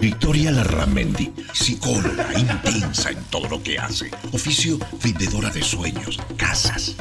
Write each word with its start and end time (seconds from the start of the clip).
Victoria 0.00 0.50
Larramendi, 0.50 1.30
psicóloga 1.52 2.32
intensa 2.38 3.10
en 3.10 3.22
todo 3.24 3.48
lo 3.48 3.62
que 3.62 3.78
hace. 3.78 4.10
Oficio 4.32 4.78
vendedora 5.02 5.50
de 5.50 5.62
sueños, 5.62 6.18
casas. 6.38 6.96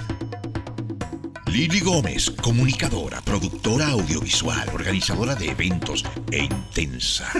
Lili 1.45 1.79
Gómez, 1.79 2.29
comunicadora, 2.29 3.21
productora 3.21 3.87
audiovisual, 3.87 4.67
organizadora 4.73 5.33
de 5.33 5.49
eventos 5.49 6.03
e 6.29 6.43
intensa. 6.43 7.31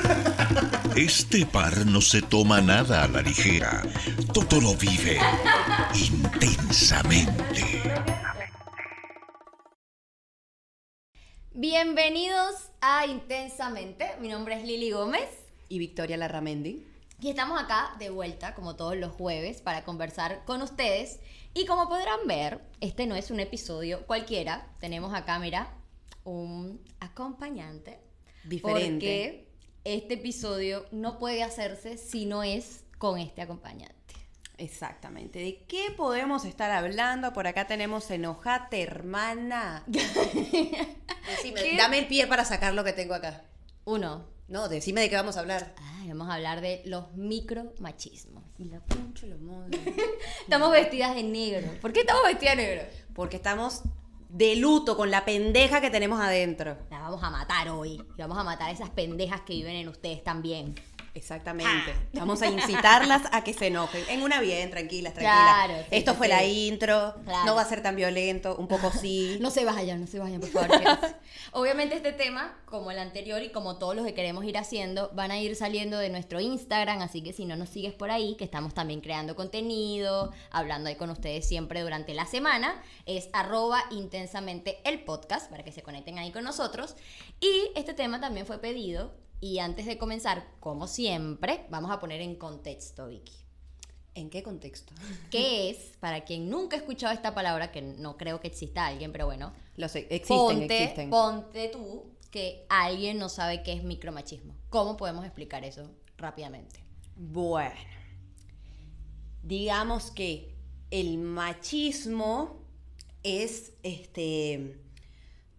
Este 0.95 1.45
par 1.45 1.85
no 1.85 1.99
se 1.99 2.21
toma 2.21 2.61
nada 2.61 3.03
a 3.03 3.09
la 3.09 3.21
ligera. 3.21 3.83
Todo 4.33 4.61
lo 4.61 4.75
vive 4.75 5.19
intensamente. 5.93 7.83
Bienvenidos 11.51 12.71
a 12.79 13.05
Intensamente. 13.05 14.15
Mi 14.21 14.29
nombre 14.29 14.55
es 14.55 14.63
Lili 14.63 14.91
Gómez 14.91 15.48
y 15.69 15.79
Victoria 15.79 16.17
Larramendi. 16.17 16.85
y 17.21 17.29
estamos 17.29 17.61
acá 17.61 17.95
de 17.99 18.09
vuelta, 18.09 18.55
como 18.55 18.75
todos 18.75 18.97
los 18.97 19.11
jueves, 19.13 19.61
para 19.61 19.83
conversar 19.83 20.43
con 20.45 20.61
ustedes. 20.61 21.19
Y 21.53 21.65
como 21.65 21.87
podrán 21.87 22.19
ver, 22.27 22.61
este 22.81 23.07
no 23.07 23.15
es 23.15 23.31
un 23.31 23.39
episodio 23.39 24.05
cualquiera. 24.05 24.67
Tenemos 24.79 25.13
acá, 25.13 25.37
mira, 25.39 25.73
un 26.23 26.81
acompañante. 26.99 27.99
Diferente. 28.43 28.89
Porque 28.91 29.49
este 29.83 30.15
episodio 30.15 30.85
no 30.91 31.19
puede 31.19 31.43
hacerse 31.43 31.97
si 31.97 32.25
no 32.25 32.43
es 32.43 32.85
con 32.97 33.19
este 33.19 33.41
acompañante. 33.41 33.95
Exactamente. 34.57 35.39
¿De 35.39 35.63
qué 35.67 35.91
podemos 35.95 36.43
estar 36.45 36.69
hablando? 36.71 37.31
Por 37.33 37.47
acá 37.47 37.65
tenemos 37.65 38.11
enojate, 38.11 38.81
hermana. 38.81 39.83
Decime, 39.87 41.77
dame 41.77 41.99
el 41.99 42.07
pie 42.07 42.27
para 42.27 42.43
sacar 42.43 42.73
lo 42.73 42.83
que 42.83 42.93
tengo 42.93 43.13
acá. 43.13 43.43
Uno. 43.85 44.38
No, 44.49 44.67
decime 44.67 45.01
de 45.01 45.09
qué 45.09 45.15
vamos 45.15 45.37
a 45.37 45.41
hablar. 45.41 45.75
Ay, 45.77 46.07
vamos 46.07 46.27
a 46.27 46.33
hablar 46.33 46.61
de 46.61 46.81
los 46.85 47.13
micromachismos. 47.13 48.43
Y 48.57 48.65
la 48.65 48.79
puncho 48.79 49.27
lo 49.27 49.37
modo. 49.37 49.67
Estamos 50.41 50.71
vestidas 50.71 51.13
de 51.13 51.21
negro. 51.21 51.71
¿Por 51.79 51.93
qué 51.93 52.01
estamos 52.01 52.23
vestidas 52.23 52.57
de 52.57 52.63
negro? 52.63 52.83
Porque 53.13 53.35
estamos 53.35 53.83
de 54.27 54.55
luto 54.55 54.97
con 54.97 55.11
la 55.11 55.23
pendeja 55.23 55.81
que 55.81 55.91
tenemos 55.91 56.19
adentro. 56.19 56.77
La 56.89 56.99
vamos 56.99 57.23
a 57.23 57.29
matar 57.29 57.69
hoy. 57.69 58.01
Y 58.17 58.21
vamos 58.21 58.39
a 58.39 58.43
matar 58.43 58.69
a 58.69 58.71
esas 58.71 58.89
pendejas 58.89 59.41
que 59.41 59.53
viven 59.53 59.75
en 59.75 59.87
ustedes 59.87 60.23
también. 60.23 60.73
Exactamente. 61.13 61.95
Vamos 62.13 62.41
a 62.41 62.47
incitarlas 62.47 63.23
a 63.31 63.43
que 63.43 63.53
se 63.53 63.67
enojen. 63.67 64.03
En 64.09 64.21
una 64.21 64.39
bien, 64.39 64.69
tranquilas, 64.69 65.13
tranquilas. 65.13 65.65
Claro, 65.65 65.83
sí, 65.89 65.95
Esto 65.95 66.11
sí, 66.11 66.17
fue 66.17 66.27
sí. 66.27 66.33
la 66.33 66.45
intro. 66.45 67.15
Claro. 67.25 67.45
No 67.45 67.55
va 67.55 67.61
a 67.61 67.65
ser 67.65 67.81
tan 67.81 67.95
violento, 67.95 68.55
un 68.55 68.67
poco 68.67 68.91
sí. 68.91 69.37
No 69.41 69.51
se 69.51 69.65
vayan, 69.65 70.01
no 70.01 70.07
se 70.07 70.19
vayan, 70.19 70.39
por 70.39 70.49
favor. 70.49 70.69
Obviamente 71.51 71.95
este 71.95 72.11
tema, 72.11 72.57
como 72.65 72.91
el 72.91 72.99
anterior 72.99 73.41
y 73.41 73.49
como 73.49 73.77
todos 73.77 73.95
los 73.95 74.05
que 74.05 74.13
queremos 74.13 74.43
ir 74.45 74.57
haciendo, 74.57 75.09
van 75.13 75.31
a 75.31 75.39
ir 75.39 75.55
saliendo 75.55 75.97
de 75.97 76.09
nuestro 76.09 76.39
Instagram, 76.39 77.01
así 77.01 77.21
que 77.21 77.33
si 77.33 77.45
no 77.45 77.55
nos 77.55 77.69
sigues 77.69 77.93
por 77.93 78.11
ahí, 78.11 78.35
que 78.35 78.43
estamos 78.43 78.73
también 78.73 79.01
creando 79.01 79.35
contenido, 79.35 80.31
hablando 80.51 80.89
ahí 80.89 80.95
con 80.95 81.09
ustedes 81.09 81.47
siempre 81.47 81.81
durante 81.81 82.13
la 82.13 82.25
semana, 82.25 82.81
es 83.05 83.29
arroba 83.33 83.83
intensamente 83.91 84.79
el 84.83 85.01
podcast, 85.03 85.49
para 85.49 85.63
que 85.63 85.71
se 85.71 85.81
conecten 85.81 86.19
ahí 86.19 86.31
con 86.31 86.43
nosotros. 86.43 86.95
Y 87.39 87.71
este 87.75 87.93
tema 87.93 88.19
también 88.19 88.45
fue 88.45 88.59
pedido, 88.59 89.13
y 89.41 89.59
antes 89.59 89.85
de 89.85 89.97
comenzar, 89.97 90.45
como 90.59 90.87
siempre, 90.87 91.65
vamos 91.69 91.91
a 91.91 91.99
poner 91.99 92.21
en 92.21 92.35
contexto, 92.35 93.07
Vicky. 93.07 93.33
¿En 94.15 94.29
qué 94.29 94.43
contexto? 94.43 94.93
¿Qué 95.31 95.69
es, 95.69 95.97
para 95.99 96.25
quien 96.25 96.49
nunca 96.49 96.75
ha 96.75 96.79
escuchado 96.79 97.13
esta 97.13 97.33
palabra, 97.33 97.71
que 97.71 97.81
no 97.81 98.17
creo 98.17 98.39
que 98.39 98.47
exista 98.47 98.87
alguien, 98.87 99.11
pero 99.11 99.25
bueno, 99.25 99.53
Lo 99.77 99.87
sé, 99.87 100.07
existen, 100.09 100.37
ponte, 100.37 100.83
existen. 100.83 101.09
ponte 101.09 101.69
tú 101.69 102.05
que 102.31 102.65
alguien 102.69 103.17
no 103.17 103.29
sabe 103.29 103.63
qué 103.63 103.73
es 103.73 103.83
micromachismo. 103.83 104.53
¿Cómo 104.69 104.97
podemos 104.97 105.25
explicar 105.25 105.63
eso 105.63 105.89
rápidamente? 106.17 106.83
Bueno, 107.15 107.75
digamos 109.43 110.11
que 110.11 110.53
el 110.91 111.17
machismo 111.17 112.59
es 113.23 113.73
este 113.83 114.79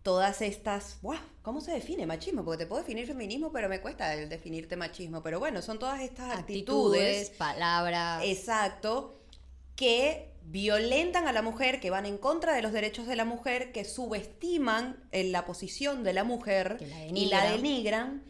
todas 0.03 0.41
estas, 0.43 0.99
¡guau! 1.03 1.19
¿cómo 1.43 1.61
se 1.61 1.73
define 1.73 2.07
machismo? 2.07 2.45
Porque 2.45 2.65
te 2.65 2.67
puedo 2.67 2.83
definir 2.83 3.07
feminismo, 3.07 3.53
pero 3.53 3.69
me 3.69 3.81
cuesta 3.81 4.15
el 4.15 4.29
definirte 4.29 4.77
machismo. 4.77 5.23
Pero 5.23 5.39
bueno, 5.39 5.63
son 5.63 5.79
todas 5.79 6.01
estas 6.01 6.39
Actitudes, 6.39 7.29
actitudes, 7.29 7.31
palabras. 7.39 8.23
exacto, 8.25 9.21
que 9.77 10.31
violentan 10.43 11.29
a 11.29 11.33
la 11.33 11.43
mujer, 11.43 11.81
que 11.81 11.91
van 11.91 12.07
en 12.07 12.19
contra 12.19 12.55
de 12.55 12.63
los 12.63 12.73
derechos 12.73 13.07
de 13.07 13.17
la 13.17 13.25
mujer, 13.25 13.73
que 13.73 13.85
subestiman 13.85 15.03
en 15.13 15.33
la 15.33 15.45
posición 15.45 16.03
de 16.03 16.13
la 16.15 16.25
mujer 16.25 16.79
la 16.81 17.07
y 17.07 17.27
la 17.27 17.45
denigran. 17.45 17.57
denigran. 17.57 18.25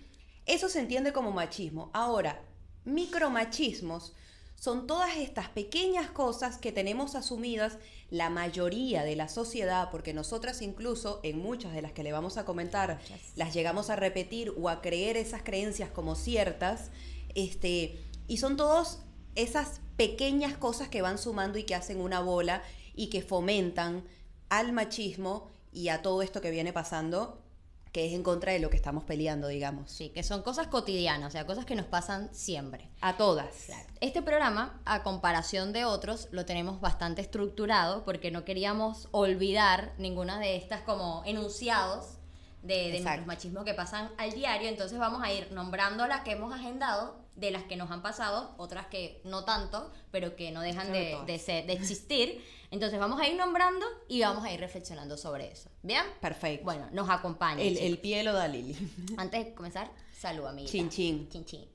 Eso 0.46 0.68
se 0.68 0.80
entiende 0.80 1.12
como 1.12 1.30
machismo. 1.30 1.90
Ahora, 1.94 2.40
micromachismos 2.84 4.14
son 4.60 4.86
todas 4.86 5.16
estas 5.16 5.48
pequeñas 5.48 6.10
cosas 6.10 6.58
que 6.58 6.70
tenemos 6.70 7.14
asumidas 7.14 7.78
la 8.10 8.28
mayoría 8.28 9.04
de 9.04 9.16
la 9.16 9.28
sociedad, 9.28 9.88
porque 9.90 10.12
nosotras 10.12 10.60
incluso 10.60 11.18
en 11.22 11.38
muchas 11.38 11.72
de 11.72 11.80
las 11.80 11.92
que 11.92 12.02
le 12.02 12.12
vamos 12.12 12.36
a 12.36 12.44
comentar, 12.44 13.00
Muchas. 13.00 13.20
las 13.36 13.54
llegamos 13.54 13.88
a 13.88 13.96
repetir 13.96 14.52
o 14.60 14.68
a 14.68 14.82
creer 14.82 15.16
esas 15.16 15.42
creencias 15.42 15.88
como 15.88 16.14
ciertas, 16.14 16.90
este, 17.34 18.04
y 18.28 18.36
son 18.36 18.58
todos 18.58 18.98
esas 19.34 19.80
pequeñas 19.96 20.58
cosas 20.58 20.88
que 20.88 21.00
van 21.00 21.16
sumando 21.16 21.58
y 21.58 21.64
que 21.64 21.74
hacen 21.74 21.98
una 21.98 22.20
bola 22.20 22.62
y 22.94 23.08
que 23.08 23.22
fomentan 23.22 24.04
al 24.50 24.72
machismo 24.74 25.48
y 25.72 25.88
a 25.88 26.02
todo 26.02 26.20
esto 26.20 26.42
que 26.42 26.50
viene 26.50 26.74
pasando, 26.74 27.42
que 27.92 28.06
es 28.06 28.12
en 28.12 28.22
contra 28.22 28.52
de 28.52 28.60
lo 28.60 28.70
que 28.70 28.76
estamos 28.76 29.04
peleando, 29.04 29.48
digamos. 29.48 29.90
Sí, 29.90 30.10
que 30.10 30.22
son 30.22 30.42
cosas 30.42 30.68
cotidianas, 30.68 31.28
o 31.28 31.30
sea, 31.30 31.46
cosas 31.46 31.64
que 31.64 31.74
nos 31.74 31.86
pasan 31.86 32.32
siempre. 32.32 32.88
A 33.00 33.16
todas. 33.16 33.70
Este 34.00 34.22
programa, 34.22 34.80
a 34.84 35.02
comparación 35.02 35.72
de 35.72 35.84
otros, 35.84 36.28
lo 36.30 36.46
tenemos 36.46 36.80
bastante 36.80 37.20
estructurado 37.20 38.04
porque 38.04 38.30
no 38.30 38.44
queríamos 38.44 39.08
olvidar 39.10 39.92
ninguna 39.98 40.38
de 40.38 40.56
estas 40.56 40.82
como 40.82 41.22
enunciados 41.26 42.18
de, 42.62 42.90
de 42.90 42.98
Exacto. 42.98 43.26
machismo 43.26 43.64
que 43.64 43.74
pasan 43.74 44.10
al 44.18 44.32
diario. 44.32 44.68
Entonces 44.68 44.98
vamos 44.98 45.22
a 45.22 45.32
ir 45.32 45.50
nombrando 45.52 46.06
las 46.06 46.20
que 46.20 46.32
hemos 46.32 46.52
agendado, 46.54 47.16
de 47.36 47.50
las 47.50 47.64
que 47.64 47.76
nos 47.76 47.90
han 47.90 48.02
pasado, 48.02 48.54
otras 48.58 48.86
que 48.86 49.20
no 49.24 49.44
tanto, 49.44 49.92
pero 50.10 50.36
que 50.36 50.50
no 50.50 50.60
dejan 50.60 50.92
de, 50.92 51.16
de 51.26 51.38
ser- 51.38 51.66
de 51.66 51.72
existir. 51.72 52.44
Entonces 52.70 52.98
vamos 53.00 53.20
a 53.20 53.26
ir 53.26 53.36
nombrando 53.36 53.84
y 54.08 54.20
vamos 54.20 54.44
a 54.44 54.52
ir 54.52 54.60
reflexionando 54.60 55.16
sobre 55.16 55.50
eso. 55.50 55.70
¿Bien? 55.82 56.04
Perfecto. 56.20 56.64
Bueno, 56.64 56.88
nos 56.92 57.08
acompaña. 57.10 57.62
el, 57.62 57.76
el 57.78 57.98
pie 57.98 58.22
lo 58.22 58.32
da 58.32 58.46
Lili. 58.48 58.76
Antes 59.16 59.44
de 59.46 59.54
comenzar, 59.54 59.90
salud, 60.16 60.46
amiguita. 60.46 60.70
Chin. 60.72 60.88
Chin, 60.90 61.28
chin. 61.30 61.44
Chin. 61.44 61.66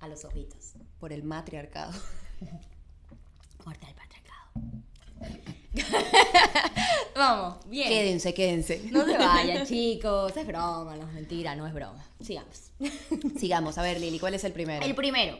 A 0.00 0.08
los 0.08 0.24
ojitos. 0.24 0.72
Por 1.00 1.12
el 1.12 1.22
matriarcado. 1.22 1.92
Muerte 3.64 3.86
al 3.86 3.94
patriarcado. 3.94 5.57
Vamos, 7.14 7.56
bien. 7.68 7.88
Quédense, 7.88 8.34
quédense. 8.34 8.82
No 8.90 9.04
se 9.04 9.16
vayan, 9.18 9.66
chicos. 9.66 10.36
Es 10.36 10.46
broma, 10.46 10.96
no 10.96 11.06
es 11.08 11.12
mentira, 11.14 11.54
no 11.56 11.66
es 11.66 11.74
broma. 11.74 12.04
Sigamos. 12.20 12.70
Sigamos, 13.38 13.78
a 13.78 13.82
ver, 13.82 14.00
Lili, 14.00 14.18
¿cuál 14.18 14.34
es 14.34 14.44
el 14.44 14.52
primero? 14.52 14.84
El 14.84 14.94
primero. 14.94 15.38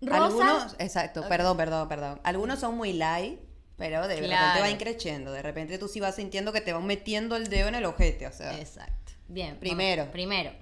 Rosa. 0.00 0.24
Algunos, 0.26 0.76
exacto, 0.78 1.26
perdón, 1.28 1.56
perdón, 1.56 1.88
perdón. 1.88 2.20
Algunos 2.24 2.58
son 2.60 2.76
muy 2.76 2.92
light, 2.92 3.38
pero 3.76 4.02
de 4.02 4.14
repente 4.16 4.34
Claro. 4.36 4.60
va 4.60 4.70
increciendo. 4.70 5.32
De 5.32 5.42
repente 5.42 5.78
tú 5.78 5.88
sí 5.88 6.00
vas 6.00 6.16
sintiendo 6.16 6.52
que 6.52 6.60
te 6.60 6.72
van 6.72 6.84
metiendo 6.86 7.36
el 7.36 7.48
dedo 7.48 7.68
en 7.68 7.74
el 7.76 7.84
ojete, 7.84 8.26
o 8.26 8.32
sea. 8.32 8.58
Exacto. 8.60 9.12
Bien. 9.28 9.58
Primero. 9.58 10.02
vamos. 10.02 10.12
Primero. 10.12 10.52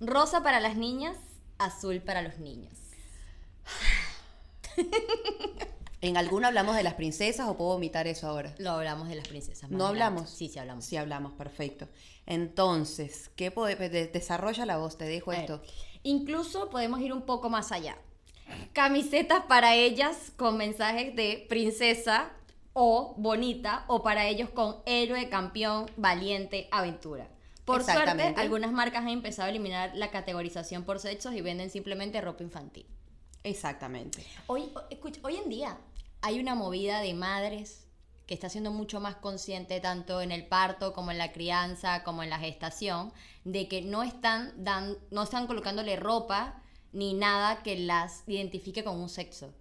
Rosa 0.00 0.42
para 0.42 0.60
las 0.60 0.76
niñas, 0.76 1.16
azul 1.58 2.00
para 2.00 2.22
los 2.22 2.38
niños. 2.38 2.72
¿En 6.00 6.16
alguno 6.16 6.46
hablamos 6.46 6.76
de 6.76 6.82
las 6.84 6.94
princesas 6.94 7.48
o 7.48 7.56
puedo 7.56 7.70
omitar 7.70 8.06
eso 8.06 8.28
ahora? 8.28 8.54
Lo 8.58 8.70
hablamos 8.70 9.08
de 9.08 9.16
las 9.16 9.26
princesas. 9.26 9.68
¿No 9.70 9.86
adelante. 9.86 10.02
hablamos? 10.04 10.30
Sí, 10.30 10.48
sí 10.48 10.58
hablamos. 10.58 10.84
Sí 10.84 10.96
hablamos, 10.96 11.32
perfecto. 11.32 11.88
Entonces, 12.26 13.30
¿qué 13.34 13.50
de- 13.50 14.06
desarrolla 14.12 14.64
la 14.64 14.76
voz? 14.76 14.96
Te 14.96 15.06
dejo 15.06 15.32
A 15.32 15.34
ver, 15.34 15.40
esto. 15.42 15.62
Incluso 16.04 16.70
podemos 16.70 17.00
ir 17.00 17.12
un 17.12 17.22
poco 17.22 17.50
más 17.50 17.72
allá. 17.72 17.96
Camisetas 18.72 19.44
para 19.46 19.74
ellas 19.74 20.32
con 20.36 20.56
mensajes 20.56 21.14
de 21.16 21.46
princesa 21.48 22.30
o 22.72 23.14
bonita 23.18 23.84
o 23.88 24.02
para 24.02 24.26
ellos 24.28 24.50
con 24.50 24.76
héroe, 24.86 25.28
campeón, 25.28 25.90
valiente, 25.96 26.68
aventura. 26.70 27.28
Por 27.64 27.82
suerte, 27.84 28.34
algunas 28.36 28.72
marcas 28.72 29.02
han 29.02 29.08
empezado 29.08 29.46
a 29.46 29.50
eliminar 29.50 29.90
la 29.94 30.10
categorización 30.10 30.84
por 30.84 31.00
sexos 31.00 31.34
y 31.34 31.40
venden 31.42 31.70
simplemente 31.70 32.20
ropa 32.20 32.42
infantil. 32.42 32.86
Exactamente. 33.44 34.24
Hoy, 34.46 34.70
escucha, 34.90 35.20
hoy 35.22 35.36
en 35.36 35.48
día 35.48 35.78
hay 36.22 36.40
una 36.40 36.54
movida 36.54 37.00
de 37.00 37.14
madres 37.14 37.84
que 38.26 38.34
está 38.34 38.48
siendo 38.50 38.70
mucho 38.70 39.00
más 39.00 39.16
consciente 39.16 39.80
tanto 39.80 40.20
en 40.20 40.32
el 40.32 40.46
parto 40.46 40.92
como 40.92 41.10
en 41.10 41.18
la 41.18 41.32
crianza, 41.32 42.04
como 42.04 42.22
en 42.22 42.28
la 42.30 42.38
gestación, 42.38 43.12
de 43.44 43.68
que 43.68 43.80
no 43.82 44.02
están, 44.02 44.52
dan, 44.62 44.98
no 45.10 45.22
están 45.22 45.46
colocándole 45.46 45.96
ropa 45.96 46.62
ni 46.92 47.14
nada 47.14 47.62
que 47.62 47.78
las 47.78 48.24
identifique 48.26 48.84
con 48.84 48.98
un 48.98 49.08
sexo. 49.08 49.54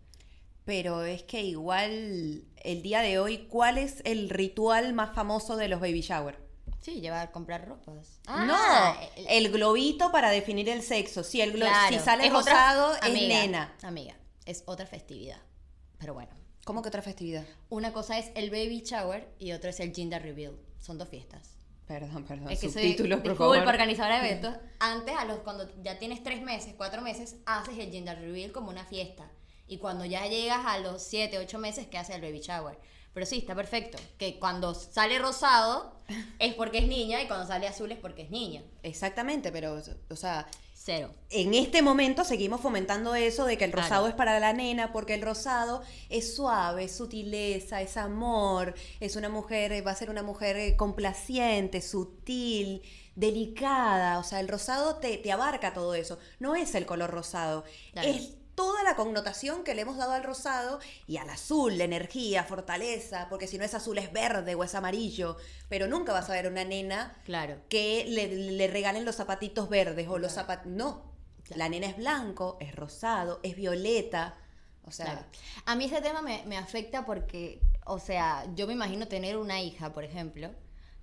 Pero 0.65 1.04
es 1.04 1.24
que 1.24 1.44
igual 1.44 2.44
el 2.57 2.81
día 2.81 3.00
de 3.00 3.19
hoy, 3.19 3.48
¿cuál 3.50 3.77
es 3.77 4.01
el 4.04 4.30
ritual 4.30 4.92
más 4.94 5.15
famoso 5.15 5.56
de 5.56 5.69
los 5.69 5.80
baby 5.80 6.01
shower? 6.01 6.38
Sí, 6.81 7.00
llevar 7.00 7.27
a 7.27 7.31
comprar 7.31 7.65
ropas. 7.68 8.19
no, 8.27 8.54
Ah, 8.57 9.00
el- 9.15 9.45
el 9.45 9.51
globito 9.51 10.12
para 10.12 10.30
definir 10.30 10.68
el 10.68 10.81
sexo. 10.83 11.24
Si, 11.24 11.39
el 11.42 11.54
glo- 11.54 11.59
claro, 11.68 11.98
si 11.98 12.04
sale 12.04 12.27
es 12.27 12.33
otra- 12.33 12.51
rosado, 12.54 12.95
es 12.95 13.01
amiga, 13.04 13.27
nena. 13.27 13.75
Amiga, 13.83 14.15
es 14.45 14.63
otra 14.65 14.86
festividad. 14.86 15.39
Pero 16.00 16.13
bueno, 16.13 16.31
¿Cómo 16.68 16.81
que 16.81 16.90
otra 16.90 17.02
festividad? 17.02 17.46
una 17.69 17.94
cosa 17.94 18.18
es 18.19 18.30
el 18.36 18.50
baby 18.50 18.81
shower 18.81 19.34
y 19.40 19.54
otra 19.54 19.69
es 19.69 19.80
el 19.80 19.96
gender 19.96 20.22
reveal. 20.22 20.60
Son 20.81 20.98
dos 20.98 21.08
fiestas. 21.08 21.56
Perdón, 21.88 22.25
perdón. 22.25 22.52
Es 22.52 22.60
que 22.60 22.69
soy 22.69 22.81
subtítulos, 22.84 23.22
por 23.22 23.30
disculpa, 23.30 23.56
favor. 23.56 23.69
organizadora 23.69 24.22
de 24.22 24.30
eventos. 24.31 24.54
Antes, 24.80 25.16
a 25.16 25.24
los, 25.24 25.40
cuando 25.40 25.66
ya 25.81 25.98
tienes 25.98 26.24
tres 26.24 26.42
meses, 26.42 26.74
cuatro 26.75 27.02
meses, 27.02 27.38
haces 27.46 27.78
el 27.78 27.90
gender 27.90 28.19
reveal 28.19 28.52
como 28.52 28.69
una 28.69 28.84
fiesta. 28.84 29.31
Y 29.66 29.78
cuando 29.78 30.04
ya 30.04 30.28
llegas 30.28 30.66
a 30.66 30.80
los 30.80 31.02
siete, 31.02 31.38
ocho 31.40 31.58
meses, 31.58 31.88
que 31.88 31.98
haces 31.98 32.18
el 32.18 32.22
baby 32.22 32.42
shower. 32.42 32.78
Pero 33.14 33.25
sí, 33.25 33.38
está 33.38 33.56
perfecto. 33.56 33.98
Que 34.18 34.38
cuando 34.38 34.75
sale 34.75 35.19
rosado 35.19 36.02
es 36.40 36.54
porque 36.54 36.80
es 36.80 36.88
niña 36.90 37.22
y 37.22 37.28
cuando 37.28 37.48
sale 37.48 37.69
azul 37.69 37.94
es 37.94 37.98
porque 37.98 38.24
es 38.24 38.30
niña. 38.30 38.62
Exactamente, 38.84 39.54
pero, 39.54 39.81
o 40.10 40.16
sea, 40.18 40.46
Cero. 40.88 41.13
en 41.31 41.54
este 41.54 41.81
momento 41.81 42.24
seguimos 42.24 42.62
fomentando 42.62 43.13
eso 43.13 43.44
de 43.44 43.57
que 43.57 43.66
el 43.66 43.74
rosado 43.74 44.04
Claro. 44.04 44.07
es 44.07 44.13
para 44.16 44.39
la 44.39 44.54
nena, 44.54 44.94
porque 44.94 45.16
el 45.16 45.22
rosado 45.22 45.81
es 46.10 46.34
suave, 46.34 46.86
es 46.86 46.95
sutileza, 46.95 47.81
es 47.81 47.98
amor, 47.98 48.74
es 49.01 49.18
una 49.18 49.28
mujer, 49.28 49.86
va 49.86 49.92
a 49.92 49.95
ser 49.95 50.10
una 50.10 50.24
mujer 50.24 50.56
eh, 50.56 50.78
complaciente, 50.78 51.81
sutil, 51.81 52.81
delicada. 53.16 54.19
O 54.19 54.24
sea, 54.24 54.39
el 54.39 54.48
rosado 54.48 54.95
te, 54.95 55.18
te 55.18 55.31
abarca 55.31 55.74
todo 55.74 55.94
eso. 55.94 56.18
No 56.39 56.56
es 56.56 56.74
el 56.75 56.86
color 56.86 57.10
rosado, 57.12 57.66
Claro. 57.92 58.07
es 58.07 58.37
toda 58.57 58.81
la 58.81 58.95
connotación 58.95 59.63
que 59.63 59.75
le 59.75 59.83
hemos 59.83 59.98
dado 59.98 60.13
al 60.13 60.24
rosado 60.24 60.80
y 61.06 61.18
al 61.18 61.30
azul, 61.30 61.77
la 61.77 61.83
energía, 61.83 62.44
fortaleza, 62.44 63.27
porque 63.30 63.45
si 63.45 63.59
no 63.59 63.63
es 63.63 63.75
azul 63.75 64.00
es 64.00 64.12
verde 64.12 64.56
o 64.56 64.63
es 64.63 64.74
amarillo, 64.74 65.38
pero 65.69 65.86
nunca 65.88 66.12
vas 66.12 66.27
a 66.30 66.33
ver 66.33 66.48
una 66.48 66.63
nena 66.63 67.15
Claro. 67.24 67.62
que 67.69 68.06
le, 68.09 68.27
le 68.51 68.68
regalen 68.68 69.06
los 69.06 69.15
zapatitos 69.18 69.69
verdes 69.69 70.07
o 70.09 70.18
los 70.18 70.31
zapatos. 70.33 70.65
No. 70.65 71.04
Claro. 71.44 71.59
La 71.59 71.69
nena 71.69 71.86
es 71.86 71.98
blanco, 71.98 72.57
es 72.59 72.75
rosado, 72.75 73.39
es 73.44 73.56
violeta. 73.56 74.36
O 74.86 74.92
sea. 74.92 75.30
A 75.65 75.75
mí 75.75 75.86
ese 75.86 76.01
tema 76.01 76.24
me, 76.24 76.44
me 76.48 76.57
afecta 76.57 77.06
porque, 77.06 77.62
o 77.86 78.00
sea, 78.00 78.44
yo 78.56 78.65
me 78.65 78.74
imagino 78.74 79.07
tener 79.07 79.38
una 79.38 79.62
hija, 79.62 79.94
por 79.94 80.04
ejemplo, 80.04 80.50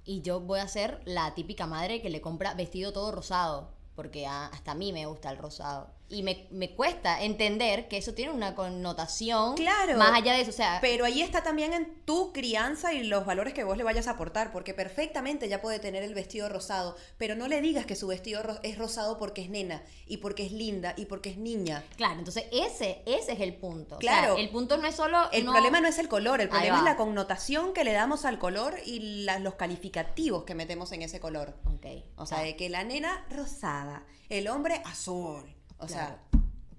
y 0.04 0.22
yo 0.22 0.40
voy 0.40 0.58
a 0.58 0.66
ser 0.66 1.00
la 1.04 1.34
típica 1.36 1.66
madre 1.68 2.02
que 2.02 2.10
le 2.10 2.20
compra 2.20 2.54
vestido 2.54 2.92
todo 2.92 3.12
rosado, 3.12 3.72
porque 3.94 4.26
a- 4.26 4.46
hasta 4.48 4.72
a 4.72 4.74
mí 4.74 4.92
me 4.92 5.06
gusta 5.06 5.30
el 5.30 5.38
rosado. 5.38 5.94
Y 6.14 6.22
me, 6.22 6.46
me 6.52 6.75
cuesta 6.75 7.22
entender 7.22 7.88
que 7.88 7.96
eso 7.96 8.14
tiene 8.14 8.31
una 8.32 8.55
connotación 8.55 9.56
Claro. 9.56 9.96
más 9.99 10.12
allá 10.14 10.32
de 10.34 10.43
eso. 10.43 10.50
O 10.50 10.55
sea, 10.55 10.78
pero 10.81 11.05
ahí 11.05 11.22
está 11.22 11.43
también 11.43 11.72
en 11.72 11.93
tu 12.05 12.32
crianza 12.32 12.93
y 12.93 13.02
los 13.05 13.26
valores 13.26 13.52
que 13.52 13.64
vos 13.64 13.76
le 13.76 13.82
vayas 13.82 14.06
a 14.06 14.12
aportar, 14.12 14.52
porque 14.52 14.75
perfectamente 14.75 15.49
ya 15.49 15.61
puede 15.61 15.78
tener 15.81 16.02
el 16.05 16.14
vestido 16.14 16.49
rosado, 16.49 16.96
pero 17.19 17.34
no 17.34 17.49
le 17.49 17.61
digas 17.61 17.84
que 17.87 17.96
su 17.96 18.06
vestido 18.06 18.43
ro- 18.43 18.61
es 18.62 18.78
rosado 18.78 19.19
porque 19.19 19.43
es 19.43 19.50
nena 19.50 19.82
y 20.06 20.19
porque 20.19 20.46
es 20.46 20.52
linda 20.52 20.94
y 20.96 21.06
porque 21.06 21.31
es 21.31 21.37
niña. 21.37 21.82
claro, 21.96 22.19
entonces 22.20 22.44
ese, 22.52 23.02
ese 23.06 23.32
es 23.32 23.40
el 23.40 23.55
punto. 23.56 23.96
O 23.96 24.00
sea, 24.00 24.20
Claro. 24.20 24.37
el 24.37 24.49
punto 24.50 24.76
no 24.76 24.87
es 24.87 24.94
solo... 24.94 25.31
El 25.32 25.44
problema 25.44 25.81
no 25.81 25.88
es 25.88 25.99
el 25.99 26.08
color, 26.08 26.40
el 26.40 26.49
problema 26.49 26.78
es 26.78 26.84
la 26.84 26.96
connotación 26.96 27.72
que 27.72 27.82
le 27.84 27.93
damos 27.93 28.25
al 28.25 28.38
color 28.38 28.76
y 28.87 29.25
la- 29.25 29.38
los 29.40 29.55
calificativos 29.55 30.44
que 30.44 30.55
metemos 30.55 30.93
en 30.93 31.02
ese 31.02 31.19
color. 31.19 31.55
Ok. 31.66 31.87
O 32.16 32.26
sea, 32.26 32.40
de 32.40 32.55
que 32.56 32.69
la 32.69 32.84
nena 32.84 33.25
rosada, 33.31 34.05
el 34.28 34.46
hombre 34.49 34.81
azul. 34.84 35.43
O 35.79 35.88
sea, 35.88 36.19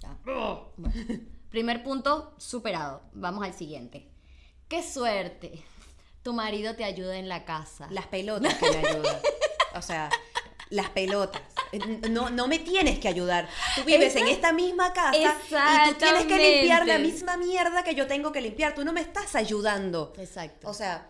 Ya. 0.02 0.18
Bueno, 0.24 0.72
primer 1.50 1.84
punto 1.84 2.34
superado. 2.38 3.02
Vamos 3.14 3.44
al 3.46 3.54
siguiente. 3.54 4.08
Qué 4.68 4.84
suerte. 4.84 5.64
Tu 6.24 6.34
marido 6.34 6.76
te 6.76 6.84
ayuda 6.84 7.18
en 7.18 7.30
la 7.30 7.46
casa. 7.46 7.88
las 7.92 8.08
pelotas 8.08 8.54
que 8.56 8.72
me 8.72 8.78
ayudan. 8.88 9.18
O 9.76 9.82
sea, 9.82 10.10
las 10.70 10.90
pelotas. 10.90 11.42
No, 12.10 12.30
no 12.30 12.48
me 12.48 12.60
tienes 12.60 13.00
que 13.00 13.08
ayudar. 13.08 13.48
Tú 13.76 13.84
vives 13.84 14.16
en 14.16 14.28
esta 14.28 14.54
misma 14.54 14.94
casa 14.94 15.16
y 15.16 15.90
tú 15.92 15.96
tienes 16.00 16.26
que 16.26 16.38
limpiar 16.38 16.88
la 16.88 16.98
misma 16.98 17.38
mierda 17.38 17.84
que 17.84 17.94
yo 17.96 18.08
tengo 18.08 18.32
que 18.32 18.42
limpiar. 18.42 18.74
Tú 18.74 18.84
no 18.84 18.94
me 18.94 19.02
estás 19.02 19.36
ayudando. 19.36 20.14
Exacto. 20.18 20.70
O 20.70 20.74
sea, 20.74 21.10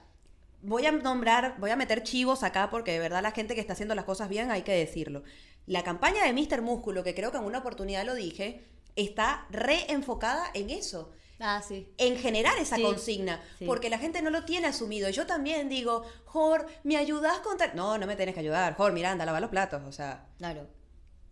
voy 0.61 0.85
a 0.85 0.91
nombrar, 0.91 1.55
voy 1.59 1.69
a 1.71 1.75
meter 1.75 2.03
chivos 2.03 2.43
acá 2.43 2.69
porque 2.69 2.91
de 2.91 2.99
verdad 2.99 3.21
la 3.21 3.31
gente 3.31 3.55
que 3.55 3.61
está 3.61 3.73
haciendo 3.73 3.95
las 3.95 4.05
cosas 4.05 4.27
bien 4.27 4.51
hay 4.51 4.63
que 4.63 4.73
decirlo. 4.73 5.23
La 5.65 5.83
campaña 5.83 6.23
de 6.25 6.33
Mr. 6.33 6.61
Músculo, 6.61 7.03
que 7.03 7.15
creo 7.15 7.31
que 7.31 7.37
en 7.37 7.43
una 7.43 7.59
oportunidad 7.59 8.05
lo 8.05 8.13
dije, 8.13 8.63
está 8.95 9.45
reenfocada 9.49 10.49
en 10.53 10.69
eso. 10.69 11.11
ah, 11.39 11.61
sí. 11.67 11.87
en 11.97 12.17
generar 12.17 12.57
esa 12.59 12.75
Sí, 12.77 12.83
consigna, 12.83 13.41
sí. 13.59 13.65
porque 13.65 13.89
la 13.89 13.97
gente 13.97 14.21
no 14.21 14.29
lo 14.29 14.45
tiene 14.45 14.67
asumido. 14.67 15.09
Yo 15.09 15.25
también 15.25 15.67
digo, 15.69 16.03
Jor, 16.25 16.65
¿me 16.83 16.95
ayudas 16.97 17.39
con 17.39 17.57
tal? 17.57 17.71
No, 17.75 17.97
no 17.97 18.07
me 18.07 18.15
tienes 18.15 18.33
que 18.35 18.39
ayudar. 18.41 18.75
Jor, 18.75 18.93
Miranda, 18.93 19.25
lava 19.25 19.39
los 19.39 19.49
platos. 19.49 19.81
O 19.87 19.91
sea, 19.91 20.27
Claro. 20.37 20.67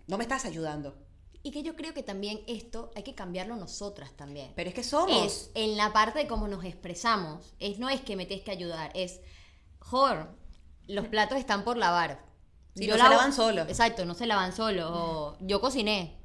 no 0.08 0.18
me 0.18 0.24
estás 0.24 0.46
ayudando. 0.46 0.98
Y 1.46 1.52
que 1.52 1.62
yo 1.64 1.76
creo 1.76 1.94
que 1.94 2.04
también 2.04 2.42
esto 2.48 2.92
hay 2.96 3.04
que 3.04 3.16
cambiarlo 3.16 3.56
nosotras 3.58 4.12
también. 4.16 4.52
Pero 4.56 4.70
es 4.70 4.76
que 4.76 4.84
somos. 4.84 5.26
Es 5.26 5.52
en 5.56 5.76
la 5.78 5.92
parte 5.94 6.20
de 6.20 6.28
cómo 6.28 6.48
nos 6.48 6.64
expresamos. 6.66 7.54
Es, 7.60 7.80
no 7.80 7.90
es 7.90 8.02
que 8.02 8.16
me 8.16 8.26
tienes 8.26 8.44
que 8.46 8.52
ayudar, 8.52 8.92
es, 8.96 9.20
Jor, 9.80 10.30
los 10.88 11.08
platos 11.08 11.38
están 11.38 11.64
por 11.66 11.78
lavar. 11.78 12.26
Sí, 12.76 12.88
no 12.88 12.94
se 12.94 13.00
lavan 13.00 13.34
solos. 13.34 13.68
Exacto, 13.70 14.06
no 14.06 14.14
se 14.16 14.26
lavan 14.26 14.54
solos. 14.54 14.90
O 14.92 15.38
yo 15.42 15.62
cociné. 15.62 16.18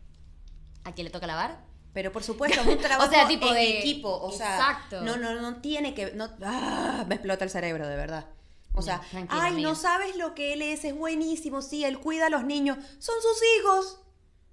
¿A 0.85 0.93
quién 0.93 1.05
le 1.05 1.11
toca 1.11 1.27
lavar? 1.27 1.61
Pero 1.93 2.13
por 2.13 2.23
supuesto, 2.23 2.61
es 2.61 2.67
un 2.67 2.79
trabajo 2.83 3.11
sea, 3.11 3.27
tipo 3.29 3.49
en 3.49 3.55
de- 3.55 3.79
equipo. 3.81 4.09
O 4.21 4.33
sea, 4.33 4.55
Exacto. 4.57 5.03
no, 5.03 5.17
no, 5.17 5.35
no 5.41 5.61
tiene 5.61 5.95
que. 5.95 6.13
No, 6.13 6.31
ah, 6.45 7.05
me 7.07 7.17
explota 7.17 7.45
el 7.45 7.51
cerebro, 7.51 7.87
de 7.87 7.97
verdad. 7.97 8.27
O 8.75 8.83
sea, 8.83 9.01
tranquila, 9.11 9.43
ay, 9.43 9.53
amiga. 9.55 9.69
no 9.71 9.75
sabes 9.75 10.17
lo 10.17 10.35
que 10.35 10.53
él 10.53 10.63
es, 10.63 10.85
es 10.85 10.95
buenísimo, 10.95 11.63
sí, 11.63 11.85
él 11.85 11.99
cuida 11.99 12.27
a 12.27 12.31
los 12.31 12.45
niños, 12.45 12.79
son 13.01 13.17
sus 13.21 13.43
hijos. 13.59 14.01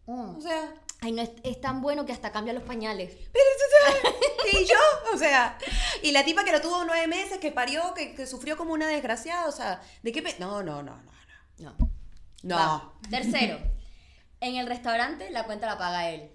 O 0.08 0.42
sea, 0.42 0.74
Ay, 1.02 1.12
no, 1.12 1.22
es, 1.22 1.30
es 1.44 1.62
tan 1.62 1.82
bueno 1.82 2.06
que 2.06 2.14
hasta 2.14 2.32
cambia 2.32 2.54
los 2.54 2.64
pañales. 2.64 3.12
y 4.54 4.66
yo, 4.66 4.76
o 5.14 5.18
sea, 5.18 5.58
y 6.02 6.12
la 6.12 6.24
tipa 6.26 6.44
que 6.44 6.52
lo 6.52 6.62
tuvo 6.62 6.84
nueve 6.86 7.06
meses, 7.08 7.38
que 7.38 7.52
parió, 7.52 7.94
que, 7.94 8.16
que 8.16 8.26
sufrió 8.26 8.58
como 8.58 8.74
una 8.74 8.88
desgraciada, 8.88 9.46
o 9.48 9.52
sea, 9.52 9.82
¿de 10.02 10.12
qué? 10.12 10.22
No, 10.40 10.64
no, 10.64 10.82
no, 10.82 10.94
no, 10.96 11.12
no. 11.60 11.76
No. 12.44 12.56
Va. 12.56 12.94
Tercero, 13.10 13.58
en 14.40 14.56
el 14.58 14.68
restaurante 14.68 15.30
la 15.32 15.46
cuenta 15.46 15.66
la 15.68 15.78
paga 15.78 16.10
él. 16.10 16.32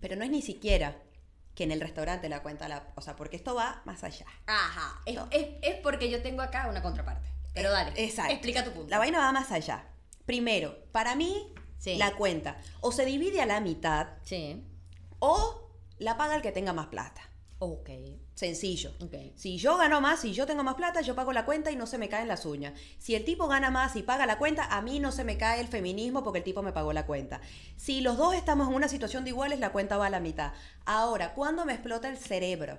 Pero 0.00 0.16
no 0.16 0.24
es 0.24 0.30
ni 0.30 0.42
siquiera 0.42 0.96
que 1.54 1.64
en 1.64 1.72
el 1.72 1.80
restaurante 1.80 2.28
la 2.28 2.42
cuenta 2.42 2.68
la. 2.68 2.88
O 2.96 3.02
sea, 3.02 3.14
porque 3.16 3.36
esto 3.36 3.54
va 3.54 3.82
más 3.84 4.02
allá. 4.04 4.26
Ajá. 4.46 5.00
Es, 5.06 5.18
es- 5.30 5.48
es 5.62 5.76
porque 5.80 6.10
yo 6.10 6.22
tengo 6.22 6.42
acá 6.42 6.66
una 6.68 6.82
contraparte. 6.82 7.28
Pero 7.54 7.70
dale. 7.70 7.90
Eh, 7.90 8.04
Exacto. 8.06 8.32
Explica 8.32 8.64
tu 8.64 8.72
punto. 8.72 8.88
La 8.88 8.98
vaina 8.98 9.18
va 9.18 9.32
más 9.32 9.50
allá. 9.52 9.86
Primero, 10.24 10.76
para 10.92 11.14
mí, 11.14 11.52
Sí. 11.78 11.96
la 11.96 12.12
cuenta 12.14 12.56
o 12.80 12.92
se 12.92 13.04
divide 13.04 13.42
a 13.42 13.46
la 13.46 13.60
mitad 13.60 14.06
Sí. 14.22 14.64
o 15.18 15.68
la 15.98 16.16
paga 16.16 16.36
el 16.36 16.42
que 16.42 16.52
tenga 16.52 16.72
más 16.72 16.86
plata. 16.86 17.20
Ok. 17.58 17.90
Sencillo. 18.34 18.92
Si 19.36 19.58
yo 19.58 19.76
gano 19.76 20.00
más, 20.00 20.20
si 20.20 20.32
yo 20.32 20.46
tengo 20.46 20.64
más 20.64 20.74
plata, 20.74 21.02
yo 21.02 21.14
pago 21.14 21.32
la 21.32 21.44
cuenta 21.44 21.70
y 21.70 21.76
no 21.76 21.86
se 21.86 21.98
me 21.98 22.08
caen 22.08 22.28
las 22.28 22.46
uñas. 22.46 22.72
Si 22.98 23.14
el 23.14 23.24
tipo 23.24 23.46
gana 23.46 23.70
más 23.70 23.94
y 23.94 24.02
paga 24.02 24.26
la 24.26 24.38
cuenta, 24.38 24.64
a 24.64 24.80
mí 24.80 25.00
no 25.00 25.12
se 25.12 25.22
me 25.22 25.36
cae 25.36 25.60
el 25.60 25.68
feminismo 25.68 26.24
porque 26.24 26.38
el 26.38 26.44
tipo 26.44 26.62
me 26.62 26.72
pagó 26.72 26.92
la 26.92 27.06
cuenta. 27.06 27.40
Si 27.76 28.00
los 28.00 28.16
dos 28.16 28.34
estamos 28.34 28.68
en 28.68 28.74
una 28.74 28.88
situación 28.88 29.24
de 29.24 29.30
iguales, 29.30 29.60
la 29.60 29.70
cuenta 29.70 29.98
va 29.98 30.06
a 30.06 30.10
la 30.10 30.20
mitad. 30.20 30.52
Ahora, 30.86 31.34
¿cuándo 31.34 31.64
me 31.64 31.74
explota 31.74 32.08
el 32.08 32.16
cerebro? 32.16 32.78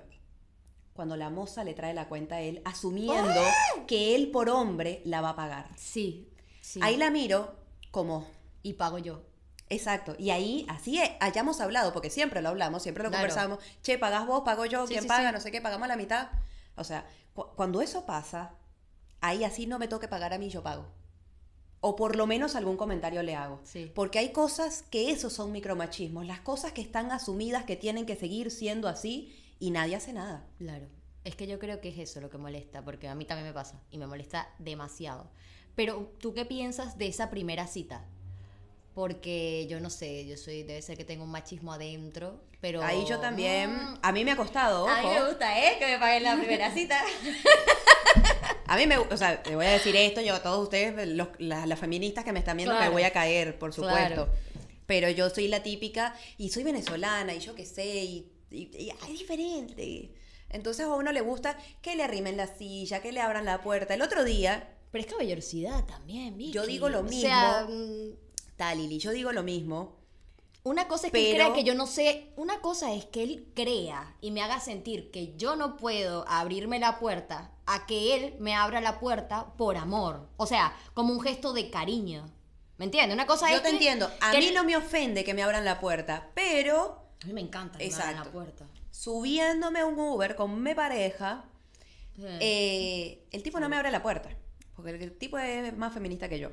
Cuando 0.92 1.16
la 1.16 1.30
moza 1.30 1.64
le 1.64 1.74
trae 1.74 1.94
la 1.94 2.08
cuenta 2.08 2.36
a 2.36 2.40
él, 2.40 2.60
asumiendo 2.64 3.40
que 3.86 4.14
él 4.14 4.30
por 4.30 4.48
hombre 4.48 5.02
la 5.04 5.20
va 5.20 5.30
a 5.30 5.36
pagar. 5.36 5.70
Sí. 5.76 6.30
sí. 6.60 6.80
Ahí 6.82 6.96
la 6.96 7.10
miro 7.10 7.54
como, 7.90 8.26
Y 8.62 8.74
pago 8.74 8.98
yo. 8.98 9.22
Exacto. 9.68 10.14
Y 10.18 10.30
ahí, 10.30 10.66
así 10.68 11.00
es, 11.00 11.10
hayamos 11.20 11.60
hablado, 11.60 11.92
porque 11.92 12.10
siempre 12.10 12.42
lo 12.42 12.48
hablamos, 12.50 12.82
siempre 12.82 13.04
lo 13.04 13.10
Claro. 13.10 13.22
conversamos. 13.28 13.58
Che, 13.82 13.98
pagás 13.98 14.26
vos, 14.26 14.42
pago 14.44 14.66
yo, 14.66 14.86
¿quién 14.86 15.02
sí, 15.02 15.08
paga? 15.08 15.28
sí. 15.30 15.34
No 15.34 15.40
sé 15.40 15.50
qué, 15.50 15.60
pagamos 15.60 15.88
la 15.88 15.96
mitad. 15.96 16.28
O 16.76 16.84
sea, 16.84 17.06
cu- 17.34 17.48
cuando 17.56 17.80
eso 17.82 18.04
pasa, 18.06 18.54
ahí 19.20 19.44
así 19.44 19.66
no 19.66 19.78
me 19.78 19.88
toque 19.88 20.08
pagar 20.08 20.32
a 20.34 20.38
mí, 20.38 20.48
yo 20.48 20.62
pago. 20.62 20.86
O 21.80 21.96
por 21.96 22.16
lo 22.16 22.26
menos 22.26 22.56
algún 22.56 22.76
comentario 22.78 23.22
le 23.22 23.34
hago. 23.34 23.60
Sí. 23.64 23.92
Porque 23.94 24.18
hay 24.18 24.32
cosas 24.32 24.84
que 24.90 25.10
esos 25.10 25.32
son 25.34 25.52
micromachismos, 25.52 26.24
las 26.26 26.40
cosas 26.40 26.72
que 26.72 26.80
están 26.80 27.12
asumidas 27.12 27.64
que 27.64 27.76
tienen 27.76 28.06
que 28.06 28.16
seguir 28.16 28.50
siendo 28.50 28.88
así 28.88 29.38
y 29.60 29.70
nadie 29.70 29.96
hace 29.96 30.12
nada. 30.14 30.46
Claro. 30.58 30.86
Es 31.24 31.36
que 31.36 31.46
yo 31.46 31.58
creo 31.58 31.80
que 31.80 31.88
es 31.90 31.98
eso 31.98 32.20
lo 32.20 32.30
que 32.30 32.38
molesta, 32.38 32.82
porque 32.84 33.08
a 33.08 33.14
mí 33.14 33.24
también 33.26 33.46
me 33.48 33.52
pasa 33.54 33.80
y 33.90 33.98
me 33.98 34.06
molesta 34.06 34.48
demasiado. 34.58 35.30
Pero, 35.74 36.10
¿tú 36.20 36.32
qué 36.34 36.44
piensas 36.46 36.96
de 36.98 37.06
esa 37.08 37.28
primera 37.30 37.66
cita? 37.66 38.04
Porque 38.94 39.66
yo 39.68 39.80
no 39.80 39.90
sé, 39.90 40.24
yo 40.26 40.36
soy, 40.36 40.62
debe 40.62 40.80
ser 40.80 40.96
que 40.96 41.04
tengo 41.04 41.24
un 41.24 41.30
machismo 41.30 41.72
adentro, 41.72 42.40
pero... 42.60 42.80
Ahí 42.82 43.04
yo 43.08 43.18
también, 43.18 43.70
Mm, 43.74 43.98
a 44.02 44.12
mí 44.12 44.24
me 44.24 44.30
ha 44.30 44.36
costado, 44.36 44.88
a 44.88 45.02
mí 45.02 45.08
me 45.08 45.18
ojo. 45.20 45.28
gusta, 45.30 45.58
¿eh? 45.58 45.76
Que 45.80 45.86
me 45.86 45.98
paguen 45.98 46.22
la 46.22 46.36
primera 46.36 46.70
cita. 46.72 47.02
A 48.66 48.76
mí 48.78 48.86
me, 48.86 48.96
o 48.96 49.16
sea, 49.16 49.42
te 49.42 49.54
voy 49.54 49.66
a 49.66 49.72
decir 49.72 49.94
esto, 49.94 50.20
yo 50.22 50.34
a 50.34 50.42
todos 50.42 50.62
ustedes, 50.62 51.06
los- 51.08 51.28
las, 51.38 51.66
las 51.68 51.78
feministas 51.78 52.24
que 52.24 52.32
me 52.32 52.38
están 52.38 52.56
viendo, 52.56 52.74
Claro. 52.74 52.86
me 52.90 52.92
voy 52.94 53.02
a 53.02 53.12
caer, 53.12 53.58
por 53.58 53.74
supuesto. 53.74 53.96
Claro. 54.24 54.28
Pero 54.86 55.10
yo 55.10 55.28
soy 55.28 55.48
la 55.48 55.62
típica 55.62 56.14
y 56.38 56.48
soy 56.48 56.62
venezolana 56.62 57.34
y 57.34 57.40
yo 57.40 57.54
qué 57.54 57.66
sé, 57.66 57.84
y, 58.04 58.32
y- 58.50 58.70
y 58.76 58.88
es 58.90 59.08
diferente. 59.18 60.12
Entonces 60.48 60.86
a 60.86 60.94
uno 60.94 61.12
le 61.12 61.20
gusta 61.20 61.58
que 61.82 61.94
le 61.94 62.04
arrimen 62.04 62.36
la 62.38 62.46
silla, 62.46 63.02
que 63.02 63.12
le 63.12 63.20
abran 63.20 63.44
la 63.44 63.60
puerta. 63.60 63.92
El 63.94 64.02
otro 64.02 64.24
día, 64.24 64.70
Pero 64.90 65.04
es 65.04 65.10
caballerosidad 65.10 65.84
también, 65.84 66.36
Vicky. 66.38 66.52
Yo 66.52 66.64
digo 66.64 66.88
lo 66.88 67.00
O 67.00 67.08
sea, 67.08 67.66
Tal, 68.56 68.78
Lili, 68.78 68.98
yo 68.98 69.10
digo 69.12 69.32
lo 69.32 69.42
mismo. 69.42 69.96
una 70.66 70.88
cosa 70.88 71.08
es 71.08 71.12
que 71.12 71.30
él 71.30 71.34
crea 71.36 71.52
que 71.52 71.62
yo 71.64 71.74
no 71.74 71.86
sé, 71.86 72.32
una 72.36 72.60
cosa 72.62 72.94
es 72.94 73.04
que 73.04 73.22
él 73.22 73.48
crea 73.54 74.16
y 74.22 74.30
me 74.30 74.40
haga 74.42 74.60
sentir 74.60 75.10
que 75.10 75.36
yo 75.36 75.56
no 75.56 75.76
puedo 75.76 76.24
abrirme 76.26 76.78
la 76.78 76.98
puerta 76.98 77.50
a 77.66 77.84
que 77.86 78.14
él 78.14 78.34
me 78.38 78.54
abra 78.54 78.80
la 78.80 78.98
puerta 78.98 79.52
por 79.58 79.76
amor. 79.76 80.26
O 80.38 80.46
sea, 80.46 80.74
como 80.94 81.12
un 81.12 81.20
gesto 81.20 81.52
de 81.52 81.68
cariño. 81.70 82.24
¿Me 82.78 82.86
entiendes? 82.86 83.14
Una 83.14 83.26
cosa 83.26 83.50
Yo 83.50 83.56
es 83.56 83.62
te 83.62 83.68
que- 83.68 83.74
entiendo. 83.74 84.10
A 84.22 84.30
que 84.32 84.38
mí 84.38 84.46
él- 84.46 84.54
no 84.54 84.64
me 84.64 84.74
ofende 84.76 85.22
que 85.22 85.34
me 85.34 85.42
abran 85.42 85.64
la 85.66 85.80
puerta, 85.80 86.30
pero 86.34 86.98
A 87.22 87.26
mí 87.26 87.34
me 87.34 87.42
encanta 87.42 87.76
que 87.78 87.86
me 87.88 87.94
abran 87.94 88.16
la 88.24 88.32
puerta. 88.32 88.66
subiéndome 88.90 89.80
a 89.80 89.86
un 89.86 89.98
Uber 90.00 90.34
con 90.34 90.62
mi 90.62 90.74
pareja, 90.74 91.44
Sí. 92.16 92.22
eh, 92.40 93.26
el 93.32 93.42
tipo 93.42 93.60
no 93.60 93.68
me 93.68 93.76
abre 93.76 93.90
la 93.90 94.02
puerta. 94.02 94.30
Porque 94.76 94.90
el 94.92 95.16
tipo 95.18 95.36
es 95.38 95.76
más 95.76 95.92
feminista 95.92 96.28
que 96.28 96.38
yo. 96.38 96.50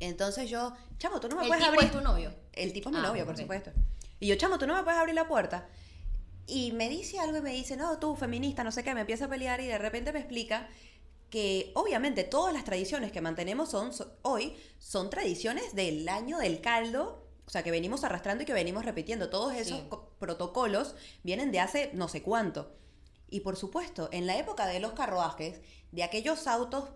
Entonces 0.00 0.48
yo, 0.50 0.72
chamo, 0.98 1.20
tú 1.20 1.28
no 1.28 1.36
me 1.36 1.42
El 1.42 1.48
puedes 1.48 1.62
tipo 1.64 1.74
abrir. 1.74 1.90
es 1.90 1.96
tu 1.96 2.00
novio. 2.02 2.34
El 2.52 2.72
tipo 2.72 2.90
es 2.90 2.94
mi 2.94 3.00
Ah, 3.00 3.06
novio, 3.08 3.24
por 3.26 3.36
supuesto. 3.36 3.70
Y 4.20 4.26
yo, 4.28 4.36
chamo, 4.36 4.58
tú 4.58 4.66
no 4.66 4.74
me 4.74 4.82
puedes 4.82 4.98
abrir 4.98 5.14
la 5.14 5.26
puerta. 5.28 5.68
Y 6.46 6.72
me 6.72 6.88
dice 6.88 7.18
algo 7.18 7.38
y 7.38 7.40
me 7.40 7.52
dice, 7.52 7.76
no, 7.76 7.98
tú, 7.98 8.14
feminista, 8.16 8.62
no 8.64 8.70
sé 8.72 8.84
qué, 8.84 8.94
me 8.94 9.00
empieza 9.00 9.24
a 9.24 9.28
pelear 9.28 9.60
y 9.60 9.66
de 9.66 9.78
repente 9.78 10.12
me 10.12 10.20
explica 10.20 10.68
que 11.30 11.72
obviamente 11.74 12.22
todas 12.24 12.54
las 12.54 12.64
tradiciones 12.64 13.10
que 13.10 13.20
mantenemos 13.20 13.68
son, 13.70 13.92
so- 13.92 14.16
hoy 14.22 14.56
son 14.78 15.10
tradiciones 15.10 15.74
del 15.74 16.08
año 16.08 16.38
del 16.38 16.60
caldo, 16.60 17.26
o 17.46 17.50
sea, 17.50 17.62
que 17.64 17.70
venimos 17.72 18.04
arrastrando 18.04 18.42
y 18.44 18.46
que 18.46 18.52
venimos 18.52 18.84
repitiendo. 18.84 19.28
Todos 19.28 19.54
esos 19.54 19.80
Sí. 19.80 19.88
protocolos 20.20 20.94
vienen 21.24 21.50
de 21.50 21.60
hace 21.60 21.90
no 21.94 22.06
sé 22.08 22.22
cuánto. 22.22 22.72
Y 23.28 23.40
por 23.40 23.56
supuesto, 23.56 24.08
en 24.12 24.26
la 24.26 24.36
época 24.38 24.66
de 24.66 24.78
los 24.78 24.92
carruajes, 24.92 25.60
de 25.90 26.04
aquellos 26.04 26.46
autos 26.46 26.90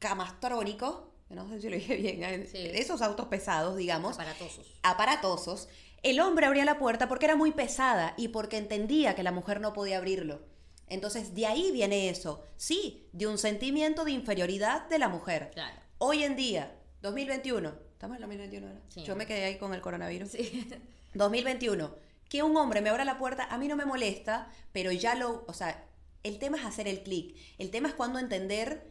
camastrónicos, 0.00 1.02
no 1.30 1.48
sé 1.48 1.60
si 1.60 1.68
lo 1.68 1.76
dije 1.76 1.96
bien, 1.96 2.46
Sí. 2.46 2.58
esos 2.74 3.02
autos 3.02 3.26
pesados, 3.28 3.76
digamos, 3.76 4.14
Aparatosos. 4.14 4.66
aparatosos, 4.82 5.68
el 6.02 6.20
hombre 6.20 6.46
abría 6.46 6.64
la 6.64 6.78
puerta 6.78 7.08
porque 7.08 7.26
era 7.26 7.36
muy 7.36 7.52
pesada 7.52 8.14
y 8.16 8.28
porque 8.28 8.56
entendía 8.56 9.14
que 9.14 9.22
la 9.22 9.32
mujer 9.32 9.60
no 9.60 9.72
podía 9.72 9.98
abrirlo. 9.98 10.40
Entonces, 10.86 11.34
de 11.34 11.46
ahí 11.46 11.70
viene 11.72 12.08
eso, 12.08 12.44
sí, 12.56 13.08
de 13.12 13.26
un 13.26 13.36
sentimiento 13.36 14.04
de 14.04 14.12
inferioridad 14.12 14.88
de 14.88 14.98
la 14.98 15.08
mujer. 15.08 15.50
Claro. 15.52 15.76
Hoy 15.98 16.22
en 16.24 16.34
día, 16.36 16.74
2021, 17.02 17.74
estamos 17.92 18.16
en 18.16 18.22
2021 18.22 18.66
ahora. 18.68 18.80
Sí. 18.88 19.02
Yo 19.02 19.14
me 19.16 19.26
quedé 19.26 19.44
ahí 19.44 19.58
con 19.58 19.74
el 19.74 19.80
coronavirus. 19.82 20.30
Sí. 20.30 20.66
2021, 21.14 21.94
que 22.28 22.42
un 22.42 22.56
hombre 22.56 22.80
me 22.80 22.90
abra 22.90 23.04
la 23.04 23.18
puerta, 23.18 23.44
a 23.50 23.58
mí 23.58 23.68
no 23.68 23.76
me 23.76 23.84
molesta, 23.84 24.50
pero 24.72 24.92
ya 24.92 25.14
lo, 25.14 25.44
o 25.46 25.52
sea, 25.52 25.84
el 26.22 26.38
tema 26.38 26.58
es 26.58 26.64
hacer 26.64 26.86
el 26.88 27.02
clic. 27.02 27.36
El 27.58 27.70
tema 27.70 27.88
es 27.88 27.94
cuando 27.94 28.18
entender, 28.18 28.90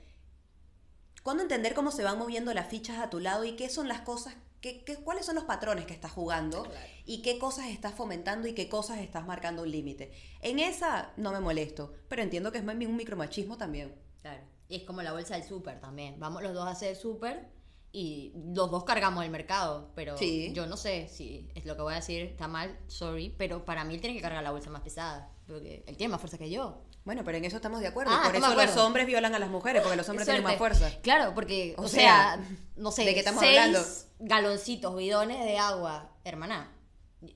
cuando 1.28 1.44
entender 1.44 1.74
cómo 1.74 1.92
se 1.92 2.04
van 2.04 2.18
moviendo 2.18 2.54
las 2.54 2.68
fichas 2.70 3.00
a 3.00 3.10
tu 3.10 3.20
lado 3.20 3.44
y 3.44 3.58
qué 3.58 3.68
son 3.68 3.90
las 3.90 4.00
cosas, 4.00 4.34
qué, 4.62 4.86
qué- 4.86 4.96
cuáles 4.96 5.26
son 5.26 5.36
los 5.36 5.44
patrones 5.44 5.86
que 5.86 5.92
estás 5.94 6.14
jugando 6.14 6.64
Claro. 6.64 6.80
y 7.06 7.22
qué 7.22 7.38
cosas 7.38 7.66
estás 7.68 7.94
fomentando 7.96 8.48
y 8.48 8.54
qué 8.54 8.70
cosas 8.70 9.00
estás 9.00 9.26
marcando 9.28 9.64
un 9.64 9.70
límite. 9.72 10.14
En 10.42 10.58
esa 10.60 11.12
no 11.18 11.34
me 11.34 11.42
molesto, 11.42 11.92
pero 12.08 12.22
entiendo 12.22 12.50
que 12.54 12.60
es 12.60 12.64
un 12.64 12.96
micromachismo 12.96 13.58
también. 13.58 13.94
Claro. 14.22 14.42
Y 14.70 14.78
es 14.78 14.84
como 14.84 15.02
la 15.02 15.12
bolsa 15.12 15.34
del 15.36 15.44
súper 15.44 15.82
también. 15.82 16.18
Vamos 16.18 16.44
los 16.44 16.54
dos 16.54 16.66
a 16.66 16.72
hacer 16.72 16.96
súper 16.96 17.50
y 17.92 18.32
los 18.56 18.72
dos 18.72 18.86
cargamos 18.86 19.26
el 19.26 19.30
mercado. 19.30 19.92
Pero 19.96 20.18
Sí. 20.18 20.54
yo 20.54 20.66
no 20.66 20.78
sé 20.78 21.10
si 21.10 21.50
es 21.56 21.66
lo 21.66 21.76
que 21.76 21.82
voy 21.82 21.92
a 21.92 21.98
decir, 21.98 22.22
está 22.22 22.48
mal, 22.48 22.80
sorry. 22.88 23.36
Pero 23.38 23.66
para 23.66 23.84
mí 23.84 23.96
él 23.96 24.00
tiene 24.00 24.16
que 24.16 24.22
cargar 24.22 24.44
la 24.44 24.52
bolsa 24.52 24.70
más 24.70 24.82
pesada. 24.82 25.30
Porque 25.46 25.84
él 25.88 25.98
tiene 25.98 26.12
más 26.12 26.22
fuerza 26.22 26.38
que 26.38 26.50
yo. 26.50 26.84
Bueno, 27.08 27.24
pero 27.24 27.38
en 27.38 27.46
eso 27.46 27.56
estamos 27.56 27.80
de 27.80 27.88
acuerdo. 27.88 28.12
Ah, 28.14 28.24
por 28.26 28.36
eso 28.36 28.54
los 28.54 28.76
hombres 28.76 29.08
violan 29.08 29.34
a 29.34 29.40
las 29.40 29.50
mujeres, 29.50 29.82
porque 29.82 29.96
los 29.96 30.10
hombres 30.10 30.26
tienen 30.28 30.44
más 30.44 30.58
fuerza. 30.58 30.92
Claro, 31.02 31.34
porque, 31.34 31.74
o, 31.78 31.84
O 31.84 31.88
sea, 31.88 32.36
sea, 32.36 32.46
no 32.76 32.92
sé, 32.92 33.06
¿de 33.06 33.14
qué 33.14 33.20
estamos 33.20 33.40
seis 33.42 33.58
hablando? 33.58 33.88
galoncitos, 34.20 34.94
bidones 34.98 35.40
de 35.46 35.58
agua, 35.58 36.12
hermana. 36.26 36.70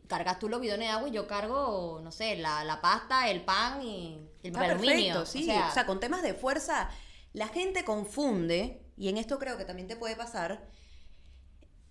Cargas 0.08 0.40
tú 0.40 0.50
los 0.50 0.60
bidones 0.60 0.90
de 0.90 0.92
agua 0.92 1.08
y 1.08 1.14
yo 1.14 1.26
cargo, 1.26 2.02
no 2.04 2.12
sé, 2.12 2.36
la, 2.36 2.66
la 2.66 2.82
pasta, 2.82 3.30
el 3.30 3.46
pan 3.46 3.82
y 3.82 4.30
el 4.44 4.54
aluminio. 4.58 5.14
perfecto, 5.14 5.26
sí. 5.26 5.50
O 5.50 5.72
sea, 5.74 5.86
con 5.86 6.02
temas 6.02 6.22
de 6.22 6.34
fuerza, 6.34 6.90
la 7.32 7.48
gente 7.48 7.86
confunde, 7.86 8.84
y 8.98 9.08
en 9.08 9.16
esto 9.16 9.40
creo 9.40 9.58
que 9.58 9.64
también 9.64 9.88
te 9.88 9.96
puede 9.96 10.18
pasar, 10.18 10.68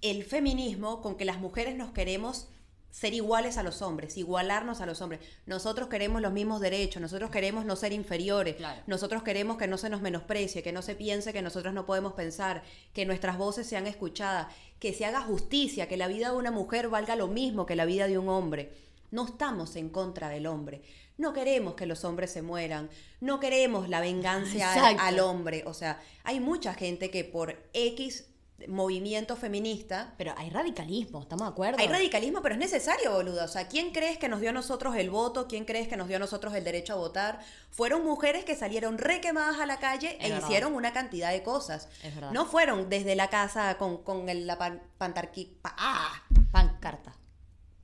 el 0.02 0.22
feminismo 0.24 1.00
con 1.00 1.16
que 1.16 1.24
las 1.24 1.38
mujeres 1.38 1.76
nos 1.76 1.92
queremos 1.92 2.48
ser 2.90 3.14
iguales 3.14 3.56
a 3.56 3.62
los 3.62 3.82
hombres, 3.82 4.16
igualarnos 4.16 4.80
a 4.80 4.86
los 4.86 5.00
hombres. 5.00 5.20
Nosotros 5.46 5.88
queremos 5.88 6.20
los 6.20 6.32
mismos 6.32 6.60
derechos, 6.60 7.00
nosotros 7.00 7.30
queremos 7.30 7.64
no 7.64 7.76
ser 7.76 7.92
inferiores, 7.92 8.56
Claro. 8.56 8.82
nosotros 8.86 9.22
queremos 9.22 9.56
que 9.58 9.68
no 9.68 9.78
se 9.78 9.88
nos 9.90 10.00
menosprecie, 10.00 10.62
que 10.62 10.72
no 10.72 10.82
se 10.82 10.94
piense 10.96 11.32
que 11.32 11.42
nosotros 11.42 11.72
no 11.72 11.86
podemos 11.86 12.14
pensar, 12.14 12.62
que 12.92 13.06
nuestras 13.06 13.38
voces 13.38 13.66
sean 13.66 13.86
escuchadas, 13.86 14.48
que 14.78 14.92
se 14.92 15.04
haga 15.04 15.22
justicia, 15.22 15.86
que 15.88 15.96
la 15.96 16.08
vida 16.08 16.30
de 16.30 16.36
una 16.36 16.50
mujer 16.50 16.88
valga 16.88 17.14
lo 17.16 17.28
mismo 17.28 17.66
que 17.66 17.76
la 17.76 17.84
vida 17.84 18.06
de 18.08 18.18
un 18.18 18.28
hombre. 18.28 18.72
No 19.10 19.26
estamos 19.26 19.74
en 19.76 19.88
contra 19.88 20.28
del 20.28 20.46
hombre. 20.46 20.82
No 21.18 21.32
queremos 21.32 21.74
que 21.74 21.84
los 21.84 22.04
hombres 22.04 22.30
se 22.32 22.42
mueran. 22.42 22.88
No 23.20 23.40
queremos 23.40 23.88
la 23.88 24.00
venganza 24.00 24.86
al, 24.88 24.96
al 24.98 25.18
hombre. 25.20 25.64
O 25.66 25.74
sea, 25.74 26.00
hay 26.24 26.40
mucha 26.40 26.74
gente 26.74 27.10
que 27.10 27.24
por 27.24 27.56
X 27.74 28.29
movimiento 28.68 29.36
feminista 29.36 30.14
pero 30.18 30.34
hay 30.36 30.50
radicalismo, 30.50 31.20
¿estamos 31.22 31.46
de 31.46 31.52
acuerdo? 31.52 31.78
hay 31.78 31.88
radicalismo, 31.88 32.42
pero 32.42 32.54
es 32.54 32.58
necesario, 32.60 33.12
boludo. 33.12 33.44
O 33.44 33.48
sea, 33.48 33.68
¿quién 33.68 33.90
crees 33.92 34.18
que 34.18 34.28
nos 34.28 34.40
dio 34.40 34.50
a 34.50 34.52
nosotros 34.52 34.94
el 34.96 35.10
voto? 35.10 35.46
¿Quién 35.48 35.64
crees 35.64 35.88
que 35.88 35.96
nos 35.96 36.08
dio 36.08 36.16
a 36.16 36.20
nosotros 36.20 36.54
el 36.54 36.64
derecho 36.64 36.92
a 36.92 36.96
votar? 36.96 37.40
Fueron 37.70 38.04
mujeres 38.04 38.44
que 38.44 38.54
salieron 38.56 38.98
requemadas 38.98 39.58
a 39.60 39.66
la 39.66 39.78
calle 39.78 40.16
Es 40.20 40.26
e 40.26 40.32
verdad. 40.32 40.46
hicieron 40.48 40.74
una 40.74 40.92
cantidad 40.92 41.30
de 41.32 41.42
cosas. 41.42 41.88
Es 42.02 42.14
verdad. 42.14 42.32
No 42.32 42.46
fueron 42.46 42.88
desde 42.88 43.14
la 43.16 43.28
casa 43.30 43.76
con, 43.78 44.02
con 44.02 44.28
el- 44.28 44.46
la 44.46 44.58
pan, 44.58 44.82
pantarqui- 44.98 45.52
pa- 45.62 45.74
ah, 45.78 46.22
Pancarta. 46.52 47.14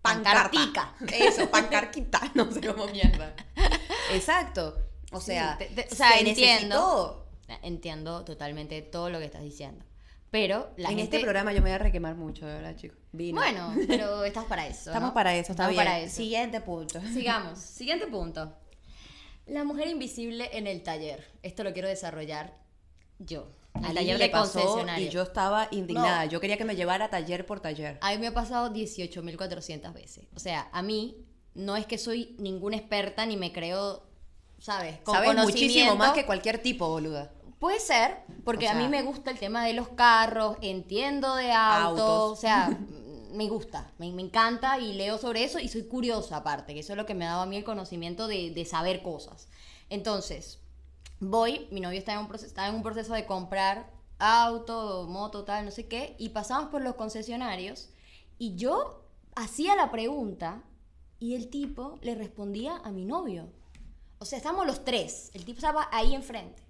pancartica. 0.03 0.95
Eso, 1.13 1.51
pancarquita. 1.51 2.21
No 2.35 2.51
sé 2.53 2.61
cómo 2.61 2.87
mierda. 2.89 3.35
Exacto. 4.13 4.77
O 5.13 5.21
Sí, 5.21 5.27
sea, 5.33 5.57
te- 5.59 5.67
te- 5.67 5.89
o 5.93 5.95
sea, 5.97 6.11
se 6.13 6.29
entiendo. 6.29 7.23
necesitó. 7.49 7.63
Entiendo 7.63 8.25
totalmente 8.25 8.83
todo 8.83 9.09
lo 9.09 9.19
que 9.19 9.25
estás 9.25 9.43
diciendo. 9.43 9.85
Pero 10.37 10.71
la 10.77 10.91
en 10.91 10.99
gente... 10.99 11.17
este 11.17 11.25
programa 11.25 11.51
yo 11.55 11.63
me 11.63 11.71
voy 11.71 11.77
a 11.77 11.79
requemar 11.79 12.15
mucho, 12.15 12.45
de 12.45 12.53
verdad, 12.53 12.77
chicos. 12.77 12.99
Vino. 13.11 13.41
Bueno, 13.41 13.75
pero 13.89 14.23
estás 14.27 14.45
para 14.45 14.67
eso. 14.67 14.91
estamos 14.91 15.09
¿no? 15.09 15.15
para 15.15 15.35
eso, 15.35 15.53
está 15.53 15.63
Estamos 15.63 15.71
bien. 15.71 15.85
para 15.85 15.99
eso. 16.01 16.15
Siguiente 16.15 16.61
punto. 16.61 17.01
Sigamos. 17.15 17.59
Siguiente 17.79 18.07
punto. 18.07 18.55
La 19.47 19.65
mujer 19.65 19.89
invisible 19.89 20.51
en 20.53 20.67
el 20.67 20.83
taller. 20.83 21.27
Esto 21.43 21.65
lo 21.65 21.73
quiero 21.73 21.89
desarrollar 21.89 22.55
yo. 23.19 23.49
El 23.77 23.85
A 23.87 23.89
Lili 23.89 23.95
taller 23.95 24.19
le 24.19 24.25
de 24.27 24.31
concesionario. 24.31 25.07
y 25.07 25.09
yo 25.09 25.23
estaba 25.23 25.69
indignada. 25.71 26.27
No. 26.27 26.31
Yo 26.33 26.39
quería 26.39 26.59
que 26.59 26.67
me 26.67 26.77
llevara 26.77 27.09
taller 27.09 27.47
por 27.47 27.61
taller. 27.61 27.97
A 28.03 28.11
mí 28.13 28.19
me 28.19 28.27
ha 28.27 28.35
pasado 28.35 28.75
18.400 28.75 29.95
veces. 29.95 30.27
O 30.35 30.39
sea, 30.39 30.69
a 30.71 30.83
mí 30.83 31.17
no 31.55 31.77
es 31.77 31.87
que 31.87 31.97
soy 31.97 32.37
ninguna 32.39 32.77
experta 32.77 33.25
ni 33.25 33.39
me 33.39 33.55
creo, 33.55 34.07
¿sabes? 34.59 34.99
Con 35.01 35.15
Sabes 35.15 35.35
muchísimo 35.35 35.97
más 35.97 36.13
que 36.13 36.27
cualquier 36.27 36.59
tipo, 36.59 36.91
boluda. 36.91 37.33
Puede 37.67 37.81
ser, 37.81 38.19
porque 38.45 38.69
O 38.69 38.71
a 38.71 38.75
mí 38.75 38.83
sea- 38.83 38.89
me 38.89 39.03
gusta 39.03 39.33
el 39.33 39.41
tema 39.41 39.65
de 39.65 39.73
los 39.73 39.89
carros, 39.89 40.57
entiendo 40.61 41.35
de 41.35 41.51
autos, 41.51 42.01
Autos. 42.01 42.39
o 42.39 42.41
sea, 42.41 42.69
me 43.33 43.49
gusta, 43.49 43.91
me, 43.99 44.13
me 44.13 44.23
encanta 44.23 44.79
y 44.79 44.93
leo 44.93 45.19
sobre 45.19 45.43
eso 45.43 45.59
y 45.59 45.67
soy 45.67 45.83
curiosa 45.89 46.37
aparte, 46.37 46.73
que 46.75 46.79
eso 46.81 46.93
es 46.93 46.97
lo 46.97 47.07
que 47.07 47.15
me 47.15 47.27
ha 47.27 47.31
dado 47.31 47.43
a 47.43 47.47
mí 47.47 47.57
el 47.57 47.65
conocimiento 47.65 48.29
de, 48.29 48.51
de 48.53 48.65
saber 48.65 49.03
cosas. 49.03 49.49
Entonces, 49.91 50.61
voy, 51.19 51.67
mi 51.73 51.81
novio 51.81 51.99
está 51.99 52.13
en, 52.13 52.21
un 52.21 52.29
proceso, 52.29 52.47
está 52.47 52.69
en 52.69 52.77
un 52.77 52.85
proceso 52.85 53.15
de 53.15 53.27
comprar 53.27 53.91
auto, 54.21 55.07
moto, 55.09 55.43
tal, 55.43 55.65
no 55.65 55.73
sé 55.73 55.89
qué, 55.89 56.15
y 56.19 56.29
pasamos 56.29 56.71
por 56.71 56.83
los 56.83 56.95
concesionarios 56.95 57.89
y 58.39 58.55
yo 58.55 59.03
hacía 59.35 59.75
la 59.75 59.91
pregunta 59.91 60.63
y 61.19 61.35
el 61.35 61.49
tipo 61.51 61.99
le 62.01 62.15
respondía 62.15 62.77
a 62.77 62.93
mi 62.93 63.05
novio. 63.05 63.49
O 64.21 64.25
sea, 64.25 64.39
estamos 64.39 64.67
los 64.67 64.85
tres, 64.85 65.31
el 65.35 65.45
tipo 65.45 65.59
estaba 65.59 65.89
ahí 65.91 66.15
enfrente. 66.15 66.63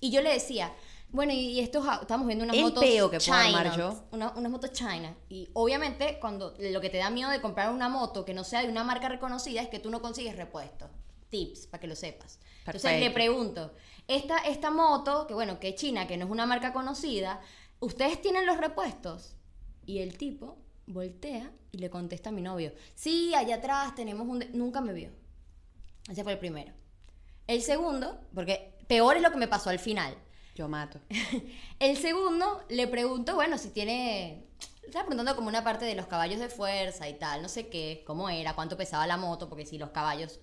Y 0.00 0.10
yo 0.10 0.20
le 0.22 0.32
decía, 0.32 0.72
bueno, 1.10 1.32
y 1.32 1.60
estos, 1.60 1.84
au- 1.86 2.02
estamos 2.02 2.26
viendo 2.26 2.44
unas 2.44 2.56
El 2.56 2.62
motos 2.62 2.84
peo 2.84 3.10
que 3.10 3.18
puedo 3.18 3.20
China, 3.20 3.44
armar 3.60 3.76
yo. 3.76 4.04
una- 4.12 4.30
unas 4.36 4.50
motos 4.52 4.72
China. 4.72 5.16
Y 5.28 5.48
obviamente, 5.54 6.18
cuando 6.20 6.54
lo 6.58 6.80
que 6.80 6.90
te 6.90 6.98
da 6.98 7.10
miedo 7.10 7.30
de 7.30 7.40
comprar 7.40 7.72
una 7.72 7.88
moto 7.88 8.24
que 8.24 8.34
no 8.34 8.44
sea 8.44 8.62
de 8.62 8.68
una 8.68 8.84
marca 8.84 9.08
reconocida 9.08 9.62
es 9.62 9.68
que 9.68 9.78
tú 9.78 9.90
no 9.90 10.00
consigues 10.02 10.36
repuestos. 10.36 10.88
Tips, 11.30 11.66
para 11.66 11.80
que 11.80 11.86
lo 11.86 11.96
sepas. 11.96 12.38
Entonces 12.60 12.84
le 12.92 13.10
Perfecto. 13.10 13.14
pregunto, 13.14 13.74
esta, 14.06 14.38
esta 14.38 14.70
moto, 14.70 15.26
que 15.26 15.34
bueno, 15.34 15.58
que 15.60 15.70
es 15.70 15.74
China, 15.74 16.06
que 16.06 16.16
no 16.16 16.24
es 16.26 16.30
una 16.30 16.46
marca 16.46 16.72
conocida, 16.72 17.40
¿ustedes 17.80 18.20
tienen 18.22 18.46
los 18.46 18.56
repuestos? 18.58 19.34
Y 19.84 19.98
el 19.98 20.16
tipo 20.16 20.56
voltea 20.86 21.50
y 21.70 21.78
le 21.78 21.90
contesta 21.90 22.30
a 22.30 22.32
mi 22.32 22.40
novio, 22.40 22.72
sí, 22.94 23.34
allá 23.34 23.56
atrás 23.56 23.94
tenemos 23.94 24.26
un... 24.26 24.38
de-". 24.38 24.48
Nunca 24.54 24.80
me 24.80 24.92
vio. 24.94 25.10
Ese 26.10 26.22
fue 26.24 26.32
el 26.32 26.38
primero. 26.38 26.72
El 27.46 27.60
segundo, 27.62 28.20
porque 28.34 28.77
peor 28.88 29.16
es 29.16 29.22
lo 29.22 29.30
que 29.30 29.36
me 29.36 29.46
pasó 29.48 29.70
al 29.70 29.78
final. 29.78 30.16
Yo 30.56 30.66
mato. 30.68 30.98
El 31.78 31.96
segundo 31.96 32.64
le 32.68 32.88
pregunto, 32.88 33.34
bueno, 33.36 33.58
si 33.58 33.68
tiene 33.70 34.44
estaba 34.84 35.04
preguntando 35.04 35.36
como 35.36 35.48
una 35.48 35.62
parte 35.62 35.84
de 35.84 35.94
los 35.94 36.06
caballos 36.06 36.40
de 36.40 36.48
fuerza 36.48 37.08
y 37.08 37.14
tal, 37.18 37.42
no 37.42 37.48
sé 37.50 37.68
qué, 37.68 38.02
cómo 38.06 38.30
era, 38.30 38.54
cuánto 38.54 38.76
pesaba 38.78 39.06
la 39.06 39.18
moto, 39.18 39.48
porque 39.48 39.66
si 39.66 39.76
los 39.78 39.90
caballos. 39.90 40.40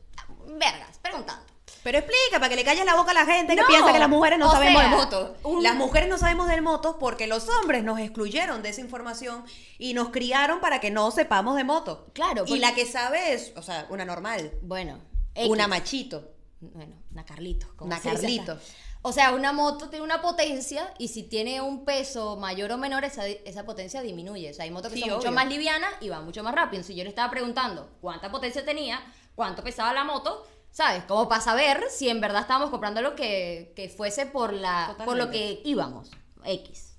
Vergas, 0.48 1.00
preguntando. 1.02 1.44
Pero 1.84 1.98
explica, 1.98 2.34
para 2.40 2.50
que 2.50 2.56
le 2.56 2.64
calles 2.64 2.86
la 2.86 2.96
boca 2.96 3.10
a 3.12 3.14
la 3.16 3.26
gente 3.26 3.56
que 3.56 3.64
piensa 3.64 3.92
que 3.92 3.98
las 4.00 4.08
mujeres 4.10 4.38
no 4.38 4.52
sabemos 4.52 4.84
sea, 5.10 5.32
un- 5.44 5.64
Las 5.64 5.76
mujeres 5.76 6.08
no 6.10 6.18
sabemos 6.20 6.48
de 6.48 6.62
motos 6.62 6.96
porque 7.00 7.26
los 7.26 7.50
hombres 7.50 7.84
nos 7.84 8.00
excluyeron 8.00 8.62
de 8.62 8.70
esa 8.70 8.82
información 8.82 9.44
y 9.80 9.96
nos 9.96 10.10
criaron 10.10 10.60
para 10.62 10.80
que 10.80 10.92
no 10.92 11.10
sepamos 11.10 11.56
de 11.56 11.64
motos. 11.64 12.00
Claro, 12.14 12.44
Y 12.46 12.50
porque- 12.50 12.60
la 12.60 12.76
que 12.76 12.86
sabe 12.86 13.34
es, 13.34 13.52
o 13.56 13.64
sea, 13.64 13.88
una 13.90 14.06
normal. 14.06 14.52
Bueno, 14.62 15.00
Una 15.48 15.64
X. 15.64 15.68
machito. 15.68 16.35
Bueno, 16.60 16.96
una 17.12 17.26
Carlitos. 17.26 17.70
como 17.74 17.88
Una 17.88 18.00
se 18.00 18.12
dice 18.12 18.18
acá. 18.18 18.22
Carlitos. 18.22 18.72
O 19.02 19.12
sea, 19.12 19.34
una 19.34 19.54
moto 19.54 19.90
tiene 19.90 20.04
una 20.04 20.22
potencia 20.22 20.92
y 20.98 21.10
si 21.10 21.24
tiene 21.24 21.62
un 21.62 21.86
peso 21.86 22.38
mayor 22.38 22.72
o 22.72 22.78
menor, 22.78 23.04
esa, 23.04 23.28
esa 23.28 23.64
potencia 23.64 24.02
disminuye. 24.02 24.50
O 24.50 24.54
sea, 24.54 24.66
hay 24.66 24.72
motos 24.72 24.92
que 24.92 24.98
Sí, 25.00 25.08
son 25.08 25.18
mucho 25.18 25.32
más 25.32 25.48
livianas 25.48 25.94
y 26.02 26.10
van 26.10 26.26
mucho 26.26 26.42
más 26.44 26.56
rápido. 26.56 26.82
Si 26.82 26.96
yo 26.96 27.04
le 27.04 27.10
estaba 27.10 27.30
preguntando 27.30 27.90
cuánta 28.02 28.32
potencia 28.32 28.66
tenía, 28.66 29.00
cuánto 29.36 29.64
pesaba 29.64 29.94
la 29.94 30.04
moto, 30.04 30.48
¿sabes? 30.72 31.04
Como 31.04 31.30
para 31.30 31.42
saber 31.42 31.84
si 31.92 32.10
en 32.10 32.20
verdad 32.20 32.42
estábamos 32.42 32.72
comprando 32.72 33.02
lo 33.02 33.16
que, 33.16 33.74
que 33.76 33.90
fuese 33.90 34.26
por, 34.26 34.54
la, 34.54 34.96
por 35.06 35.18
lo 35.18 35.30
que 35.30 35.62
íbamos. 35.64 36.10
X. 36.44 36.98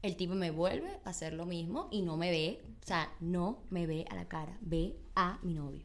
El 0.00 0.16
tipo 0.16 0.34
me 0.34 0.50
vuelve 0.50 0.98
a 1.04 1.10
hacer 1.10 1.32
lo 1.34 1.46
mismo 1.46 1.88
y 1.90 2.02
no 2.02 2.16
me 2.16 2.30
ve. 2.30 2.62
O 2.82 2.86
sea, 2.86 3.12
no 3.20 3.64
me 3.70 3.86
ve 3.86 4.06
a 4.10 4.14
la 4.14 4.28
cara. 4.28 4.56
Ve 4.60 4.96
a 5.14 5.38
mi 5.42 5.54
novio. 5.54 5.84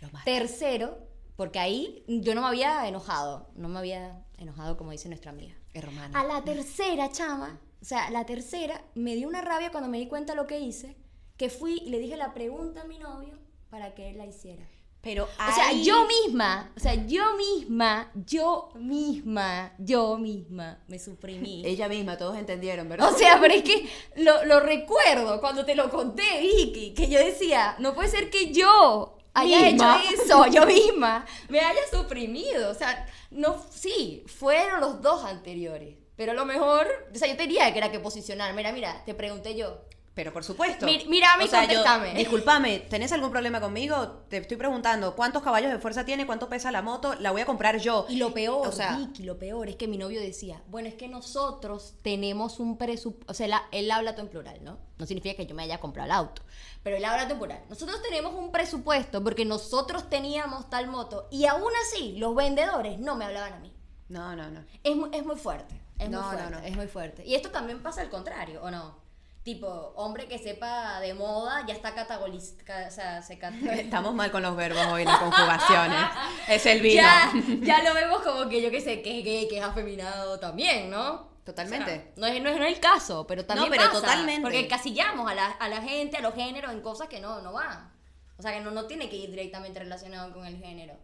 Lo. 0.00 0.08
Tercero, 0.24 1.09
porque 1.40 1.58
ahí 1.58 2.04
yo 2.06 2.34
no 2.34 2.42
me 2.42 2.48
había 2.48 2.86
enojado, 2.86 3.48
no 3.56 3.70
me 3.70 3.78
había 3.78 4.22
enojado 4.36 4.76
como 4.76 4.90
dice 4.90 5.08
nuestra 5.08 5.30
amiga. 5.30 5.54
Es 5.72 5.82
romano. 5.82 6.18
A 6.18 6.22
la 6.22 6.44
tercera, 6.44 7.10
chama, 7.10 7.58
o 7.80 7.84
sea, 7.86 8.10
la 8.10 8.26
tercera 8.26 8.84
me 8.94 9.14
dio 9.14 9.26
una 9.26 9.40
rabia 9.40 9.70
cuando 9.70 9.88
me 9.88 9.96
di 9.96 10.06
cuenta 10.06 10.34
de 10.34 10.36
lo 10.36 10.46
que 10.46 10.60
hice, 10.60 10.98
que 11.38 11.48
fui 11.48 11.78
y 11.82 11.88
le 11.88 11.98
dije 11.98 12.18
la 12.18 12.34
pregunta 12.34 12.82
a 12.82 12.84
mi 12.84 12.98
novio 12.98 13.38
para 13.70 13.94
que 13.94 14.10
él 14.10 14.18
la 14.18 14.26
hiciera. 14.26 14.68
Pero 15.00 15.24
O 15.24 15.54
sea, 15.54 15.68
ahí- 15.68 15.82
yo 15.82 16.06
misma, 16.06 16.74
o 16.76 16.78
sea, 16.78 16.92
yo 17.06 17.34
misma, 17.38 18.12
yo 18.26 18.68
misma, 18.74 19.72
yo 19.78 20.18
misma 20.18 20.78
me 20.88 20.98
suprimí. 20.98 21.62
Ella 21.64 21.88
misma, 21.88 22.18
todos 22.18 22.36
entendieron, 22.36 22.86
¿verdad? 22.86 23.10
O 23.14 23.16
sea, 23.16 23.38
pero 23.40 23.54
es 23.54 23.62
que 23.62 23.88
lo, 24.16 24.44
lo 24.44 24.60
recuerdo 24.60 25.40
cuando 25.40 25.64
te 25.64 25.74
lo 25.74 25.88
conté, 25.88 26.38
Vicky, 26.42 26.92
que 26.92 27.08
yo 27.08 27.18
decía, 27.18 27.76
no 27.78 27.94
puede 27.94 28.10
ser 28.10 28.28
que 28.28 28.52
yo 28.52 29.16
haya 29.40 29.70
Misma. 29.70 30.00
hecho 30.02 30.22
eso, 30.22 30.46
yo 30.46 30.66
misma, 30.66 31.26
me 31.48 31.60
haya 31.60 31.80
suprimido. 31.90 32.70
O 32.70 32.74
sea, 32.74 33.06
no, 33.30 33.64
sí, 33.70 34.24
fueron 34.26 34.80
los 34.80 35.02
dos 35.02 35.24
anteriores. 35.24 35.96
Pero 36.16 36.32
a 36.32 36.34
lo 36.34 36.44
mejor, 36.44 36.86
o 37.14 37.18
sea, 37.18 37.28
yo 37.28 37.36
tenía 37.36 37.72
que 37.72 37.78
era 37.78 37.90
que 37.90 37.98
posicionar. 37.98 38.52
Mira, 38.54 38.72
mira, 38.72 39.02
te 39.06 39.14
pregunté 39.14 39.56
yo. 39.56 39.84
Pero 40.12 40.32
por 40.32 40.42
supuesto. 40.42 40.86
Mi- 40.86 41.04
mírame 41.06 41.44
y 41.44 41.46
O 41.46 41.50
sea, 41.50 41.64
yo- 41.66 41.82
discúlpame, 42.16 42.80
¿tenés 42.80 43.12
algún 43.12 43.30
problema 43.30 43.60
conmigo? 43.60 44.24
Te 44.28 44.38
estoy 44.38 44.56
preguntando, 44.56 45.14
¿cuántos 45.14 45.40
caballos 45.42 45.70
de 45.70 45.78
fuerza 45.78 46.04
tiene? 46.04 46.26
¿Cuánto 46.26 46.48
pesa 46.48 46.72
la 46.72 46.82
moto? 46.82 47.14
La 47.20 47.30
voy 47.30 47.42
a 47.42 47.46
comprar 47.46 47.78
yo. 47.78 48.06
Y 48.08 48.16
lo 48.16 48.34
peor, 48.34 48.66
O 48.66 48.72
sea- 48.72 48.96
Vicky, 48.96 49.22
lo 49.22 49.38
peor 49.38 49.68
es 49.68 49.76
que 49.76 49.86
mi 49.86 49.98
novio 49.98 50.20
decía, 50.20 50.62
bueno, 50.66 50.88
es 50.88 50.94
que 50.94 51.06
nosotros 51.06 51.94
tenemos 52.02 52.58
un 52.58 52.76
presupuesto, 52.76 53.30
o 53.30 53.34
sea, 53.34 53.46
él, 53.46 53.54
él 53.70 53.90
habla 53.92 54.12
todo 54.14 54.22
en 54.22 54.30
plural, 54.30 54.58
¿no? 54.64 54.78
No 54.98 55.06
significa 55.06 55.36
que 55.36 55.46
yo 55.46 55.54
me 55.54 55.62
haya 55.62 55.78
comprado 55.78 56.06
el 56.06 56.12
auto, 56.12 56.42
pero 56.82 56.96
él 56.96 57.04
habla 57.04 57.22
todo 57.22 57.34
en 57.34 57.38
plural. 57.38 57.60
Nosotros 57.70 58.02
tenemos 58.02 58.34
un 58.34 58.50
presupuesto 58.50 59.22
porque 59.22 59.44
nosotros 59.44 60.10
teníamos 60.10 60.68
tal 60.68 60.88
moto 60.88 61.28
y 61.30 61.46
aún 61.46 61.70
así 61.86 62.16
los 62.18 62.34
vendedores 62.34 62.98
no 62.98 63.14
me 63.14 63.24
hablaban 63.26 63.52
a 63.54 63.58
mí. 63.60 63.72
No, 64.08 64.34
no, 64.34 64.50
no. 64.50 64.64
Es 64.82 64.96
muy, 64.96 65.08
es 65.12 65.24
muy 65.24 65.36
fuerte, 65.36 65.80
es 66.00 66.10
No, 66.10 66.20
muy 66.20 66.32
no, 66.32 66.38
fuerte, 66.42 66.60
no. 66.60 66.66
es 66.66 66.76
muy 66.76 66.86
fuerte. 66.88 67.24
Y 67.24 67.36
esto 67.36 67.50
también 67.50 67.80
pasa 67.80 68.00
al 68.00 68.10
contrario, 68.10 68.60
¿o 68.62 68.70
no? 68.72 69.08
Tipo, 69.42 69.66
hombre 69.96 70.28
que 70.28 70.38
sepa 70.38 71.00
de 71.00 71.14
moda, 71.14 71.64
ya 71.66 71.72
está 71.72 71.94
categoriz- 71.94 72.56
o 72.86 72.90
sea, 72.90 73.22
se 73.22 73.38
Estamos 73.72 74.14
mal 74.14 74.30
con 74.30 74.42
los 74.42 74.54
verbos 74.54 74.84
hoy, 74.92 75.04
las 75.04 75.18
conjugaciones. 75.18 76.00
Es 76.48 76.66
el 76.66 76.80
vino. 76.80 77.02
ya, 77.02 77.32
ya 77.62 77.82
lo 77.82 77.94
vemos 77.94 78.20
como 78.22 78.48
que 78.48 78.60
yo 78.60 78.70
que 78.70 78.80
sé, 78.80 79.00
que 79.02 79.18
es 79.20 79.24
gay, 79.24 79.48
que 79.48 79.58
es 79.58 79.64
afeminado 79.64 80.38
también, 80.38 80.90
¿no? 80.90 81.30
Totalmente. 81.44 82.12
O 82.16 82.20
sea, 82.20 82.28
no, 82.30 82.36
es, 82.36 82.42
no, 82.42 82.48
es, 82.50 82.58
no 82.58 82.64
es 82.64 82.74
el 82.74 82.80
caso, 82.80 83.26
pero 83.26 83.46
también 83.46 83.70
pero 83.70 83.84
pasa, 83.84 84.00
totalmente. 84.00 84.42
Porque 84.42 84.68
casillamos 84.68 85.30
a 85.30 85.34
la, 85.34 85.46
a 85.46 85.68
la 85.68 85.80
gente, 85.80 86.18
a 86.18 86.20
los 86.20 86.34
géneros 86.34 86.70
en 86.72 86.80
cosas 86.82 87.08
que 87.08 87.18
no, 87.20 87.40
no 87.40 87.52
van. 87.52 87.90
O 88.36 88.42
sea, 88.42 88.52
que 88.52 88.60
no, 88.60 88.70
no 88.70 88.86
tiene 88.86 89.08
que 89.08 89.16
ir 89.16 89.30
directamente 89.30 89.80
relacionado 89.80 90.32
con 90.32 90.44
el 90.46 90.58
género. 90.58 90.94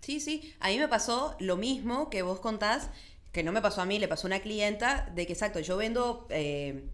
Sí, 0.00 0.20
sí. 0.20 0.54
A 0.60 0.68
mí 0.68 0.78
me 0.78 0.88
pasó 0.88 1.36
lo 1.38 1.56
mismo 1.56 2.10
que 2.10 2.22
vos 2.22 2.40
contás, 2.40 2.90
que 3.32 3.42
no 3.42 3.52
me 3.52 3.62
pasó 3.62 3.82
a 3.82 3.86
mí, 3.86 3.98
le 3.98 4.08
pasó 4.08 4.26
a 4.26 4.28
una 4.28 4.40
clienta, 4.40 5.08
de 5.14 5.26
que 5.26 5.32
exacto, 5.32 5.60
yo 5.60 5.76
vendo 5.76 6.26
eh, 6.30 6.84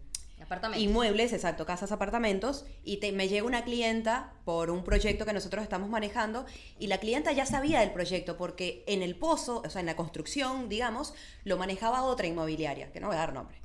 Apartamento. 0.51 0.83
inmuebles, 0.83 1.31
exacto, 1.31 1.65
casas, 1.65 1.93
apartamentos, 1.93 2.65
y 2.83 2.97
te- 2.97 3.13
me 3.13 3.29
llega 3.29 3.45
una 3.45 3.63
clienta 3.63 4.33
por 4.43 4.69
un 4.69 4.83
proyecto 4.83 5.25
que 5.25 5.31
nosotros 5.31 5.63
estamos 5.63 5.89
manejando, 5.89 6.45
y 6.77 6.87
la 6.87 6.97
clienta 6.97 7.31
ya 7.31 7.45
sabía 7.45 7.79
del 7.79 7.93
proyecto, 7.93 8.35
porque 8.35 8.83
en 8.85 9.01
el 9.01 9.15
pozo, 9.15 9.61
o 9.65 9.69
sea, 9.69 9.79
en 9.79 9.85
la 9.85 9.95
construcción, 9.95 10.67
digamos, 10.67 11.13
lo 11.45 11.55
manejaba 11.55 12.03
otra 12.03 12.27
inmobiliaria, 12.27 12.91
que 12.91 12.99
no 12.99 13.07
voy 13.07 13.15
a 13.15 13.19
dar 13.19 13.33
nombre. 13.33 13.61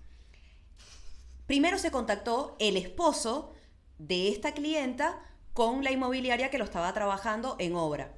Primero 1.48 1.76
se 1.78 1.90
contactó 1.90 2.54
el 2.60 2.76
esposo 2.76 3.52
de 3.98 4.28
esta 4.28 4.52
clienta 4.52 5.20
con 5.54 5.82
la 5.82 5.90
inmobiliaria 5.90 6.50
que 6.50 6.58
lo 6.58 6.64
estaba 6.64 6.92
trabajando 6.92 7.56
en 7.58 7.74
obra 7.74 8.14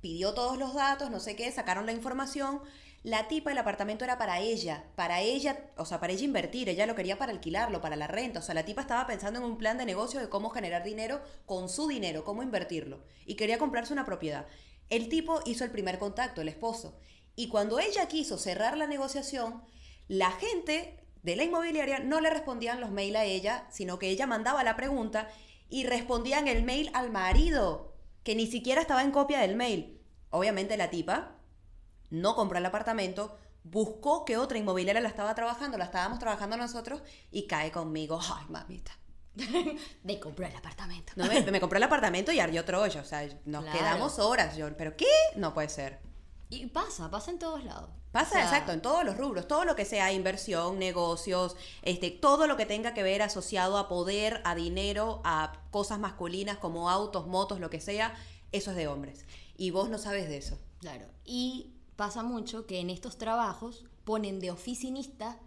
pidió 0.00 0.34
todos 0.34 0.58
los 0.58 0.74
datos, 0.74 1.10
no 1.10 1.18
sé 1.18 1.34
qué, 1.34 1.50
sacaron 1.50 1.86
la 1.86 1.92
información. 1.92 2.60
La 3.04 3.28
tipa, 3.28 3.52
el 3.52 3.58
apartamento 3.58 4.06
era 4.06 4.16
para 4.16 4.40
ella, 4.40 4.82
para 4.96 5.20
ella, 5.20 5.70
o 5.76 5.84
sea, 5.84 6.00
para 6.00 6.14
ella 6.14 6.24
invertir, 6.24 6.70
ella 6.70 6.86
lo 6.86 6.94
quería 6.94 7.18
para 7.18 7.32
alquilarlo, 7.32 7.82
para 7.82 7.96
la 7.96 8.06
renta, 8.06 8.38
o 8.38 8.42
sea, 8.42 8.54
la 8.54 8.64
tipa 8.64 8.80
estaba 8.80 9.06
pensando 9.06 9.38
en 9.38 9.44
un 9.44 9.58
plan 9.58 9.76
de 9.76 9.84
negocio 9.84 10.20
de 10.20 10.30
cómo 10.30 10.48
generar 10.48 10.82
dinero 10.82 11.20
con 11.44 11.68
su 11.68 11.86
dinero, 11.86 12.24
cómo 12.24 12.42
invertirlo, 12.42 13.04
y 13.26 13.34
quería 13.34 13.58
comprarse 13.58 13.92
una 13.92 14.06
propiedad. 14.06 14.46
El 14.88 15.10
tipo 15.10 15.42
hizo 15.44 15.64
el 15.64 15.70
primer 15.70 15.98
contacto, 15.98 16.40
el 16.40 16.48
esposo, 16.48 16.98
y 17.36 17.48
cuando 17.48 17.78
ella 17.78 18.08
quiso 18.08 18.38
cerrar 18.38 18.78
la 18.78 18.86
negociación, 18.86 19.62
la 20.08 20.30
gente 20.30 20.98
de 21.22 21.36
la 21.36 21.44
inmobiliaria 21.44 21.98
no 21.98 22.22
le 22.22 22.30
respondían 22.30 22.80
los 22.80 22.90
mails 22.90 23.16
a 23.16 23.24
ella, 23.24 23.66
sino 23.70 23.98
que 23.98 24.08
ella 24.08 24.26
mandaba 24.26 24.64
la 24.64 24.76
pregunta 24.76 25.28
y 25.68 25.84
respondían 25.84 26.48
el 26.48 26.62
mail 26.62 26.90
al 26.94 27.10
marido, 27.10 27.92
que 28.22 28.34
ni 28.34 28.46
siquiera 28.46 28.80
estaba 28.80 29.02
en 29.02 29.10
copia 29.10 29.40
del 29.40 29.56
mail. 29.56 30.00
Obviamente 30.30 30.78
la 30.78 30.88
tipa 30.88 31.33
no 32.14 32.34
compró 32.34 32.58
el 32.58 32.66
apartamento, 32.66 33.36
buscó 33.64 34.24
que 34.24 34.36
otra 34.36 34.58
inmobiliaria 34.58 35.00
la 35.02 35.08
estaba 35.08 35.34
trabajando, 35.34 35.78
la 35.78 35.84
estábamos 35.84 36.18
trabajando 36.18 36.56
nosotros 36.56 37.02
y 37.30 37.46
cae 37.46 37.70
conmigo. 37.72 38.20
Ay, 38.22 38.44
mamita. 38.48 38.92
De 40.04 40.20
comprar 40.20 40.50
el 40.50 40.56
apartamento. 40.56 41.12
No, 41.16 41.26
me, 41.26 41.40
me 41.50 41.60
compré 41.60 41.78
el 41.78 41.82
apartamento 41.82 42.30
y 42.32 42.40
ardió 42.40 42.64
Troya. 42.64 43.00
O 43.00 43.04
sea, 43.04 43.26
nos 43.44 43.64
Claro. 43.64 43.78
quedamos 43.78 44.18
horas. 44.18 44.56
Yo, 44.56 44.74
¿Pero 44.76 44.96
qué? 44.96 45.06
No 45.36 45.54
puede 45.54 45.68
ser. 45.68 45.98
Y 46.50 46.66
pasa, 46.66 47.10
pasa 47.10 47.30
en 47.32 47.38
todos 47.38 47.64
lados. 47.64 47.90
Pasa 48.12 48.28
O 48.28 48.32
sea, 48.34 48.42
exacto 48.44 48.70
en 48.70 48.80
todos 48.80 49.02
los 49.04 49.16
rubros, 49.16 49.48
todo 49.48 49.64
lo 49.64 49.74
que 49.74 49.84
sea 49.84 50.12
inversión, 50.12 50.78
negocios, 50.78 51.56
este, 51.82 52.12
todo 52.12 52.46
lo 52.46 52.56
que 52.56 52.64
tenga 52.64 52.94
que 52.94 53.02
ver 53.02 53.22
asociado 53.22 53.76
a 53.76 53.88
poder, 53.88 54.40
a 54.44 54.54
dinero, 54.54 55.20
a 55.24 55.52
cosas 55.72 55.98
masculinas 55.98 56.58
como 56.58 56.88
autos, 56.90 57.26
motos, 57.26 57.58
lo 57.58 57.70
que 57.70 57.80
sea, 57.80 58.14
eso 58.52 58.70
es 58.70 58.76
de 58.76 58.86
hombres. 58.86 59.24
Y 59.56 59.70
vos 59.70 59.88
no 59.88 59.98
sabes 59.98 60.28
de 60.28 60.36
eso. 60.36 60.56
Claro. 60.78 61.06
Y 61.24 61.74
pasa 61.96 62.22
mucho 62.22 62.66
que 62.66 62.80
en 62.80 62.90
estos 62.90 63.18
trabajos 63.18 63.84
ponen 64.04 64.40
de 64.40 64.50
oficinista 64.50 65.38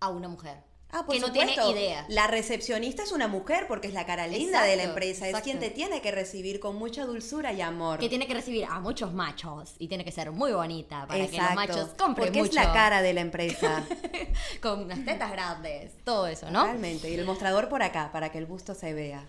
a 0.00 0.08
una 0.08 0.28
mujer. 0.28 0.62
Ah, 0.96 1.04
por 1.04 1.16
que 1.16 1.20
no 1.20 1.32
tiene 1.32 1.54
idea. 1.54 2.06
La 2.08 2.28
recepcionista 2.28 3.02
es 3.02 3.10
una 3.10 3.26
mujer 3.26 3.66
porque 3.66 3.88
es 3.88 3.94
la 3.94 4.06
cara 4.06 4.28
linda 4.28 4.62
de 4.62 4.76
la 4.76 4.84
Exacto, 4.84 4.90
empresa, 4.90 5.24
es 5.24 5.30
exacto. 5.30 5.44
quien 5.44 5.58
te 5.58 5.70
tiene 5.70 6.00
que 6.00 6.12
recibir 6.12 6.60
con 6.60 6.76
mucha 6.76 7.04
dulzura 7.04 7.52
y 7.52 7.62
amor. 7.62 7.98
Que 7.98 8.08
tiene 8.08 8.28
que 8.28 8.34
recibir 8.34 8.64
a 8.66 8.78
muchos 8.78 9.12
machos 9.12 9.74
y 9.80 9.88
tiene 9.88 10.04
que 10.04 10.12
ser 10.12 10.30
muy 10.30 10.52
bonita 10.52 11.08
para 11.08 11.26
que 11.26 11.36
los 11.36 11.54
machos 11.56 11.88
compren 11.98 12.26
porque 12.28 12.38
mucho. 12.38 12.50
es 12.50 12.54
la 12.54 12.72
cara 12.72 13.02
de 13.02 13.12
la 13.12 13.22
empresa. 13.22 13.84
Con 14.62 14.84
unas 14.84 15.04
tetas 15.04 15.32
grandes, 15.32 15.92
todo 16.04 16.28
eso, 16.28 16.48
¿no? 16.52 16.62
Realmente. 16.62 17.10
Y 17.10 17.14
el 17.14 17.24
mostrador 17.24 17.68
por 17.68 17.82
acá, 17.82 18.12
para 18.12 18.30
que 18.30 18.38
el 18.38 18.46
busto 18.46 18.74
se 18.74 18.94
vea. 18.94 19.26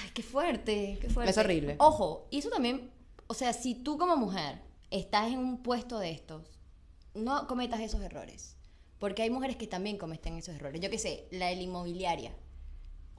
Ay, 0.00 0.10
qué 0.14 0.22
fuerte, 0.22 0.98
qué 1.00 1.10
fuerte. 1.10 1.32
Es 1.32 1.38
horrible. 1.38 1.74
Ojo, 1.78 2.28
y 2.30 2.38
eso 2.38 2.48
también, 2.48 2.92
o 3.26 3.34
sea, 3.34 3.52
si 3.52 3.74
tú 3.74 3.98
como 3.98 4.16
mujer 4.16 4.60
estás 4.92 5.28
en 5.32 5.38
un 5.38 5.62
puesto 5.62 5.98
de 5.98 6.10
estos, 6.10 6.42
no 7.14 7.46
cometas 7.46 7.80
esos 7.80 8.00
errores. 8.00 8.56
Porque 8.98 9.22
hay 9.22 9.30
mujeres 9.30 9.56
que 9.56 9.66
también 9.66 9.98
cometen 9.98 10.36
esos 10.36 10.54
errores. 10.54 10.80
Yo 10.80 10.88
qué 10.88 10.98
sé, 10.98 11.26
la 11.32 11.46
de 11.46 11.56
la 11.56 11.62
inmobiliaria. 11.62 12.32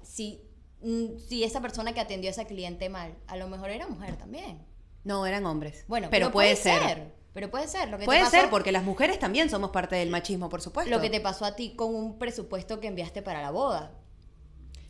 Si, 0.01 0.41
mm, 0.81 1.17
si 1.27 1.43
esa 1.43 1.59
persona 1.61 1.93
que 1.93 1.99
atendió 1.99 2.29
a 2.29 2.31
esa 2.31 2.45
cliente 2.45 2.87
mal, 2.87 3.15
a 3.27 3.35
lo 3.35 3.47
mejor 3.49 3.69
era 3.69 3.87
mujer 3.87 4.15
también. 4.15 4.65
No, 5.03 5.25
eran 5.25 5.45
hombres. 5.45 5.83
Bueno, 5.89 6.07
pero, 6.09 6.31
puede, 6.31 6.55
ser. 6.55 7.13
Pero 7.33 7.51
puede 7.51 7.67
ser. 7.67 7.89
Lo 7.89 7.97
que 7.97 8.03
te 8.03 8.05
Puede 8.05 8.21
pasó- 8.21 8.31
ser, 8.31 8.49
porque 8.49 8.71
las 8.71 8.83
mujeres 8.85 9.19
también 9.19 9.49
somos 9.49 9.71
parte 9.71 9.97
del 9.97 10.09
machismo, 10.09 10.47
por 10.47 10.61
supuesto. 10.61 10.89
Lo 10.89 11.01
que 11.01 11.09
te 11.09 11.19
pasó 11.19 11.43
a 11.43 11.55
ti 11.55 11.75
con 11.75 11.93
un 11.93 12.17
presupuesto 12.17 12.79
que 12.79 12.87
enviaste 12.87 13.21
para 13.21 13.41
la 13.41 13.51
boda. 13.51 13.91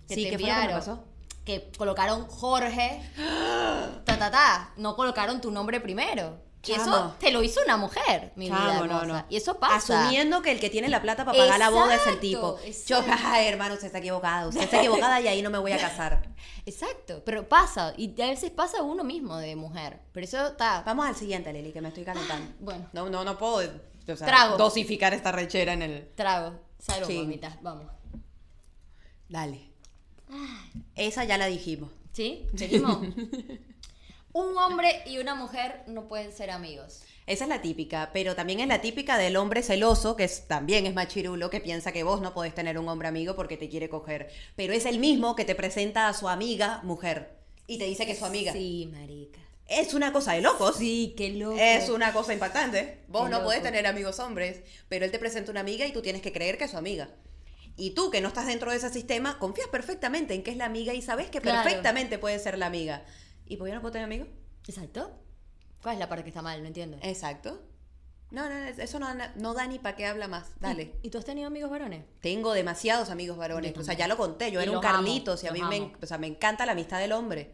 Sí, 0.07 0.15
te 0.25 0.29
¿qué 0.29 0.29
fue 0.29 0.31
lo 0.31 0.37
que 0.37 0.43
me 0.43 0.49
enviaron, 0.51 0.79
pasó? 0.79 1.03
Que 1.45 1.71
colocaron 1.77 2.27
Jorge, 2.27 3.01
ta, 4.05 4.17
ta, 4.19 4.29
ta. 4.29 4.73
No 4.77 4.95
colocaron 4.95 5.41
tu 5.41 5.49
nombre 5.49 5.79
primero. 5.81 6.39
Y 6.65 6.71
eso 6.71 7.13
te 7.19 7.31
lo 7.31 7.43
hizo 7.43 7.59
una 7.65 7.75
mujer, 7.77 8.31
mi 8.37 8.45
vida 8.45 8.57
Chamo, 8.57 8.85
no, 8.87 9.01
hermosa. 9.01 9.21
no. 9.21 9.25
Y 9.29 9.35
eso 9.35 9.59
pasa. 9.59 10.03
Asumiendo 10.03 10.41
que 10.41 10.51
el 10.51 10.59
que 10.61 10.69
tiene 10.69 10.87
la 10.87 11.01
plata 11.01 11.25
para 11.25 11.37
pagar 11.37 11.59
la 11.59 11.69
boda 11.69 11.95
es 11.95 12.07
el 12.07 12.19
tipo. 12.19 12.57
exacto. 12.63 13.05
Yo, 13.05 13.15
ay, 13.25 13.47
hermano, 13.47 13.73
usted 13.73 13.87
está 13.87 13.99
equivocado. 13.99 14.49
Usted 14.49 14.61
está 14.63 14.79
equivocada 14.79 15.19
y 15.19 15.27
ahí 15.27 15.41
no 15.41 15.49
me 15.49 15.57
voy 15.57 15.73
a 15.73 15.77
casar. 15.77 16.29
Exacto, 16.65 17.21
pero 17.25 17.49
pasa. 17.49 17.93
Y 17.97 18.19
a 18.21 18.27
veces 18.27 18.49
pasa 18.51 18.81
uno 18.81 19.03
mismo 19.03 19.35
de 19.37 19.55
mujer. 19.57 19.99
Pero 20.13 20.23
eso 20.25 20.47
está... 20.47 20.81
Vamos 20.85 21.05
al 21.05 21.15
siguiente, 21.15 21.51
Lili, 21.51 21.73
que 21.73 21.81
me 21.81 21.89
estoy 21.89 22.05
calentando. 22.05 22.53
Bueno, 22.61 22.87
No, 22.93 23.09
no, 23.09 23.25
no 23.25 23.37
puedo 23.37 23.55
o 23.57 24.15
sea, 24.15 24.25
Trago. 24.27 24.55
dosificar 24.57 25.13
esta 25.13 25.31
rechera 25.33 25.73
en 25.73 25.81
el. 25.81 26.07
trago. 26.15 26.59
Salud, 26.79 27.07
Sí. 27.07 27.17
mamita. 27.19 27.57
Vamos. 27.61 27.87
Dale. 29.27 29.69
Esa 30.95 31.23
ya 31.25 31.37
la 31.37 31.47
dijimos. 31.47 31.91
¿Sí? 32.13 32.47
¿Seguimos? 32.55 32.99
Un 34.33 34.57
hombre 34.57 35.01
y 35.05 35.19
una 35.19 35.35
mujer 35.35 35.83
no 35.87 36.07
pueden 36.07 36.31
ser 36.33 36.49
amigos. 36.49 37.03
Esa 37.27 37.45
es 37.45 37.49
la 37.49 37.61
típica, 37.61 38.09
pero 38.13 38.35
también 38.35 38.59
es 38.59 38.67
la 38.67 38.81
típica 38.81 39.17
del 39.17 39.37
hombre 39.37 39.61
celoso, 39.63 40.15
que 40.15 40.23
es- 40.25 40.47
también 40.47 40.85
es 40.87 40.93
machirulo, 40.93 41.49
que 41.49 41.61
piensa 41.61 41.91
que 41.91 42.03
vos 42.03 42.19
no 42.19 42.33
podés 42.33 42.53
tener 42.55 42.77
un 42.79 42.89
hombre 42.89 43.07
amigo 43.07 43.35
porque 43.35 43.57
te 43.57 43.69
quiere 43.69 43.89
coger. 43.89 44.29
Pero 44.55 44.73
es 44.73 44.85
el 44.85 44.99
mismo 44.99 45.35
que 45.35 45.45
te 45.45 45.55
presenta 45.55 46.07
a 46.07 46.13
su 46.13 46.27
amiga 46.27 46.81
mujer 46.83 47.37
y 47.67 47.77
te 47.77 47.85
dice 47.85 48.05
que 48.05 48.13
es 48.13 48.19
su 48.19 48.25
amiga. 48.25 48.51
Sí, 48.53 48.89
marica. 48.91 49.39
Es 49.67 49.93
una 49.93 50.11
cosa 50.11 50.33
de 50.33 50.41
locos. 50.41 50.77
Sí, 50.77 51.13
qué 51.15 51.29
loco. 51.29 51.55
Es 51.57 51.89
una 51.89 52.11
cosa 52.11 52.33
impactante. 52.33 52.97
Vos 53.07 53.25
Qué 53.25 53.29
no 53.29 53.43
podés 53.43 53.61
tener 53.63 53.87
amigos 53.87 54.19
hombres, 54.19 54.61
pero 54.89 55.05
él 55.05 55.11
te 55.11 55.19
presenta 55.19 55.51
una 55.51 55.61
amiga 55.61 55.85
y 55.85 55.93
tú 55.93 56.01
tienes 56.01 56.21
que 56.21 56.33
creer 56.33 56.57
que 56.57 56.65
es 56.65 56.71
su 56.71 56.77
amiga. 56.77 57.07
Y 57.77 57.91
tú, 57.91 58.11
que 58.11 58.19
no 58.19 58.27
estás 58.27 58.45
dentro 58.47 58.69
de 58.71 58.77
ese 58.77 58.89
sistema, 58.89 59.39
confías 59.39 59.67
perfectamente 59.69 60.33
en 60.33 60.43
que 60.43 60.51
es 60.51 60.57
la 60.57 60.65
amiga 60.65 60.93
y 60.93 61.01
sabes 61.01 61.29
que 61.29 61.39
Claro. 61.39 61.63
perfectamente 61.63 62.17
puede 62.19 62.37
ser 62.39 62.57
la 62.57 62.65
amiga. 62.65 63.03
¿Y 63.45 63.57
por 63.57 63.67
qué 63.67 63.73
no 63.73 63.81
puedo 63.81 63.91
tener 63.93 64.05
amigos? 64.05 64.27
Exacto. 64.67 65.11
¿Cuál 65.81 65.95
es 65.95 65.99
la 65.99 66.09
parte 66.09 66.23
que 66.23 66.29
está 66.29 66.41
mal? 66.41 66.61
No 66.61 66.67
entiendo. 66.67 66.97
Exacto. 67.01 67.61
No, 68.31 68.49
no, 68.49 68.55
eso 68.55 68.99
no, 68.99 69.09
no 69.35 69.53
da 69.53 69.67
ni 69.67 69.77
para 69.77 69.95
qué 69.95 70.07
habla 70.07 70.27
más. 70.27 70.59
Dale. 70.59 70.95
¿Y 71.03 71.09
tú 71.09 71.19
has 71.19 71.25
tenido 71.25 71.47
amigos 71.47 71.69
varones? 71.69 72.03
Tengo 72.21 72.53
demasiados 72.53 73.09
amigos 73.09 73.37
varones. 73.37 73.77
O 73.77 73.83
sea, 73.83 73.93
ya 73.93 74.07
lo 74.07 74.17
conté. 74.17 74.51
Yo 74.51 74.59
Y 74.59 74.63
era 74.63 74.71
un 74.71 74.77
amo, 74.77 74.81
Carlitos 74.81 75.43
y 75.43 75.47
a 75.47 75.51
mí 75.51 75.61
me, 75.61 75.93
o 76.01 76.05
sea, 76.07 76.17
me 76.17 76.27
encanta 76.27 76.65
la 76.65 76.71
amistad 76.71 76.99
del 76.99 77.11
hombre. 77.11 77.53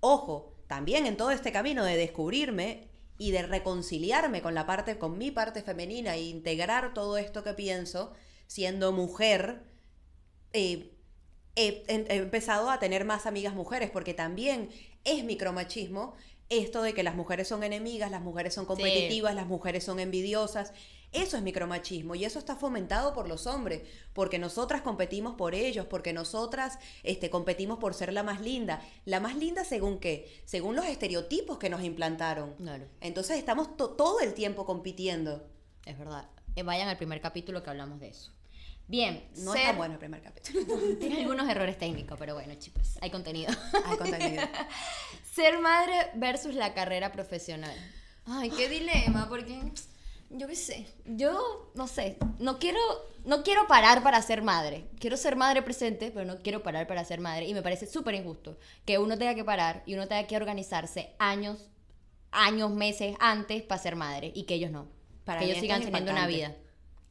Ojo, 0.00 0.54
también 0.68 1.04
en 1.06 1.16
todo 1.18 1.32
este 1.32 1.52
camino 1.52 1.84
de 1.84 1.96
descubrirme 1.96 2.88
y 3.18 3.32
de 3.32 3.42
reconciliarme 3.42 4.40
con 4.40 4.54
la 4.54 4.64
parte, 4.64 4.96
con 4.98 5.18
mi 5.18 5.30
parte 5.30 5.62
femenina 5.62 6.14
e 6.14 6.22
integrar 6.22 6.94
todo 6.94 7.18
esto 7.18 7.44
que 7.44 7.52
pienso, 7.52 8.14
siendo 8.46 8.92
mujer, 8.92 9.64
eh, 10.54 10.96
he- 11.56 11.84
he 11.88 12.14
empezado 12.16 12.70
a 12.70 12.78
tener 12.78 13.04
más 13.04 13.26
amigas 13.26 13.52
mujeres, 13.54 13.90
porque 13.90 14.14
también 14.14 14.70
es 15.04 15.24
micromachismo 15.24 16.14
esto 16.48 16.82
de 16.82 16.94
que 16.94 17.04
las 17.04 17.14
mujeres 17.14 17.46
son 17.46 17.62
enemigas, 17.62 18.10
las 18.10 18.22
mujeres 18.22 18.54
son 18.54 18.66
competitivas, 18.66 19.34
las 19.36 19.46
mujeres 19.46 19.84
son 19.84 20.00
envidiosas. 20.00 20.72
Eso 21.12 21.36
es 21.36 21.42
micromachismo 21.42 22.14
y 22.16 22.24
eso 22.24 22.38
está 22.40 22.54
fomentado 22.56 23.14
por 23.14 23.28
los 23.28 23.46
hombres, 23.46 23.82
porque 24.12 24.38
nosotras 24.38 24.80
competimos 24.82 25.34
por 25.36 25.54
ellos, 25.54 25.86
porque 25.86 26.12
nosotras 26.12 26.78
este, 27.04 27.30
competimos 27.30 27.78
por 27.78 27.94
ser 27.94 28.12
la 28.12 28.22
más 28.24 28.40
linda. 28.40 28.80
¿La 29.04 29.20
más 29.20 29.36
linda 29.36 29.64
según 29.64 29.98
qué? 29.98 30.42
Según 30.44 30.74
los 30.76 30.86
estereotipos 30.86 31.58
que 31.58 31.70
nos 31.70 31.82
implantaron. 31.82 32.54
Claro. 32.54 32.86
Entonces 33.00 33.38
estamos 33.38 33.76
to- 33.76 33.90
todo 33.90 34.20
el 34.20 34.34
tiempo 34.34 34.66
compitiendo. 34.66 35.48
Es 35.84 35.98
verdad. 35.98 36.28
Eh, 36.56 36.62
vayan 36.64 36.88
al 36.88 36.96
primer 36.96 37.20
capítulo 37.20 37.62
que 37.62 37.70
hablamos 37.70 38.00
de 38.00 38.08
eso. 38.08 38.32
Bien. 38.90 39.24
No 39.36 39.52
ser- 39.52 39.60
es 39.60 39.66
tan 39.68 39.76
bueno 39.76 39.92
el 39.94 40.00
primer 40.00 40.20
capítulo. 40.20 40.64
Tiene 40.98 41.20
algunos 41.20 41.48
errores 41.48 41.78
técnicos, 41.78 42.18
pero 42.18 42.34
bueno, 42.34 42.52
chicos, 42.56 42.98
hay 43.00 43.08
contenido. 43.10 43.52
Hay 43.86 43.96
contenido. 43.96 44.42
Ser 45.32 45.60
madre 45.60 45.94
versus 46.14 46.56
la 46.56 46.74
carrera 46.74 47.12
profesional. 47.12 47.74
Ay, 48.26 48.50
qué 48.50 48.68
dilema, 48.68 49.28
porque 49.28 49.60
yo 50.30 50.48
qué 50.48 50.56
sé, 50.56 50.86
yo 51.04 51.70
no 51.76 51.86
sé, 51.86 52.16
no 52.40 52.58
quiero, 52.58 52.80
no 53.24 53.44
quiero 53.44 53.68
parar 53.68 54.02
para 54.02 54.20
ser 54.22 54.42
madre. 54.42 54.88
Quiero 54.98 55.16
ser 55.16 55.36
madre 55.36 55.62
presente, 55.62 56.10
pero 56.10 56.24
no 56.26 56.38
quiero 56.42 56.64
parar 56.64 56.88
para 56.88 57.04
ser 57.04 57.20
madre. 57.20 57.46
Y 57.46 57.54
me 57.54 57.62
parece 57.62 57.86
súper 57.86 58.16
injusto 58.16 58.58
que 58.84 58.98
uno 58.98 59.16
tenga 59.16 59.36
que 59.36 59.44
parar 59.44 59.84
y 59.86 59.94
uno 59.94 60.08
tenga 60.08 60.26
que 60.26 60.36
organizarse 60.36 61.14
años, 61.20 61.68
años, 62.32 62.72
meses 62.72 63.14
antes 63.20 63.62
para 63.62 63.80
ser 63.80 63.94
madre 63.94 64.32
y 64.34 64.44
que 64.44 64.54
ellos 64.54 64.72
no. 64.72 64.88
Para 65.24 65.40
que 65.40 65.46
ellos 65.46 65.60
sigan 65.60 65.80
teniendo 65.84 66.10
una 66.10 66.26
vida. 66.26 66.56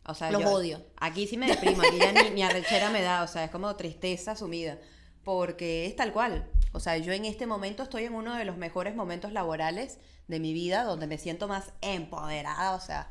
O 0.10 0.16
sea, 0.16 0.32
Los 0.32 0.42
yo- 0.44 0.50
odio. 0.52 0.86
Aquí 0.98 1.28
sí 1.28 1.38
me 1.38 1.48
deprimo, 1.48 1.82
aquí 1.82 1.98
ya 1.98 2.12
ni, 2.12 2.30
ni 2.32 2.44
arrechera 2.44 2.90
me 2.90 3.02
da, 3.02 3.24
o 3.24 3.28
sea, 3.28 3.44
es 3.46 3.52
como 3.52 3.76
tristeza 3.76 4.36
sumida, 4.36 4.78
porque 5.24 5.86
es 5.86 5.96
tal 5.96 6.12
cual. 6.14 6.48
O 6.72 6.80
sea, 6.80 6.98
yo 6.98 7.14
en 7.14 7.26
este 7.26 7.46
momento 7.48 7.84
estoy 7.84 8.04
en 8.06 8.14
uno 8.14 8.36
de 8.36 8.46
los 8.46 8.58
mejores 8.58 8.96
momentos 8.96 9.32
laborales 9.34 9.98
de 10.28 10.40
mi 10.40 10.54
vida, 10.54 10.84
donde 10.84 11.08
me 11.08 11.18
siento 11.18 11.48
más 11.48 11.72
empoderada, 11.82 12.74
o 12.76 12.80
sea, 12.82 13.10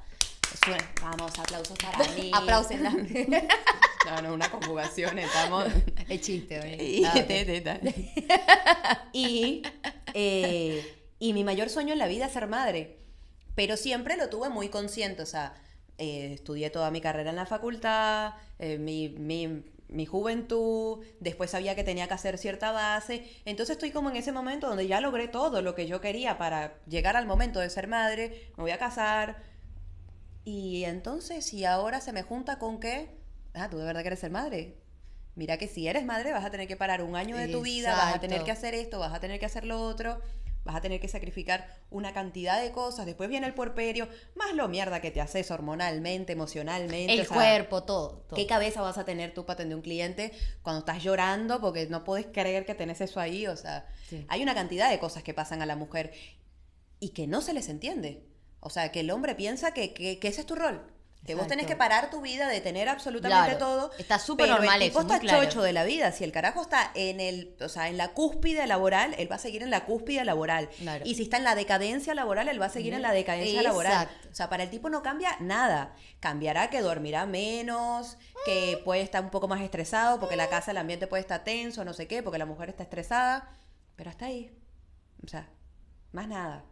vamos, 1.03 1.37
aplausos 1.39 1.77
para 1.79 1.99
mí. 2.13 2.31
Aplausenla. 2.35 2.93
No, 4.07 4.23
no, 4.23 4.33
una 4.33 4.49
conjugación, 4.51 5.19
estamos... 5.19 5.67
Es 6.09 6.21
chiste, 6.23 6.61
oye. 6.61 6.83
Y, 6.83 7.01
Nada, 7.01 7.27
te- 7.27 7.45
te- 7.45 7.61
te- 7.61 8.13
y, 9.13 9.63
eh, 10.15 10.97
y 11.19 11.33
mi 11.35 11.45
mayor 11.45 11.69
sueño 11.69 11.93
en 11.93 11.99
la 11.99 12.07
vida 12.07 12.27
es 12.27 12.33
ser 12.33 12.47
madre, 12.47 13.01
pero 13.55 13.77
siempre 13.77 14.17
lo 14.17 14.31
tuve 14.31 14.49
muy 14.51 14.69
consciente, 14.69 15.21
o 15.23 15.27
sea, 15.27 15.53
eh, 15.99 16.33
estudié 16.35 16.71
toda 16.71 16.91
mi 16.91 17.01
carrera 17.01 17.31
en 17.31 17.37
la 17.37 17.47
facultad, 17.47 18.35
eh, 18.59 18.79
mi, 18.79 19.09
mi- 19.11 19.65
mi 19.89 20.05
juventud, 20.07 21.03
después 21.19 21.51
sabía 21.51 21.75
que 21.75 21.83
tenía 21.83 22.07
que 22.09 22.15
hacer 22.15 22.37
cierta 22.39 22.73
base, 22.73 23.25
entonces 23.47 23.77
estoy 23.77 23.91
como 23.91 24.11
en 24.11 24.17
ese 24.17 24.33
momento 24.33 24.69
donde 24.69 24.87
ya 24.87 25.01
logré 25.01 25.29
todo 25.29 25.63
lo 25.63 25.75
que 25.75 25.87
yo 25.87 26.01
quería 26.03 26.37
para 26.37 26.75
llegar 26.87 27.17
al 27.17 27.27
momento 27.27 27.59
de 27.61 27.71
ser 27.71 27.87
madre, 27.89 28.51
me 28.57 28.63
voy 28.65 28.71
a 28.71 28.79
casar, 28.79 29.37
y 30.45 30.85
entonces, 30.85 31.53
y 31.53 31.65
ahora 31.65 32.01
se 32.01 32.13
me 32.13 32.23
junta 32.23 32.59
con 32.59 32.81
que, 32.81 33.11
ah, 33.55 33.69
tú 33.71 33.79
de 33.79 33.85
verdad 33.85 34.01
quieres 34.03 34.21
ser 34.21 34.31
madre. 34.31 34.77
Mira 35.35 35.57
que 35.59 35.69
si 35.69 35.87
eres 35.87 36.05
madre 36.05 36.33
vas 36.33 36.45
a 36.45 36.51
tener 36.51 36.67
que 36.67 36.77
parar 36.77 37.03
un 37.03 37.15
año 37.15 37.37
de 37.37 37.49
tu 37.49 37.63
vida, 37.63 37.91
vas 37.95 38.15
a 38.15 38.21
tener 38.21 38.39
que 38.45 38.51
hacer 38.51 38.75
esto, 38.75 38.99
vas 38.99 39.13
a 39.15 39.21
tener 39.21 39.39
que 39.39 39.47
hacer 39.47 39.65
lo 39.65 39.81
otro, 39.81 40.21
vas 40.69 40.77
a 40.77 40.81
tener 40.83 41.01
que 41.01 41.09
sacrificar 41.09 41.67
una 41.91 42.13
cantidad 42.13 42.61
de 42.63 42.73
cosas, 42.73 43.07
después 43.07 43.31
viene 43.31 43.47
el 43.47 43.55
puerperio, 43.55 44.07
más 44.37 44.55
lo 44.55 44.69
mierda 44.69 45.01
que 45.01 45.11
te 45.11 45.23
haces 45.23 45.51
hormonalmente, 45.51 46.35
emocionalmente. 46.35 47.15
El 47.15 47.21
o 47.23 47.25
sea, 47.25 47.35
cuerpo, 47.35 47.85
todo. 47.85 48.19
todo. 48.29 48.37
¿Qué 48.37 48.47
cabeza 48.47 48.83
vas 48.83 48.99
a 48.99 49.07
tener 49.07 49.33
tú 49.33 49.47
para 49.47 49.55
atender 49.55 49.77
un 49.77 49.83
cliente 49.83 50.31
cuando 50.63 50.81
estás 50.81 51.03
llorando 51.03 51.59
porque 51.63 51.87
no 51.87 52.05
puedes 52.05 52.27
creer 52.27 52.67
que 52.67 52.75
tenés 52.75 53.01
eso 53.01 53.19
ahí? 53.19 53.47
O 53.47 53.57
sea, 53.57 53.87
Sí. 54.11 54.27
hay 54.29 54.43
una 54.43 54.55
cantidad 54.55 54.91
de 54.91 54.99
cosas 54.99 55.23
que 55.23 55.33
pasan 55.33 55.63
a 55.63 55.67
la 55.67 55.75
mujer 55.75 56.13
y 57.01 57.11
que 57.11 57.27
no 57.27 57.41
se 57.41 57.55
les 57.55 57.71
entiende. 57.71 58.25
O 58.61 58.69
sea, 58.69 58.93
que 58.93 59.01
el 59.01 59.11
hombre 59.11 59.35
piensa 59.35 59.73
que, 59.73 59.95
que- 59.95 60.19
que 60.19 60.29
ese 60.29 60.41
es 60.43 60.47
tu 60.47 60.55
rol. 60.55 60.83
Que 61.29 61.35
vos 61.35 61.47
tenés 61.47 61.67
que 61.67 61.77
parar 61.77 62.09
tu 62.09 62.23
vida 62.23 62.49
de 62.49 62.63
tener 62.63 62.89
absolutamente 62.89 63.57
Claro. 63.57 63.59
todo. 63.59 63.91
Está 63.99 64.19
súper 64.19 64.49
normal 64.49 64.81
el 64.81 64.89
tipo 64.89 65.01
eso, 65.01 65.09
está 65.09 65.21
claro. 65.21 65.45
chocho 65.45 65.61
de 65.61 65.75
la 65.75 65.85
vida. 65.85 66.11
Si 66.11 66.25
el 66.25 66.33
carajo 66.33 66.63
está 66.63 66.91
en 66.95 67.21
el, 67.21 67.55
o 67.61 67.69
sea, 67.69 67.91
en 67.91 67.99
la 67.99 68.15
cúspide 68.15 68.67
laboral, 68.67 69.15
él 69.19 69.31
va 69.31 69.37
a 69.37 69.39
seguir 69.39 69.63
en 69.63 69.69
la 69.69 69.85
cúspide 69.85 70.25
laboral. 70.25 70.71
Claro. 70.79 71.05
Y 71.07 71.17
si 71.17 71.25
está 71.25 71.37
en 71.37 71.45
la 71.45 71.55
decadencia 71.55 72.15
laboral, 72.15 72.49
él 72.49 72.59
va 72.59 72.65
a 72.65 72.71
seguir 72.71 72.95
en 72.95 73.03
la 73.03 73.13
decadencia 73.13 73.61
laboral. 73.61 74.05
Exacto. 74.05 74.29
O 74.33 74.35
sea, 74.35 74.49
para 74.49 74.63
el 74.63 74.71
tipo 74.71 74.89
no 74.89 75.03
cambia 75.03 75.37
nada. 75.39 75.95
Cambiará 76.19 76.71
que 76.71 76.81
dormirá 76.81 77.27
menos, 77.27 78.17
que 78.47 78.81
puede 78.87 79.03
estar 79.03 79.23
un 79.23 79.29
poco 79.29 79.49
más 79.49 79.61
estresado, 79.61 80.19
porque 80.21 80.37
la 80.37 80.49
casa, 80.49 80.71
el 80.71 80.79
ambiente 80.79 81.07
puede 81.07 81.21
estar 81.21 81.45
tenso, 81.45 81.85
no 81.85 81.93
sé 81.93 82.07
qué, 82.07 82.23
porque 82.23 82.39
la 82.39 82.47
mujer 82.47 82.71
está 82.71 82.85
estresada. 82.85 83.51
Pero 83.97 84.09
hasta 84.09 84.25
ahí. 84.25 84.51
O 85.23 85.29
sea, 85.29 85.47
más 86.13 86.27
nada. 86.27 86.65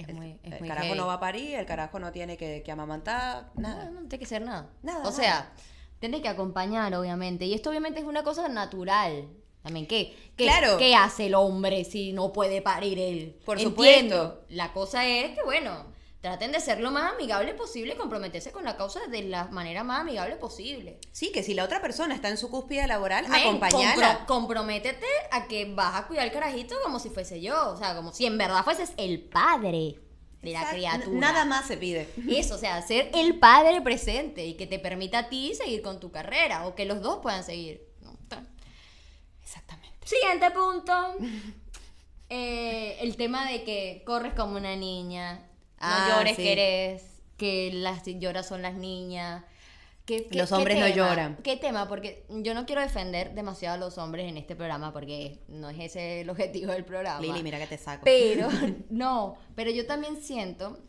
Es 0.00 0.08
El- 0.08 0.14
muy, 0.14 0.38
es 0.42 0.52
el 0.52 0.60
muy 0.60 0.68
carajo 0.68 0.94
no 0.94 1.06
va 1.06 1.14
a 1.14 1.20
parir, 1.20 1.54
el 1.56 1.66
carajo 1.66 1.98
no 1.98 2.10
tiene 2.12 2.36
que, 2.36 2.62
que 2.64 2.72
amamantar, 2.72 3.50
nada. 3.54 3.86
No, 3.86 4.00
no 4.02 4.08
tiene 4.08 4.18
que 4.18 4.26
ser 4.26 4.42
nada. 4.42 4.70
Nada, 4.82 5.00
O 5.00 5.02
nada. 5.04 5.12
sea, 5.12 5.52
tiene 5.98 6.22
que 6.22 6.28
acompañar, 6.28 6.94
obviamente. 6.94 7.44
Y 7.44 7.54
esto 7.54 7.70
obviamente 7.70 8.00
es 8.00 8.06
una 8.06 8.22
cosa 8.22 8.48
natural. 8.48 9.28
También, 9.62 9.86
¿qué, 9.86 10.16
qué, 10.36 10.44
Claro. 10.44 10.78
¿qué 10.78 10.94
hace 10.94 11.26
el 11.26 11.34
hombre 11.34 11.84
si 11.84 12.12
no 12.14 12.32
puede 12.32 12.62
parir 12.62 12.98
él? 12.98 13.36
Por 13.44 13.60
Entiendo. 13.60 14.16
supuesto. 14.16 14.44
La 14.48 14.72
cosa 14.72 15.06
es 15.06 15.32
que, 15.36 15.42
bueno, 15.44 15.84
traten 16.20 16.52
de 16.52 16.60
ser 16.60 16.80
lo 16.80 16.90
más 16.90 17.12
amigable 17.14 17.54
posible 17.54 17.94
y 17.94 17.96
comprometerse 17.96 18.52
con 18.52 18.64
la 18.64 18.76
causa 18.76 19.00
de 19.08 19.22
la 19.22 19.44
manera 19.46 19.84
más 19.84 20.00
amigable 20.00 20.36
posible. 20.36 20.98
Sí, 21.12 21.32
que 21.32 21.42
si 21.42 21.54
la 21.54 21.64
otra 21.64 21.80
persona 21.80 22.14
está 22.14 22.28
en 22.28 22.36
su 22.36 22.50
cúspide 22.50 22.86
laboral, 22.86 23.26
Men, 23.28 23.40
acompañala. 23.40 24.18
compro- 24.20 24.26
comprométete 24.26 25.06
a 25.30 25.46
que 25.48 25.64
vas 25.74 25.96
a 25.96 26.06
cuidar 26.06 26.24
al 26.24 26.32
carajito 26.32 26.74
como 26.84 26.98
si 26.98 27.08
fuese 27.08 27.40
yo. 27.40 27.70
O 27.70 27.76
sea, 27.76 27.96
como 27.96 28.12
si 28.12 28.26
en 28.26 28.36
verdad 28.36 28.64
fueses 28.64 28.92
el 28.98 29.20
padre 29.22 29.98
de 30.42 30.52
la 30.52 30.58
Exacto. 30.60 30.76
criatura. 30.76 31.18
Nada 31.20 31.44
más 31.46 31.66
se 31.66 31.76
pide. 31.78 32.08
Eso, 32.28 32.54
o 32.54 32.58
sea, 32.58 32.82
ser 32.82 33.10
el 33.14 33.38
padre 33.38 33.80
presente 33.80 34.44
y 34.46 34.54
que 34.58 34.66
te 34.66 34.78
permita 34.78 35.18
a 35.20 35.28
ti 35.30 35.54
seguir 35.54 35.80
con 35.82 36.00
tu 36.00 36.10
carrera 36.10 36.66
o 36.66 36.74
que 36.74 36.84
los 36.84 37.00
dos 37.00 37.20
puedan 37.22 37.44
seguir. 37.44 37.86
Exactamente. 39.42 40.06
Siguiente 40.06 40.50
punto. 40.50 40.92
Eh, 42.28 42.98
el 43.00 43.16
tema 43.16 43.50
de 43.50 43.64
que 43.64 44.02
corres 44.06 44.34
como 44.34 44.56
una 44.56 44.76
niña, 44.76 45.49
no 45.80 45.86
Ah, 45.86 46.14
llores 46.16 46.36
sí. 46.36 46.42
que 46.42 46.52
eres, 46.52 47.02
que 47.36 47.70
las 47.72 48.04
lloras 48.04 48.46
son 48.46 48.62
las 48.62 48.74
niñas, 48.74 49.44
¿Qué- 50.06 50.26
qué- 50.26 50.38
Los 50.38 50.48
qué 50.48 50.54
hombres 50.56 50.78
no 50.80 50.88
lloran. 50.88 51.36
¿Qué 51.36 51.56
tema? 51.56 51.86
Porque 51.86 52.24
yo 52.28 52.52
no 52.52 52.66
quiero 52.66 52.80
defender 52.80 53.32
demasiado 53.34 53.76
a 53.76 53.78
los 53.78 53.96
hombres 53.96 54.26
en 54.28 54.38
este 54.38 54.56
programa 54.56 54.92
porque 54.92 55.38
no 55.46 55.68
es 55.70 55.78
ese 55.78 56.22
el 56.22 56.30
objetivo 56.30 56.72
del 56.72 56.84
programa. 56.84 57.20
Lili, 57.20 57.44
mira 57.44 57.58
que 57.60 57.68
te 57.68 57.78
saco. 57.78 58.02
Pero, 58.04 58.48
no, 58.90 59.36
pero 59.54 59.70
yo 59.70 59.86
también 59.86 60.20
siento 60.20 60.80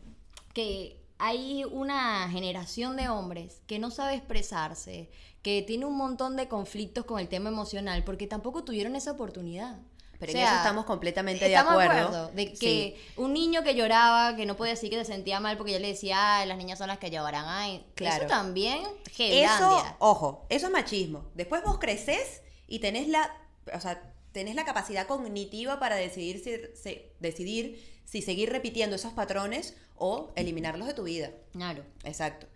que 0.54 0.97
hay 1.19 1.65
una 1.65 2.30
generación 2.32 2.97
de 2.97 3.10
hombres 3.10 3.62
que 3.67 3.77
no 3.77 3.91
sabe 3.91 4.15
expresarse, 4.15 5.12
que 5.43 5.62
tiene 5.62 5.86
un 5.86 5.97
montón 5.97 6.36
de 6.36 6.47
conflictos 6.47 7.06
con 7.06 7.19
el 7.19 7.27
tema 7.27 7.49
emocional 7.49 8.04
porque 8.04 8.25
tampoco 8.25 8.63
tuvieron 8.63 8.95
esa 8.95 9.12
oportunidad. 9.12 9.77
Pero 10.21 10.34
O 10.34 10.36
en 10.38 10.43
eso 10.43 10.55
estamos 10.55 10.86
completamente 10.86 11.43
de 11.45 11.53
estamos 11.55 11.73
acuerdo. 11.84 12.27
de 12.34 12.53
que 12.53 12.55
Sí. 12.55 12.95
un 13.17 13.34
niño 13.34 13.63
que 13.63 13.73
lloraba, 13.75 14.36
que 14.36 14.45
no 14.45 14.55
podía 14.55 14.73
decir 14.73 14.89
que 14.91 14.95
se 14.97 15.05
sentía 15.05 15.39
mal 15.39 15.57
porque 15.57 15.73
yo 15.73 15.79
le 15.79 15.88
decía, 15.89 16.38
ay, 16.38 16.47
las 16.47 16.57
niñas 16.57 16.77
son 16.77 16.88
las 16.89 16.99
que 16.99 17.10
lloran, 17.10 17.43
ay, 17.47 17.84
Claro. 17.95 18.25
eso 18.25 18.27
también, 18.27 18.84
Eso, 19.17 19.84
ojo, 19.99 20.45
eso 20.49 20.67
es 20.67 20.71
machismo. 20.71 21.25
Después 21.34 21.63
vos 21.63 21.79
creces 21.79 22.41
y 22.67 22.79
tenés 22.79 23.07
la, 23.07 23.36
o 23.73 23.79
sea, 23.79 24.13
tenés 24.31 24.55
la 24.55 24.63
capacidad 24.63 25.07
cognitiva 25.07 25.79
para 25.79 25.95
decidir 25.95 26.38
si, 26.43 26.79
se- 26.81 27.12
decidir 27.19 27.84
si 28.05 28.21
seguir 28.21 28.51
repitiendo 28.51 28.95
esos 28.95 29.13
patrones 29.13 29.75
o 29.95 30.31
eliminarlos 30.36 30.88
de 30.88 30.93
tu 30.93 31.03
vida. 31.03 31.31
Claro. 31.51 31.84
Exacto. 32.03 32.47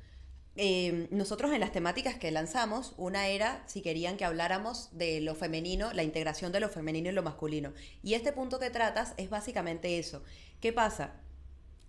Eh, 0.57 1.07
nosotros 1.11 1.51
en 1.51 1.59
las 1.59 1.73
temáticas 1.73 2.15
que 2.15 2.31
lanzamos, 2.31 2.93
una 2.97 3.27
era 3.27 3.61
si 3.67 3.81
querían 3.81 4.15
que 4.15 4.23
habláramos 4.23 4.89
de 4.97 5.19
lo 5.19 5.35
femenino, 5.35 5.91
la 5.93 6.03
integración 6.03 6.51
de 6.53 6.61
lo 6.61 6.69
femenino 6.69 7.09
y 7.09 7.13
lo 7.13 7.23
masculino. 7.23 7.73
Y 8.03 8.13
este 8.13 8.31
punto 8.31 8.57
que 8.59 8.69
tratas 8.69 9.13
es 9.17 9.29
básicamente 9.29 9.99
eso. 9.99 10.23
¿Qué 10.61 10.71
pasa? 10.71 11.15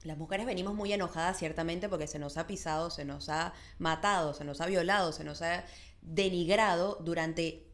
Las 0.03 0.19
mujeres 0.19 0.47
venimos 0.47 0.75
muy 0.75 0.93
enojadas 0.93 1.39
ciertamente 1.39 1.89
porque 1.89 2.07
se 2.09 2.19
nos 2.19 2.37
ha 2.37 2.47
pisado, 2.47 2.91
se 2.91 3.05
nos 3.05 3.29
ha 3.29 3.53
matado, 3.79 4.35
se 4.35 4.45
nos 4.45 4.61
ha 4.61 4.67
violado, 4.67 5.13
se 5.13 5.25
nos 5.25 5.43
ha 5.43 5.65
denigrado 6.03 6.97
durante 7.05 7.67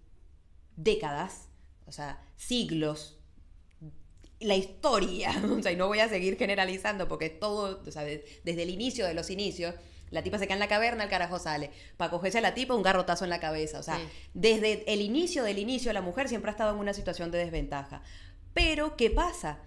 décadas, 0.76 1.48
o 1.87 1.92
sea, 1.92 2.22
siglos, 2.37 3.18
la 4.40 4.57
historia, 4.57 5.31
o 5.59 5.62
sea, 5.62 5.72
y 5.72 5.76
no 5.76 5.87
voy 5.88 6.00
a 6.00 6.09
seguir 6.09 6.37
generalizando 6.37 7.09
porque 7.09 7.31
todo, 7.31 7.83
o 7.87 7.90
sea, 7.90 8.02
de- 8.05 8.24
desde 8.44 8.62
el 8.64 8.70
inicio 8.70 9.07
de 9.07 9.14
los 9.14 9.31
inicios, 9.31 9.74
la 10.12 10.22
tipa 10.22 10.38
se 10.38 10.44
queda 10.44 10.55
en 10.55 10.61
la 10.61 10.68
caverna, 10.68 11.05
el 11.05 11.11
carajo 11.11 11.38
sale. 11.40 11.70
Para 11.96 12.11
cogerse 12.11 12.38
a 12.38 12.42
la 12.42 12.55
tipa, 12.55 12.75
un 12.75 12.83
garrotazo 12.83 13.25
en 13.25 13.31
la 13.31 13.40
cabeza. 13.40 13.81
O 13.81 13.83
sea, 13.83 13.96
Sí. 13.98 14.05
desde 14.35 14.85
el 14.92 15.01
inicio 15.01 15.42
del 15.42 15.59
inicio, 15.59 15.92
la 15.92 16.03
mujer 16.03 16.29
siempre 16.29 16.51
ha 16.51 16.53
estado 16.53 16.72
en 16.72 16.79
una 16.79 16.92
situación 16.94 17.31
de 17.33 17.38
desventaja. 17.38 18.03
Pero, 18.55 18.96
¿qué 18.96 19.11
pasa? 19.11 19.59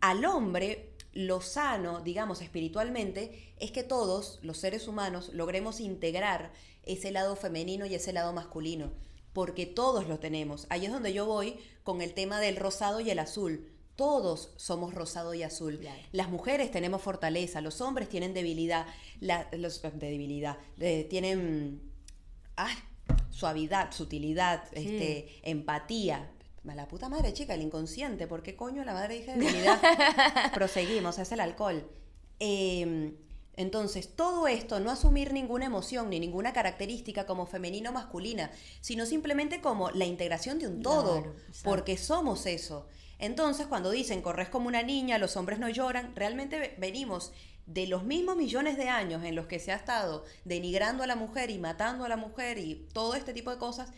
Al 0.00 0.24
hombre, 0.24 0.92
lo 1.12 1.40
sano, 1.40 2.00
digamos, 2.00 2.42
espiritualmente, 2.42 3.54
es 3.58 3.72
que 3.72 3.82
todos, 3.82 4.38
los 4.42 4.58
seres 4.58 4.86
humanos, 4.86 5.30
logremos 5.32 5.80
integrar 5.80 6.52
ese 6.84 7.10
lado 7.10 7.34
femenino 7.34 7.86
y 7.86 7.94
ese 7.94 8.12
lado 8.12 8.32
masculino. 8.32 8.92
Porque 9.32 9.66
todos 9.66 10.06
lo 10.06 10.18
tenemos. 10.18 10.66
Ahí 10.68 10.86
es 10.86 10.92
donde 10.92 11.12
yo 11.12 11.26
voy 11.26 11.58
con 11.82 12.00
el 12.02 12.12
tema 12.14 12.40
del 12.40 12.56
rosado 12.56 13.00
y 13.00 13.10
el 13.10 13.18
azul. 13.18 13.68
Todos 13.98 14.52
somos 14.54 14.94
rosado 14.94 15.34
y 15.34 15.42
azul. 15.42 15.78
Claro. 15.80 16.00
Las 16.12 16.28
mujeres 16.28 16.70
tenemos 16.70 17.02
fortaleza, 17.02 17.60
los 17.60 17.80
hombres 17.80 18.08
tienen 18.08 18.32
debilidad, 18.32 18.86
la- 19.18 19.48
los, 19.50 19.82
de 19.82 19.90
debilidad, 20.08 20.56
eh, 20.78 21.04
tienen 21.10 21.82
ay, 22.54 22.76
suavidad, 23.30 23.90
sutilidad, 23.90 24.62
Sí. 24.72 24.86
este, 24.86 25.40
empatía. 25.50 26.30
A 26.68 26.74
La 26.76 26.86
puta 26.86 27.08
madre, 27.08 27.32
chica, 27.32 27.54
el 27.54 27.62
inconsciente, 27.62 28.28
¿por 28.28 28.42
qué 28.44 28.54
coño 28.54 28.84
la 28.84 28.92
madre 28.94 29.14
dije 29.18 29.34
debilidad? 29.34 29.80
Proseguimos, 30.54 31.18
es 31.18 31.32
el 31.32 31.40
alcohol. 31.40 31.90
Eh, 32.38 33.14
entonces, 33.58 34.14
todo 34.16 34.48
esto, 34.48 34.80
no 34.80 34.90
asumir 34.90 35.32
ninguna 35.34 35.66
emoción 35.66 36.08
ni 36.08 36.18
ninguna 36.20 36.52
característica 36.54 37.26
como 37.26 37.44
femenino 37.46 37.90
o 37.90 37.92
masculina, 37.92 38.50
sino 38.80 39.04
simplemente 39.04 39.60
como 39.60 39.90
la 39.90 40.06
integración 40.06 40.58
de 40.58 40.68
un 40.68 40.80
todo, 40.82 41.22
Claro, 41.22 41.34
porque 41.64 41.98
somos 41.98 42.46
eso. 42.46 42.86
Entonces, 43.18 43.66
cuando 43.66 43.90
dicen 43.90 44.22
corres 44.22 44.48
como 44.48 44.68
una 44.68 44.82
niña, 44.82 45.18
los 45.18 45.36
hombres 45.36 45.58
no 45.58 45.68
lloran, 45.68 46.14
realmente 46.16 46.58
ve- 46.58 46.74
venimos 46.78 47.32
de 47.66 47.86
los 47.86 48.04
mismos 48.04 48.36
millones 48.36 48.76
de 48.78 48.88
años 48.88 49.24
en 49.24 49.34
los 49.34 49.46
que 49.46 49.58
se 49.58 49.72
ha 49.72 49.76
estado 49.76 50.24
denigrando 50.44 51.02
a 51.02 51.06
la 51.06 51.16
mujer 51.16 51.50
y 51.50 51.58
matando 51.58 52.04
a 52.04 52.08
la 52.08 52.16
mujer 52.16 52.58
y 52.58 52.86
todo 52.94 53.14
este 53.14 53.34
tipo 53.34 53.50
de 53.50 53.58
cosas. 53.58 53.90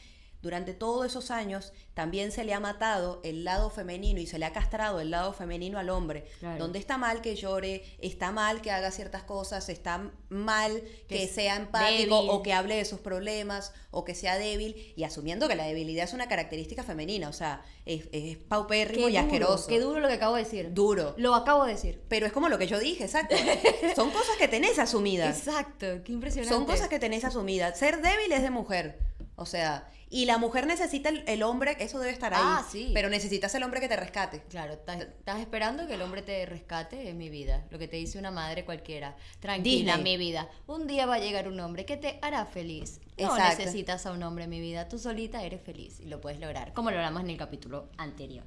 Durante 0.43 0.73
todos 0.73 1.05
esos 1.07 1.31
años 1.31 1.73
también 1.95 2.33
se 2.33 2.45
le 2.45 2.55
ha 2.55 2.61
matado 2.61 3.21
el 3.25 3.45
lado 3.45 3.69
femenino 3.69 4.21
y 4.21 4.27
se 4.27 4.39
le 4.39 4.47
ha 4.47 4.53
castrado 4.53 5.01
el 5.01 5.11
lado 5.11 5.33
femenino 5.33 5.79
al 5.79 5.91
hombre. 5.91 6.25
Claro. 6.39 6.59
Donde 6.59 6.79
está 6.79 6.97
mal 6.97 7.21
que 7.21 7.37
llore, 7.37 7.85
está 7.99 8.33
mal 8.33 8.63
que 8.63 8.71
haga 8.71 8.91
ciertas 8.91 9.23
cosas, 9.23 9.69
está 9.69 10.11
mal 10.31 10.83
Que 11.09 11.29
sea 11.29 11.57
empático 11.57 12.17
débil. 12.17 12.31
o 12.31 12.43
que 12.43 12.53
hable 12.55 12.77
de 12.77 12.85
sus 12.85 13.01
problemas 13.01 13.73
o 13.91 14.05
que 14.05 14.15
sea 14.15 14.39
débil 14.39 14.95
y 14.97 15.05
asumiendo 15.05 15.49
que 15.49 15.57
la 15.57 15.65
debilidad 15.65 16.05
es 16.05 16.15
una 16.15 16.29
característica 16.29 16.83
femenina, 16.85 17.29
o 17.29 17.33
sea, 17.33 17.63
es, 17.85 18.09
es 18.13 18.37
paupérrimo 18.39 19.07
Qué 19.07 19.13
y 19.13 19.17
duro, 19.17 19.25
asqueroso. 19.27 19.67
Qué 19.67 19.81
duro 19.81 20.01
lo 20.01 20.09
que 20.09 20.15
acabo 20.15 20.37
de 20.37 20.45
decir. 20.45 20.73
Duro. 20.73 21.15
Lo 21.19 21.35
acabo 21.35 21.65
de 21.65 21.73
decir. 21.73 22.01
Pero 22.09 22.27
es 22.27 22.33
como 22.33 22.49
lo 22.49 22.57
que 22.57 22.67
yo 22.67 22.79
dije, 22.79 23.05
exacto. 23.05 23.35
Son 23.97 24.11
cosas 24.11 24.37
que 24.39 24.49
tenés 24.49 24.79
asumidas. 24.79 25.39
Exacto, 25.39 25.87
qué 26.05 26.13
impresionante. 26.13 26.55
Son 26.55 26.65
cosas 26.65 26.89
que 26.89 26.99
tenés 26.99 27.25
asumidas. 27.25 27.79
Ser 27.79 28.01
débil 28.01 28.33
es 28.33 28.43
de 28.43 28.51
mujer. 28.51 28.99
O 29.37 29.47
sea, 29.47 29.91
y 30.13 30.25
la 30.25 30.39
mujer 30.39 30.67
necesita 30.67 31.09
el, 31.09 31.23
el 31.29 31.43
hombre, 31.45 31.77
eso 31.79 32.01
debe 32.01 32.13
estar 32.13 32.35
ahí. 32.35 32.41
Ah, 32.43 32.67
sí. 32.69 32.91
Pero 32.93 33.09
necesitas 33.09 33.55
el 33.55 33.63
hombre 33.63 33.81
que 33.81 33.87
te 33.89 33.95
rescate. 33.97 34.43
Claro, 34.51 34.73
estás, 34.75 35.07
esperando 35.41 35.87
que 35.87 35.95
el 35.95 36.03
hombre 36.03 36.23
te 36.23 36.45
rescate 36.47 37.09
en 37.09 37.17
mi 37.17 37.29
vida, 37.31 37.65
lo 37.71 37.79
que 37.79 37.87
te 37.87 37.97
dice 37.97 38.19
una 38.19 38.33
madre 38.33 38.65
cualquiera. 38.65 39.17
Tranquila, 39.39 39.95
Disney. 39.97 40.19
mi 40.19 40.23
vida. 40.23 40.49
Un 40.67 40.87
día 40.89 41.07
va 41.07 41.15
a 41.15 41.19
llegar 41.21 41.47
un 41.47 41.61
hombre 41.61 41.85
que 41.87 41.97
te 41.97 42.19
hará 42.23 42.45
feliz. 42.45 43.01
No 43.17 43.29
Exacto. 43.37 43.59
necesitas 43.61 44.05
a 44.07 44.11
un 44.13 44.23
hombre, 44.25 44.47
mi 44.49 44.61
vida. 44.61 44.89
Tú 44.89 44.99
solita 44.99 45.45
eres 45.45 45.63
feliz 45.63 46.01
y 46.01 46.07
lo 46.07 46.21
puedes 46.21 46.41
lograr, 46.41 46.73
como 46.73 46.91
lo 46.91 46.97
hablamos 46.97 47.23
en 47.23 47.31
el 47.31 47.37
capítulo 47.37 47.89
anterior. 47.97 48.45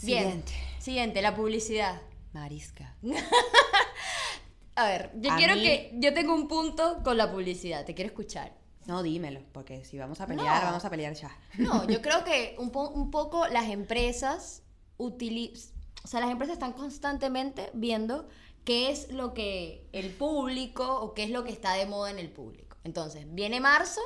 Bien. 0.00 0.22
Siguiente. 0.22 0.52
Siguiente, 0.78 1.22
la 1.22 1.34
publicidad. 1.34 2.00
Marisca. 2.32 2.94
A 4.76 4.86
ver, 4.86 5.10
yo 5.16 5.32
A 5.32 5.36
quiero 5.36 5.56
mí- 5.56 5.62
que. 5.62 5.90
Yo 5.94 6.14
tengo 6.14 6.34
un 6.34 6.46
punto 6.46 7.00
con 7.02 7.16
la 7.16 7.32
publicidad, 7.32 7.84
te 7.84 7.94
quiero 7.94 8.10
escuchar. 8.10 8.52
No, 8.88 9.02
dímelo, 9.04 9.40
porque 9.52 9.84
si 9.84 9.98
vamos 9.98 10.20
a 10.20 10.26
pelear, 10.26 10.60
No. 10.62 10.66
vamos 10.70 10.84
a 10.84 10.90
pelear 10.90 11.12
ya. 11.14 11.30
No, 11.58 11.84
yo 11.86 12.02
creo 12.02 12.24
que 12.24 12.56
un, 12.58 12.70
po- 12.70 12.88
un 12.88 13.10
poco 13.12 13.46
las 13.48 13.68
empresas 13.68 14.62
utilizan, 14.96 15.74
o 16.02 16.08
sea, 16.08 16.20
las 16.20 16.30
empresas 16.30 16.54
están 16.54 16.72
constantemente 16.72 17.70
viendo 17.74 18.28
qué 18.64 18.90
es 18.90 19.12
lo 19.12 19.34
que 19.34 19.86
el 19.92 20.10
público 20.10 21.00
o 21.00 21.14
qué 21.14 21.22
es 21.24 21.30
lo 21.30 21.44
que 21.44 21.52
está 21.52 21.74
de 21.74 21.86
moda 21.86 22.10
en 22.10 22.18
el 22.18 22.30
público. 22.30 22.76
Entonces, 22.82 23.24
viene 23.28 23.60
marzo, 23.60 24.00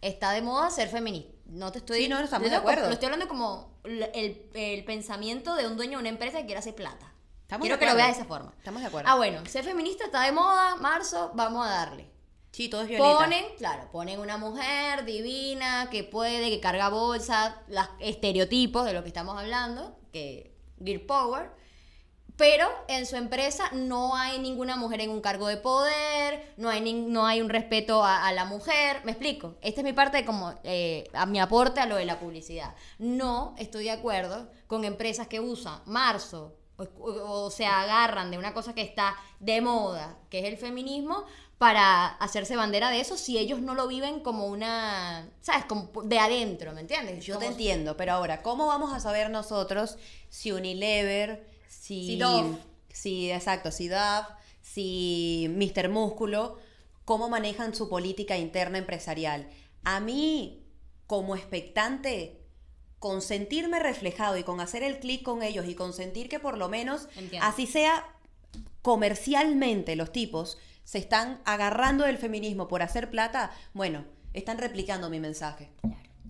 está 0.00 0.32
de 0.32 0.42
moda 0.42 0.70
ser 0.70 0.88
feminista. 0.88 1.32
No 1.46 1.72
te 1.72 1.78
estoy... 1.78 2.02
Sí, 2.02 2.08
no, 2.08 2.18
estamos 2.20 2.48
de 2.48 2.56
acuerdo. 2.56 2.86
Lo 2.86 2.92
estoy 2.92 3.06
hablando 3.06 3.26
como 3.28 3.74
el, 3.84 4.48
el 4.54 4.84
pensamiento 4.84 5.56
de 5.56 5.66
un 5.66 5.76
dueño 5.76 5.98
de 5.98 6.02
una 6.02 6.08
empresa 6.10 6.38
que 6.38 6.46
quiere 6.46 6.60
hacer 6.60 6.76
plata. 6.76 7.12
Estamos 7.42 7.64
Quiero 7.64 7.80
que 7.80 7.86
lo 7.86 7.96
veas 7.96 8.06
de 8.08 8.12
esa 8.14 8.24
forma. 8.24 8.54
Estamos 8.56 8.80
de 8.82 8.86
acuerdo. 8.86 9.10
Ah, 9.10 9.16
bueno, 9.16 9.44
ser 9.46 9.64
feminista 9.64 10.04
está 10.04 10.22
de 10.22 10.30
moda, 10.30 10.76
marzo, 10.76 11.32
vamos 11.34 11.66
a 11.66 11.70
darle. 11.70 12.08
Sí, 12.52 12.68
todo 12.68 12.82
es 12.82 12.88
violeta. 12.88 13.18
Ponen, 13.18 13.44
claro, 13.58 13.88
ponen 13.92 14.18
una 14.20 14.36
mujer 14.36 15.04
divina 15.04 15.88
que 15.90 16.02
puede, 16.04 16.50
que 16.50 16.60
carga 16.60 16.88
bolsa, 16.88 17.62
los 17.68 17.86
estereotipos 18.00 18.84
de 18.84 18.92
lo 18.92 19.02
que 19.02 19.08
estamos 19.08 19.38
hablando, 19.38 19.96
que 20.12 20.52
Gear 20.84 21.00
Power. 21.06 21.50
Pero 22.36 22.66
en 22.88 23.04
su 23.04 23.16
empresa 23.16 23.70
no 23.72 24.16
hay 24.16 24.38
ninguna 24.38 24.74
mujer 24.76 25.02
en 25.02 25.10
un 25.10 25.20
cargo 25.20 25.46
de 25.46 25.58
poder, 25.58 26.54
no 26.56 26.70
hay, 26.70 26.80
nin- 26.80 27.08
no 27.08 27.26
hay 27.26 27.42
un 27.42 27.50
respeto 27.50 28.02
a, 28.02 28.32
la 28.32 28.46
mujer. 28.46 29.02
¿Me 29.04 29.12
explico? 29.12 29.56
Esta 29.60 29.82
es 29.82 29.84
mi 29.84 29.92
parte 29.92 30.24
como 30.24 30.54
eh, 30.64 31.06
a 31.12 31.26
mi 31.26 31.38
aporte 31.38 31.80
a 31.80 31.86
lo 31.86 31.96
de 31.96 32.06
la 32.06 32.18
publicidad. 32.18 32.74
No 32.98 33.54
estoy 33.58 33.84
de 33.84 33.90
acuerdo 33.90 34.50
con 34.66 34.84
empresas 34.86 35.28
que 35.28 35.38
usan 35.38 35.82
marzo 35.84 36.56
o 36.98 37.50
se 37.50 37.66
agarran 37.66 38.30
de 38.30 38.38
una 38.38 38.54
cosa 38.54 38.74
que 38.74 38.80
está 38.80 39.14
de 39.38 39.60
moda, 39.60 40.16
que 40.30 40.38
es 40.38 40.46
el 40.46 40.56
feminismo, 40.56 41.26
para 41.60 42.06
hacerse 42.06 42.56
bandera 42.56 42.88
de 42.88 43.00
eso 43.00 43.18
si 43.18 43.36
ellos 43.36 43.60
no 43.60 43.74
lo 43.74 43.86
viven 43.86 44.20
como 44.20 44.46
una, 44.46 45.28
¿sabes? 45.42 45.66
Como 45.66 45.90
de 46.04 46.18
adentro, 46.18 46.72
¿me 46.72 46.80
entiendes? 46.80 47.22
Yo 47.22 47.36
te 47.36 47.44
entiendo, 47.44 47.98
pero 47.98 48.14
ahora, 48.14 48.40
¿cómo 48.40 48.66
vamos 48.66 48.94
a 48.94 48.98
saber 48.98 49.28
nosotros 49.28 49.98
si 50.30 50.52
Unilever, 50.52 51.46
si... 51.68 52.06
Si 52.06 52.16
Dove. 52.16 52.56
Si, 52.88 53.30
exacto, 53.30 53.70
si 53.70 53.88
Dove, 53.88 54.26
si 54.62 55.50
Mr. 55.50 55.90
Músculo, 55.90 56.58
cómo 57.04 57.28
manejan 57.28 57.74
su 57.74 57.90
política 57.90 58.38
interna 58.38 58.78
empresarial? 58.78 59.50
A 59.84 60.00
mí, 60.00 60.64
como 61.06 61.36
expectante, 61.36 62.40
con 62.98 63.20
sentirme 63.20 63.80
reflejado 63.80 64.38
y 64.38 64.44
con 64.44 64.62
hacer 64.62 64.82
el 64.82 64.98
clic 64.98 65.22
con 65.22 65.42
ellos 65.42 65.66
y 65.68 65.74
con 65.74 65.92
sentir 65.92 66.30
que 66.30 66.40
por 66.40 66.56
lo 66.56 66.70
menos, 66.70 67.08
Entiendo. 67.16 67.46
así 67.46 67.66
sea 67.66 68.16
comercialmente 68.80 69.94
los 69.94 70.10
tipos 70.10 70.56
se 70.90 70.98
están 70.98 71.40
agarrando 71.44 72.04
del 72.04 72.18
feminismo 72.18 72.66
por 72.66 72.82
hacer 72.82 73.10
plata, 73.10 73.52
bueno, 73.74 74.04
están 74.34 74.58
replicando 74.58 75.08
mi 75.08 75.20
mensaje. 75.20 75.70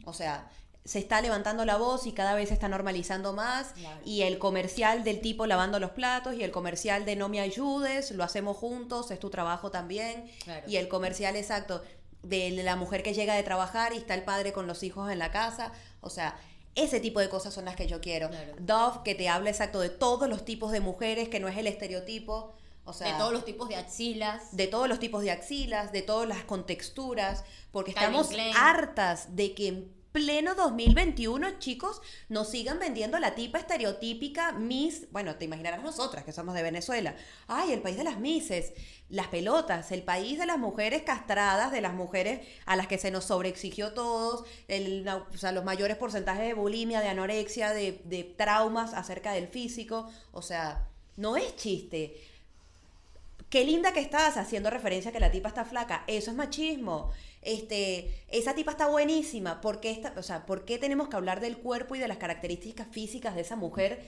O 0.05 0.13
sea, 0.13 0.51
se 0.85 0.99
está 0.99 1.23
levantando 1.23 1.65
la 1.65 1.79
voz 1.79 2.07
y 2.07 2.13
cada 2.13 2.35
vez 2.35 2.49
se 2.49 2.55
está 2.55 2.69
normalizando 2.69 3.33
más. 3.33 3.69
Claro. 3.69 4.03
Y 4.05 4.21
el 4.21 4.37
comercial 4.37 5.03
del 5.03 5.23
tipo 5.23 5.47
lavando 5.47 5.81
los 5.81 5.93
platos 5.93 6.35
y 6.35 6.43
el 6.43 6.51
comercial 6.51 7.07
de 7.07 7.17
no 7.17 7.31
me 7.31 7.41
ayudes, 7.41 8.11
lo 8.11 8.23
hacemos 8.23 8.55
juntos, 8.59 9.11
es 9.11 9.19
tu 9.19 9.31
trabajo 9.31 9.71
también. 9.71 10.31
Claro. 10.45 10.69
Y 10.69 10.77
el 10.77 10.89
comercial 10.89 11.37
exacto. 11.37 11.83
de 12.23 12.51
la 12.51 12.77
mujer 12.77 13.03
que 13.03 13.15
llega 13.15 13.37
de 13.37 13.43
trabajar 13.43 13.95
y 13.95 13.97
está 13.97 14.13
el 14.13 14.25
padre 14.25 14.53
con 14.53 14.67
los 14.67 14.83
hijos 14.83 15.11
en 15.11 15.19
la 15.21 15.31
casa. 15.31 15.73
O 16.03 16.11
sea, 16.11 16.39
ese 16.75 17.01
tipo 17.01 17.21
de 17.21 17.31
cosas 17.31 17.55
son 17.55 17.65
las 17.65 17.77
que 17.77 17.87
yo 17.87 18.03
quiero. 18.03 18.29
Claro. 18.29 18.57
Dove, 18.59 18.99
que 19.07 19.15
te 19.15 19.31
habla 19.31 19.49
exacto 19.49 19.81
de 19.81 19.89
todos 19.89 20.29
los 20.29 20.45
tipos 20.45 20.71
de 20.71 20.81
mujeres, 20.81 21.31
que 21.31 21.41
no 21.41 21.49
es 21.49 21.57
el 21.57 21.67
estereotipo. 21.67 22.53
O 22.91 22.93
sea, 22.93 23.13
de 23.13 23.19
todos 23.19 23.33
los 23.33 23.45
tipos 23.45 23.69
de 23.69 23.77
axilas. 23.77 24.57
de 24.57 24.67
todos 24.67 24.89
los 24.89 24.99
tipos 24.99 25.23
de 25.23 25.31
axilas, 25.31 25.93
de 25.93 26.03
todas 26.03 26.29
las 26.29 26.45
contexturas, 26.45 27.45
porque 27.71 27.95
Calvin 27.95 28.21
estamos 28.21 28.29
Klein. 28.29 28.57
hartas 28.57 29.37
de 29.37 29.55
que 29.55 29.69
en 29.69 30.01
pleno 30.13 30.57
2021, 30.57 31.59
chicos, 31.61 32.03
nos 32.29 32.51
sigan 32.51 32.79
vendiendo 32.81 33.19
la 33.21 33.35
tipa 33.35 33.59
estereotípica 33.59 34.53
Miss, 34.53 35.07
bueno, 35.13 35.37
te 35.37 35.45
imaginarás 35.45 35.83
nosotras 35.83 36.25
que 36.25 36.33
somos 36.33 36.55
de 36.55 36.63
Venezuela. 36.63 37.15
Ay, 37.47 37.73
el 37.73 37.81
país 37.81 37.97
de 37.97 38.05
las 38.05 38.19
Misses, 38.19 38.73
las 39.09 39.29
pelotas, 39.29 39.93
el 39.93 40.03
país 40.03 40.39
de 40.39 40.47
las 40.47 40.59
mujeres 40.59 41.03
castradas, 41.03 41.71
de 41.71 41.81
las 41.81 41.95
mujeres 41.95 42.47
a 42.67 42.75
las 42.75 42.89
que 42.89 42.99
se 42.99 43.13
nos 43.13 43.25
sobreexigió 43.25 43.93
todos, 43.93 44.45
el, 44.67 45.07
o 45.09 45.37
sea, 45.37 45.53
los 45.53 45.65
mayores 45.65 45.97
porcentajes 45.97 46.45
de 46.45 46.55
bulimia, 46.55 47.01
de 47.01 47.09
anorexia, 47.09 47.71
de, 47.71 48.03
de 48.05 48.25
traumas 48.25 48.95
acerca 48.95 49.33
del 49.33 49.47
físico, 49.47 50.11
o 50.33 50.43
sea, 50.43 50.89
no 51.17 51.37
es 51.37 51.55
chiste. 51.57 52.17
Qué 53.51 53.65
linda 53.65 53.93
que 53.93 54.01
estás 54.01 54.37
haciendo 54.37 54.71
referencia 54.71 55.11
a 55.11 55.13
que 55.13 55.19
la 55.19 55.33
tipa 55.33 55.49
está 55.49 55.65
flaca. 55.65 56.05
Eso 56.07 56.31
es 56.31 56.37
machismo. 56.37 57.11
Este, 57.43 58.25
esa 58.29 58.55
tipa 58.55 58.71
está 58.71 58.87
buenísima. 58.87 59.61
¿Por 59.61 59.81
qué, 59.81 60.01
o 60.17 60.23
sea, 60.23 60.47
¿Por 60.47 60.65
qué 60.65 60.79
tenemos 60.79 61.09
que 61.09 61.17
hablar 61.17 61.41
del 61.41 61.59
cuerpo 61.59 61.97
y 61.97 61.99
de 61.99 62.07
las 62.07 62.19
características 62.19 62.87
físicas 62.93 63.35
de 63.35 63.41
esa 63.41 63.57
mujer? 63.57 64.07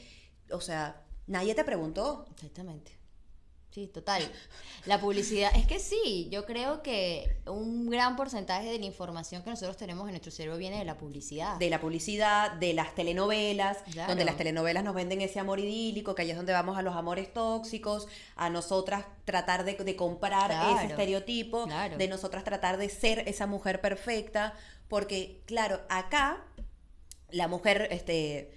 O 0.52 0.60
sea, 0.60 1.04
nadie 1.26 1.56
te 1.56 1.64
preguntó. 1.64 2.24
Exactamente. 2.30 3.01
Sí, 3.72 3.86
total. 3.86 4.30
La 4.84 5.00
publicidad, 5.00 5.50
es 5.56 5.66
que 5.66 5.78
sí, 5.78 6.28
yo 6.30 6.44
creo 6.44 6.82
que 6.82 7.36
un 7.46 7.88
gran 7.88 8.16
porcentaje 8.16 8.70
de 8.70 8.78
la 8.78 8.84
información 8.84 9.42
que 9.42 9.48
nosotros 9.48 9.78
tenemos 9.78 10.04
en 10.06 10.10
nuestro 10.10 10.30
cerebro 10.30 10.58
viene 10.58 10.78
de 10.78 10.84
la 10.84 10.98
publicidad. 10.98 11.56
De 11.56 11.70
la 11.70 11.80
publicidad, 11.80 12.52
de 12.52 12.74
las 12.74 12.94
telenovelas, 12.94 13.78
Claro. 13.90 14.08
donde 14.08 14.26
las 14.26 14.36
telenovelas 14.36 14.84
nos 14.84 14.94
venden 14.94 15.22
ese 15.22 15.40
amor 15.40 15.58
idílico, 15.58 16.14
que 16.14 16.20
ahí 16.22 16.30
es 16.30 16.36
donde 16.36 16.52
vamos 16.52 16.76
a 16.76 16.82
los 16.82 16.94
amores 16.94 17.32
tóxicos, 17.32 18.08
a 18.36 18.50
nosotras 18.50 19.06
tratar 19.24 19.64
de, 19.64 19.74
de 19.74 19.96
comprar 19.96 20.50
Claro, 20.50 20.76
ese 20.78 20.86
estereotipo, 20.88 21.64
claro. 21.64 21.96
de 21.96 22.08
nosotras 22.08 22.44
tratar 22.44 22.76
de 22.76 22.90
ser 22.90 23.20
esa 23.26 23.46
mujer 23.46 23.80
perfecta, 23.80 24.52
porque 24.88 25.40
claro, 25.46 25.80
acá 25.88 26.44
la 27.30 27.48
mujer, 27.48 27.88
este, 27.90 28.52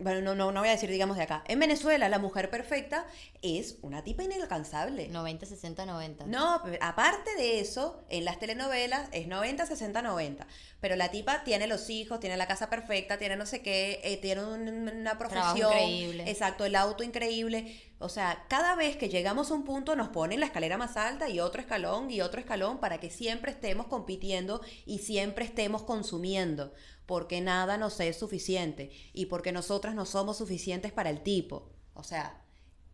bueno, 0.00 0.20
no, 0.20 0.34
no, 0.34 0.52
no 0.52 0.60
voy 0.60 0.68
a 0.68 0.72
decir 0.72 0.90
digamos 0.90 1.16
de 1.16 1.22
acá, 1.24 1.44
en 1.46 1.58
Venezuela 1.60 2.08
la 2.08 2.18
mujer 2.18 2.50
perfecta 2.50 3.06
es 3.42 3.76
una 3.82 4.02
tipa 4.04 4.22
inalcanzable. 4.22 5.08
90, 5.08 5.46
60, 5.46 5.86
90. 5.86 6.26
No, 6.26 6.62
aparte 6.80 7.34
de 7.36 7.60
eso, 7.60 8.04
en 8.08 8.24
las 8.24 8.38
telenovelas 8.38 9.08
es 9.12 9.26
90, 9.28 9.66
60, 9.66 10.02
90. 10.02 10.46
Pero 10.80 10.96
la 10.96 11.10
tipa 11.10 11.44
tiene 11.44 11.66
los 11.66 11.88
hijos, 11.90 12.20
tiene 12.20 12.36
la 12.36 12.46
casa 12.48 12.68
perfecta, 12.70 13.18
tiene 13.18 13.36
no 13.36 13.46
sé 13.46 13.62
qué, 13.62 14.00
eh, 14.04 14.16
tiene 14.16 14.44
un- 14.44 14.88
una 14.88 15.18
profesión. 15.18 15.70
increíble. 15.72 16.24
Exacto, 16.30 16.64
el 16.64 16.74
auto 16.76 17.02
increíble. 17.02 17.80
O 17.98 18.08
sea, 18.08 18.46
cada 18.48 18.74
vez 18.76 18.96
que 18.96 19.10
llegamos 19.10 19.50
a 19.50 19.54
un 19.54 19.64
punto 19.64 19.94
nos 19.94 20.08
ponen 20.08 20.40
la 20.40 20.46
escalera 20.46 20.78
más 20.78 20.96
alta 20.96 21.28
y 21.28 21.38
otro 21.40 21.60
escalón 21.60 22.10
y 22.10 22.22
otro 22.22 22.40
escalón 22.40 22.78
para 22.78 22.98
que 22.98 23.10
siempre 23.10 23.50
estemos 23.52 23.86
compitiendo 23.88 24.62
y 24.86 24.98
siempre 25.00 25.44
estemos 25.44 25.82
consumiendo. 25.82 26.72
Porque 27.10 27.40
nada 27.40 27.76
nos 27.76 27.98
es 27.98 28.16
suficiente 28.16 28.92
y 29.12 29.26
porque 29.26 29.50
nosotras 29.50 29.96
no 29.96 30.06
somos 30.06 30.38
suficientes 30.38 30.92
para 30.92 31.10
el 31.10 31.24
tipo. 31.24 31.68
O 31.92 32.04
sea, 32.04 32.40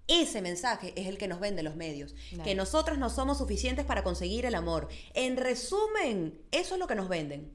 ese 0.08 0.40
mensaje 0.40 0.94
es 0.96 1.06
el 1.06 1.18
que 1.18 1.28
nos 1.28 1.38
vende 1.38 1.62
los 1.62 1.76
medios. 1.76 2.14
Claro. 2.30 2.44
Que 2.44 2.54
nosotras 2.54 2.96
no 2.96 3.10
somos 3.10 3.36
suficientes 3.36 3.84
para 3.84 4.02
conseguir 4.02 4.46
el 4.46 4.54
amor. 4.54 4.88
En 5.12 5.36
resumen, 5.36 6.40
eso 6.50 6.76
es 6.76 6.80
lo 6.80 6.86
que 6.86 6.94
nos 6.94 7.10
venden. 7.10 7.52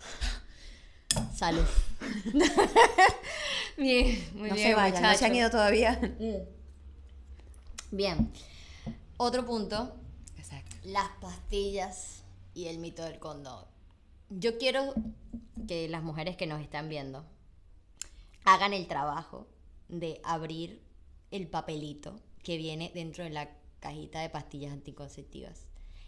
Salud. 1.36 1.62
bien, 3.76 4.30
muy 4.34 4.48
no 4.48 4.56
bien, 4.56 4.68
se 4.68 4.74
vayan, 4.74 5.00
no 5.00 5.14
se 5.14 5.26
han 5.26 5.36
ido 5.36 5.48
todavía. 5.48 6.00
Bien. 7.92 8.32
Otro 9.16 9.46
punto, 9.46 9.94
Exacto. 10.38 10.74
las 10.82 11.08
pastillas 11.20 12.24
y 12.52 12.66
el 12.66 12.78
mito 12.78 13.04
del 13.04 13.20
condón. 13.20 13.73
Yo 14.38 14.58
quiero 14.58 14.94
que 15.68 15.88
las 15.88 16.02
mujeres 16.02 16.36
que 16.36 16.46
nos 16.46 16.60
están 16.60 16.88
viendo 16.88 17.24
hagan 18.44 18.72
el 18.72 18.86
trabajo 18.86 19.46
de 19.88 20.20
abrir 20.24 20.82
el 21.30 21.46
papelito 21.46 22.16
que 22.42 22.56
viene 22.56 22.90
dentro 22.94 23.24
de 23.24 23.30
la 23.30 23.50
cajita 23.80 24.20
de 24.20 24.30
pastillas 24.30 24.72
anticonceptivas 24.72 25.66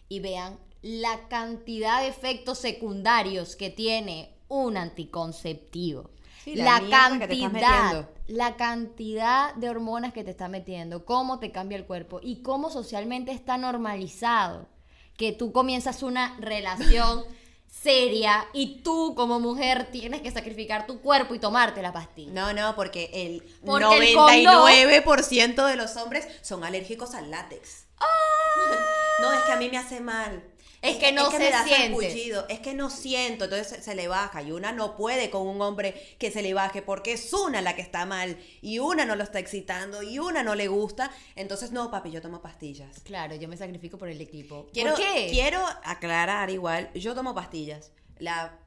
y 0.09 0.21
vean 0.21 0.59
la 0.83 1.29
cantidad 1.29 2.01
de 2.01 2.09
efectos 2.09 2.59
secundarios 2.59 3.57
que 3.57 3.71
tiene 3.71 4.35
un 4.49 4.77
anticonceptivo. 4.77 6.11
Sí, 6.45 6.55
la 6.55 6.81
la 6.81 6.91
cantidad, 6.91 8.09
la 8.29 8.57
cantidad 8.57 9.55
de 9.55 9.69
hormonas 9.69 10.13
que 10.13 10.23
te 10.23 10.31
está 10.31 10.49
metiendo, 10.49 11.05
cómo 11.05 11.41
te 11.41 11.51
cambia 11.51 11.77
el 11.77 11.87
cuerpo 11.87 12.21
y 12.23 12.43
cómo 12.43 12.71
socialmente 12.71 13.33
está 13.33 13.57
normalizado 13.59 14.69
que 15.17 15.33
tú 15.33 15.51
comienzas 15.53 16.03
una 16.03 16.37
relación 16.39 17.25
seria 17.83 18.47
y 18.53 18.83
tú 18.83 19.15
como 19.15 19.39
mujer 19.41 19.89
tienes 19.93 20.23
que 20.23 20.31
sacrificar 20.31 20.87
tu 20.87 21.01
cuerpo 21.01 21.35
y 21.35 21.39
tomarte 21.39 21.83
la 21.83 21.93
pastilla. 21.93 22.33
No, 22.33 22.53
no, 22.53 22.75
porque 22.75 23.11
el 23.13 23.43
Porque 23.65 24.11
el 24.11 24.17
99% 24.17 25.67
de 25.67 25.77
los 25.77 25.97
hombres 25.97 26.27
son 26.43 26.65
alérgicos 26.65 27.15
al 27.15 27.31
látex. 27.31 27.87
¡Ah! 28.01 28.07
No, 29.19 29.33
es 29.33 29.45
que 29.45 29.53
a 29.53 29.57
mí 29.57 29.71
me 29.71 29.79
hace 29.79 29.99
mal. 30.01 30.43
Es 30.83 30.97
que 30.97 31.13
no 31.13 31.31
me 31.31 31.39
se 31.39 31.65
siente. 31.65 32.33
Es 32.49 32.61
que 32.61 32.75
no 32.75 32.91
siento, 32.91 33.45
entonces 33.45 33.69
se, 33.69 33.83
se 33.83 33.95
le 33.95 34.09
baja. 34.09 34.43
Y 34.43 34.53
una 34.53 34.73
no 34.73 34.97
puede 34.97 35.31
con 35.31 35.47
un 35.47 35.61
hombre 35.63 35.95
que 36.19 36.31
se 36.31 36.43
le 36.43 36.55
baje 36.55 36.83
porque 36.83 37.13
es 37.13 37.33
una 37.33 37.61
la 37.63 37.75
que 37.75 37.83
está 37.83 38.07
mal. 38.07 38.37
Y 38.61 38.79
una 38.79 39.05
no 39.05 39.17
lo 39.17 39.25
está 39.25 39.39
excitando. 39.39 40.03
Y 40.03 40.19
una 40.19 40.43
no 40.43 40.55
le 40.55 40.69
gusta. 40.69 41.11
Entonces, 41.35 41.73
no, 41.73 41.91
papi, 41.91 42.11
yo 42.11 42.23
tomo 42.23 42.41
pastillas. 42.43 43.01
Claro, 43.01 43.35
yo 43.35 43.49
me 43.49 43.57
sacrifico 43.57 43.99
por 43.99 44.09
el 44.09 44.21
equipo. 44.21 44.69
Quiero, 44.73 44.95
¿Por 44.95 45.01
qué? 45.01 45.29
quiero 45.31 45.65
aclarar 45.85 46.51
igual, 46.51 46.91
yo 46.95 47.15
tomo 47.15 47.35
pastillas. 47.35 47.93
La 48.19 48.59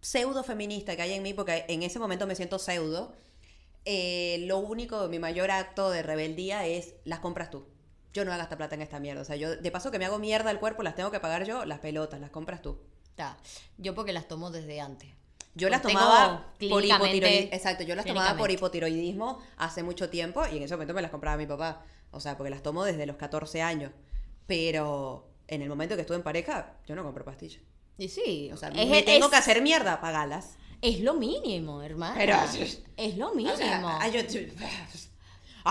pseudo 0.00 0.44
feminista 0.44 0.96
que 0.96 1.02
hay 1.02 1.14
en 1.14 1.22
mí, 1.22 1.34
porque 1.34 1.64
en 1.68 1.82
ese 1.82 1.98
momento 1.98 2.26
me 2.26 2.36
siento 2.36 2.58
pseudo, 2.58 3.14
eh, 3.84 4.44
lo 4.46 4.58
único, 4.58 5.08
mi 5.08 5.18
mayor 5.18 5.50
acto 5.50 5.90
de 5.90 6.02
rebeldía 6.02 6.66
es 6.66 6.94
las 7.04 7.20
compras 7.20 7.50
tú. 7.50 7.66
Yo 8.12 8.24
no 8.24 8.30
voy 8.30 8.34
a 8.36 8.38
gastar 8.38 8.58
plata 8.58 8.74
en 8.74 8.82
esta 8.82 9.00
mierda. 9.00 9.22
O 9.22 9.24
sea, 9.24 9.36
yo 9.36 9.56
de 9.56 9.70
paso 9.70 9.90
que 9.90 9.98
me 9.98 10.06
hago 10.06 10.18
mierda 10.18 10.50
al 10.50 10.58
cuerpo, 10.60 10.82
las 10.82 10.94
tengo 10.94 11.10
que 11.10 11.20
pagar 11.20 11.44
yo, 11.44 11.64
las 11.64 11.78
pelotas, 11.80 12.20
las 12.20 12.30
compras 12.30 12.62
tú. 12.62 12.78
Ta, 13.14 13.36
Yo 13.76 13.94
porque 13.94 14.12
las 14.12 14.28
tomo 14.28 14.50
desde 14.50 14.80
antes. 14.80 15.10
Yo 15.54 15.68
las 15.70 15.82
Tengo 15.82 15.98
tomaba 15.98 16.52
por 16.70 16.84
hipotiroidismo. 16.84 17.54
Exacto, 17.54 17.82
yo 17.82 17.96
las 17.96 18.04
tomaba 18.06 18.36
por 18.36 18.50
hipotiroidismo 18.50 19.40
hace 19.56 19.82
mucho 19.82 20.08
tiempo 20.08 20.42
y 20.52 20.56
en 20.56 20.62
ese 20.62 20.74
momento 20.74 20.94
me 20.94 21.02
las 21.02 21.10
compraba 21.10 21.36
mi 21.36 21.46
papá. 21.46 21.82
O 22.12 22.20
sea, 22.20 22.36
porque 22.36 22.50
las 22.50 22.62
tomo 22.62 22.84
desde 22.84 23.06
los 23.06 23.16
14 23.16 23.60
años. 23.62 23.90
Pero 24.46 25.28
en 25.48 25.62
el 25.62 25.68
momento 25.68 25.94
que 25.96 26.02
estuve 26.02 26.16
en 26.16 26.22
pareja, 26.22 26.74
yo 26.86 26.94
no 26.94 27.02
compro 27.02 27.24
pastillas. 27.24 27.62
Y 27.98 28.08
sí, 28.08 28.50
O 28.52 28.56
sea, 28.56 28.68
es, 28.68 28.88
me 28.88 29.02
tengo 29.02 29.28
que 29.28 29.36
hacer 29.36 29.60
mierda, 29.60 30.00
pagalas. 30.00 30.56
es 30.80 31.00
lo 31.00 31.14
mínimo, 31.14 31.82
hermano. 31.82 32.14
Pero- 32.16 32.36
es 32.96 33.16
lo 33.16 33.34
mínimo. 33.34 33.54
O 33.54 33.56
sea, 33.56 34.08
yo- 34.08 34.20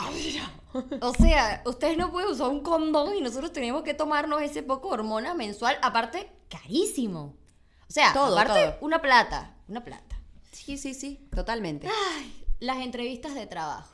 O 1.01 1.13
sea, 1.13 1.63
ustedes 1.65 1.97
no 1.97 2.11
pueden 2.11 2.29
usar 2.29 2.49
un 2.49 2.61
condón 2.61 3.15
y 3.15 3.21
nosotros 3.21 3.51
tenemos 3.51 3.81
que 3.83 3.93
tomarnos 3.95 4.41
ese 4.41 4.61
poco 4.61 4.89
de 4.89 4.95
hormona 4.95 5.33
mensual, 5.33 5.77
aparte, 5.81 6.29
carísimo. 6.49 7.35
O 7.89 7.91
sea, 7.91 8.13
Todo, 8.13 8.37
aparte, 8.37 8.63
todo. 8.67 8.77
una 8.81 9.01
plata, 9.01 9.55
una 9.67 9.83
plata. 9.83 10.19
Sí, 10.51 10.77
sí, 10.77 10.93
sí, 10.93 11.27
totalmente. 11.33 11.87
Ay, 11.87 12.45
las 12.59 12.77
entrevistas 12.77 13.33
de 13.33 13.47
trabajo. 13.47 13.93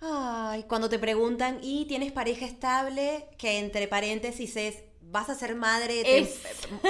Ay, 0.00 0.64
cuando 0.64 0.88
te 0.88 0.98
preguntan, 0.98 1.58
¿y 1.62 1.84
tienes 1.86 2.12
pareja 2.12 2.46
estable? 2.46 3.28
Que 3.36 3.58
entre 3.58 3.88
paréntesis 3.88 4.56
es, 4.56 4.78
¿vas 5.10 5.28
a 5.30 5.34
ser 5.34 5.54
madre 5.54 6.02
te- 6.04 6.18
Es- 6.20 6.40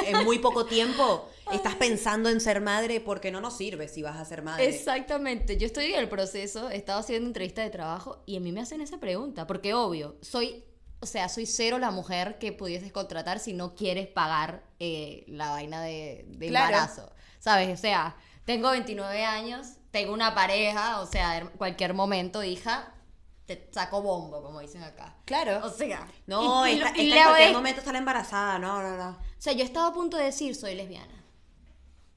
en 0.06 0.24
muy 0.24 0.38
poco 0.38 0.66
tiempo? 0.66 1.28
¿Estás 1.52 1.74
pensando 1.76 2.28
en 2.28 2.40
ser 2.40 2.60
madre? 2.60 3.00
Porque 3.00 3.30
no 3.30 3.40
nos 3.40 3.56
sirve 3.56 3.88
si 3.88 4.02
vas 4.02 4.16
a 4.16 4.24
ser 4.24 4.42
madre. 4.42 4.68
Exactamente, 4.68 5.56
yo 5.56 5.66
estoy 5.66 5.86
en 5.92 6.00
el 6.00 6.08
proceso, 6.08 6.68
he 6.70 6.76
estado 6.76 7.00
haciendo 7.00 7.26
entrevistas 7.28 7.64
de 7.64 7.70
trabajo 7.70 8.22
y 8.26 8.36
a 8.36 8.40
mí 8.40 8.52
me 8.52 8.60
hacen 8.60 8.80
esa 8.80 8.98
pregunta, 8.98 9.46
porque 9.46 9.72
obvio, 9.74 10.16
soy, 10.20 10.64
o 11.00 11.06
sea, 11.06 11.28
soy 11.28 11.46
cero 11.46 11.78
la 11.78 11.90
mujer 11.90 12.38
que 12.38 12.52
pudieses 12.52 12.92
contratar 12.92 13.38
si 13.38 13.52
no 13.54 13.74
quieres 13.74 14.08
pagar 14.08 14.62
eh, 14.78 15.24
la 15.28 15.50
vaina 15.50 15.80
de, 15.82 16.24
de 16.28 16.48
Claro. 16.48 16.66
embarazo, 16.74 17.10
¿sabes? 17.38 17.72
O 17.72 17.80
sea, 17.80 18.16
tengo 18.44 18.70
29 18.70 19.24
años, 19.24 19.68
tengo 19.90 20.12
una 20.12 20.34
pareja, 20.34 21.00
o 21.00 21.06
sea, 21.06 21.50
cualquier 21.56 21.94
momento, 21.94 22.42
hija, 22.44 22.92
te 23.48 23.68
saco 23.72 24.02
bombo, 24.02 24.42
como 24.42 24.60
dicen 24.60 24.82
acá. 24.84 25.16
Claro. 25.24 25.60
O 25.64 25.70
sea, 25.70 26.06
no, 26.26 26.66
y- 26.68 26.76
le 26.76 26.82
en 26.82 26.82
cualquier 27.24 27.48
es- 27.48 27.52
momento 27.54 27.80
está 27.80 27.96
embarazada. 27.96 28.58
No, 28.58 28.80
no, 28.82 28.96
no. 28.96 29.10
O 29.10 29.40
sea, 29.40 29.54
yo 29.54 29.64
estaba 29.64 29.88
a 29.88 29.92
punto 29.94 30.16
de 30.18 30.24
decir 30.24 30.54
soy 30.54 30.74
lesbiana. 30.74 31.24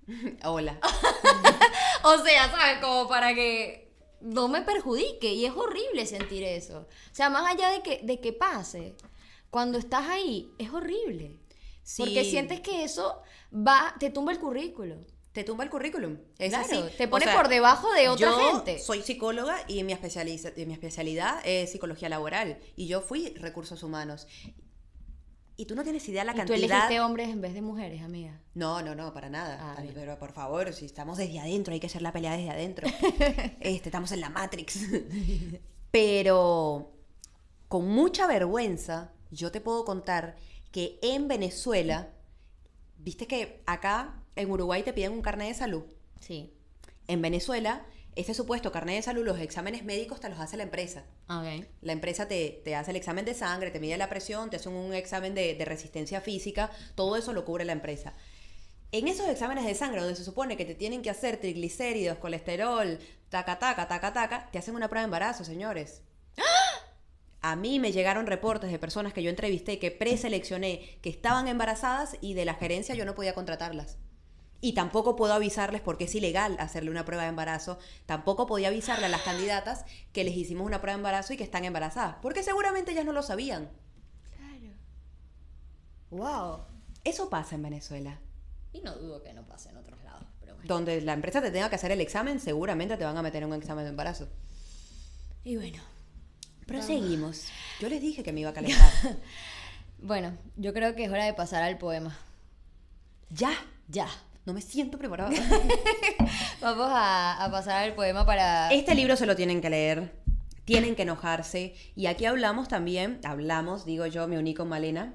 Hola. 0.44 0.78
O 2.04 2.18
sea, 2.18 2.50
¿sabes? 2.50 2.80
Como 2.80 3.08
para 3.08 3.34
que 3.36 3.94
no 4.22 4.48
me 4.48 4.62
perjudique. 4.64 5.32
Y 5.34 5.46
es 5.46 5.54
horrible 5.54 6.06
sentir 6.08 6.44
eso. 6.44 6.80
O 6.80 7.16
sea, 7.16 7.30
más 7.30 7.46
allá 7.50 7.70
de 7.70 7.82
que, 7.84 8.00
de 8.04 8.20
que 8.20 8.34
pase, 8.34 8.96
cuando 9.52 9.78
estás 9.78 10.08
ahí, 10.10 10.52
es 10.58 10.72
horrible. 10.74 11.38
Porque 11.98 12.24
Sí. 12.24 12.32
sientes 12.32 12.60
que 12.62 12.84
eso 12.84 13.22
va, 13.54 13.94
te 14.00 14.10
tumba 14.10 14.32
el 14.32 14.40
currículo. 14.40 14.96
Te 15.34 15.44
tumba 15.46 15.64
el 15.64 15.70
currículum. 15.70 16.18
Es 16.38 16.50
Claro, 16.50 16.66
así. 16.66 16.96
te 16.98 17.06
O 17.06 17.10
pone 17.10 17.24
sea, 17.26 17.36
por 17.36 17.48
debajo 17.48 17.92
de 17.94 18.10
otra 18.10 18.32
yo 18.32 18.52
gente. 18.54 18.80
Soy 18.80 19.02
psicóloga 19.02 19.58
y 19.68 19.82
mi, 19.84 19.94
especializa- 19.94 20.52
mi 20.66 20.74
especialidad 20.74 21.40
es 21.46 21.72
psicología 21.72 22.10
laboral. 22.10 22.60
Y 22.76 22.88
yo 22.88 23.00
fui 23.02 23.30
recursos 23.36 23.82
humanos. 23.84 24.28
Y 25.56 25.66
tú 25.66 25.76
no 25.76 25.84
tienes 25.84 26.08
idea 26.10 26.24
la 26.26 26.32
Y 26.32 26.36
tú 26.36 26.40
cantidad. 26.40 26.58
elegiste 26.66 27.00
hombres 27.02 27.30
en 27.30 27.40
vez 27.40 27.54
de 27.54 27.62
mujeres, 27.62 28.02
amiga. 28.02 28.42
No, 28.56 28.82
no, 28.82 28.94
no, 28.96 29.14
para 29.14 29.30
nada. 29.30 29.58
Ah, 29.78 29.84
pero 29.94 30.18
por 30.18 30.34
favor, 30.34 30.74
si 30.74 30.86
estamos 30.86 31.18
desde 31.18 31.40
adentro, 31.40 31.74
hay 31.74 31.80
que 31.80 31.88
hacer 31.88 32.02
la 32.02 32.12
pelea 32.12 32.36
desde 32.36 32.50
adentro. 32.50 32.88
este, 33.62 33.90
estamos 33.90 34.12
en 34.12 34.22
la 34.22 34.30
Matrix. 34.30 34.80
pero 35.92 36.92
con 37.68 37.88
mucha 37.88 38.28
vergüenza, 38.28 39.12
yo 39.30 39.52
te 39.52 39.62
puedo 39.62 39.86
contar 39.86 40.36
que 40.72 41.00
en 41.02 41.28
Venezuela, 41.28 42.10
viste 42.98 43.28
que 43.28 43.62
acá 43.66 44.21
en 44.36 44.52
Uruguay 44.52 44.84
te 44.84 44.94
piden 44.94 45.12
un 45.12 45.22
carnet 45.22 45.50
de 45.50 45.54
salud. 45.54 45.84
Sí. 46.20 46.54
En 47.08 47.22
Venezuela, 47.22 47.86
ese 48.16 48.34
supuesto 48.34 48.72
carnet 48.72 48.98
de 48.98 49.02
salud, 49.02 49.26
los 49.26 49.40
exámenes 49.40 49.84
médicos 49.84 50.20
te 50.20 50.30
los 50.30 50.40
hace 50.40 50.58
la 50.58 50.64
empresa. 50.64 51.04
Ok. 51.30 51.66
La 51.82 51.94
empresa 51.94 52.28
te, 52.28 52.62
te 52.64 52.76
hace 52.76 52.92
el 52.92 52.98
examen 52.98 53.26
de 53.26 53.34
sangre, 53.34 53.72
te 53.72 53.80
mide 53.80 53.98
la 53.98 54.10
presión, 54.10 54.50
te 54.50 54.58
hacen 54.58 54.74
un 54.74 54.94
examen 54.94 55.34
de, 55.34 55.56
de 55.56 55.66
resistencia 55.66 56.22
física, 56.22 56.70
todo 56.96 57.16
eso 57.16 57.34
lo 57.34 57.46
cubre 57.46 57.66
la 57.66 57.74
empresa. 57.74 58.14
En 58.92 59.08
esos 59.08 59.30
exámenes 59.30 59.66
de 59.66 59.74
sangre, 59.74 60.02
donde 60.02 60.18
se 60.18 60.26
supone 60.26 60.58
que 60.58 60.66
te 60.66 60.76
tienen 60.76 61.02
que 61.02 61.10
hacer 61.10 61.38
triglicéridos, 61.38 62.18
colesterol, 62.18 63.00
taca, 63.30 63.58
taca, 63.58 63.88
taca, 63.88 64.12
taca, 64.12 64.50
te 64.52 64.60
hacen 64.60 64.76
una 64.76 64.90
prueba 64.90 65.04
de 65.04 65.06
embarazo, 65.06 65.46
señores. 65.46 66.02
A 67.42 67.56
mí 67.56 67.80
me 67.80 67.92
llegaron 67.92 68.28
reportes 68.28 68.72
de 68.72 68.78
personas 68.78 69.14
que 69.14 69.24
yo 69.24 69.30
entrevisté, 69.30 69.80
que 69.80 69.90
preseleccioné, 69.90 71.00
que 71.02 71.10
estaban 71.10 71.48
embarazadas 71.48 72.18
y 72.22 72.34
de 72.34 72.46
la 72.46 72.54
gerencia 72.54 72.94
yo 72.94 73.06
no 73.06 73.16
podía 73.16 73.34
contratarlas. 73.34 73.98
Y 74.64 74.74
tampoco 74.74 75.16
puedo 75.16 75.34
avisarles 75.34 75.82
porque 75.82 76.04
es 76.04 76.14
ilegal 76.14 76.56
hacerle 76.60 76.92
una 76.92 77.04
prueba 77.04 77.24
de 77.24 77.30
embarazo. 77.30 77.80
Tampoco 78.06 78.46
podía 78.46 78.68
avisarle 78.68 79.08
a 79.08 79.10
las 79.10 79.24
candidatas 79.24 79.86
que 80.14 80.24
les 80.24 80.36
hicimos 80.38 80.68
una 80.68 80.80
prueba 80.82 80.96
de 80.96 81.00
embarazo 81.00 81.34
y 81.34 81.38
que 81.38 81.44
están 81.44 81.66
embarazadas. 81.66 82.18
Porque 82.22 82.44
seguramente 82.44 82.92
ellas 82.92 83.06
no 83.06 83.12
lo 83.12 83.24
sabían. 83.24 83.72
Claro. 84.38 84.76
Wow. 86.12 86.66
Eso 87.04 87.30
pasa 87.30 87.56
en 87.56 87.64
Venezuela. 87.64 88.20
Y 88.72 88.82
no 88.82 88.94
dudo 88.96 89.24
que 89.24 89.34
no 89.34 89.46
pase 89.48 89.70
en 89.70 89.78
otros 89.78 90.02
lados, 90.04 90.28
pero 90.40 90.54
bueno. 90.56 90.68
Donde 90.68 91.02
la 91.02 91.14
empresa 91.14 91.42
te 91.42 91.50
tenga 91.50 91.70
que 91.70 91.76
hacer 91.76 91.92
el 91.92 92.00
examen, 92.00 92.40
seguramente 92.40 92.96
te 92.98 93.04
van 93.04 93.18
a 93.18 93.24
meter 93.24 93.42
en 93.42 93.50
un 93.50 93.56
examen 93.56 93.84
de 93.84 93.90
embarazo. 93.90 94.30
Y 95.44 95.56
bueno. 95.58 95.82
Proseguimos. 96.68 97.48
Yo 97.80 97.90
les 97.90 98.00
dije 98.00 98.22
que 98.24 98.32
me 98.32 98.42
iba 98.42 98.52
a 98.52 98.54
calentar. 98.54 98.92
Bueno, 100.04 100.36
yo 100.56 100.74
creo 100.74 100.96
que 100.96 101.04
es 101.04 101.12
hora 101.12 101.26
de 101.26 101.34
pasar 101.36 101.62
al 101.62 101.78
poema. 101.78 102.18
ya. 103.30 103.54
Ya. 103.88 104.08
No 104.46 104.54
me 104.54 104.62
siento 104.62 104.98
preparada. 104.98 105.32
Vamos 106.62 106.88
a, 106.90 107.44
a 107.44 107.52
pasar 107.52 107.84
al 107.84 107.94
poema 107.94 108.26
para... 108.26 108.72
Este 108.72 108.96
libro 108.96 109.16
se 109.16 109.26
lo 109.26 109.36
tienen 109.36 109.62
que 109.62 109.70
leer, 109.70 110.12
tienen 110.66 110.96
que 110.96 111.04
enojarse. 111.04 111.76
Y 111.96 112.08
aquí 112.08 112.26
hablamos 112.26 112.68
también, 112.68 113.20
hablamos, 113.24 113.86
digo 113.86 114.08
yo, 114.08 114.28
me 114.28 114.40
uní 114.40 114.54
con 114.54 114.68
Malena, 114.68 115.14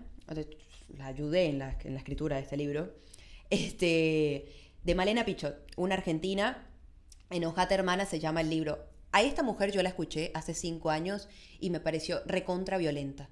la 0.97 1.07
ayudé 1.07 1.47
en 1.47 1.59
la, 1.59 1.77
en 1.83 1.95
la 1.95 1.99
escritura 1.99 2.37
de 2.37 2.43
este 2.43 2.57
libro, 2.57 2.95
este, 3.51 4.47
de 4.83 4.95
Malena 4.95 5.25
Pichot, 5.25 5.57
una 5.77 5.95
argentina, 5.95 6.63
Enojate 7.31 7.75
hermana 7.75 8.07
se 8.07 8.21
llama 8.21 8.41
el 8.41 8.51
libro. 8.51 8.79
A 9.11 9.23
esta 9.23 9.43
mujer 9.43 9.73
yo 9.73 9.83
la 9.83 9.89
escuché 9.89 10.31
hace 10.35 10.55
cinco 10.55 10.91
años 10.91 11.29
y 11.59 11.71
me 11.71 11.81
pareció 11.81 12.21
recontra 12.27 12.79
violenta. 12.79 13.29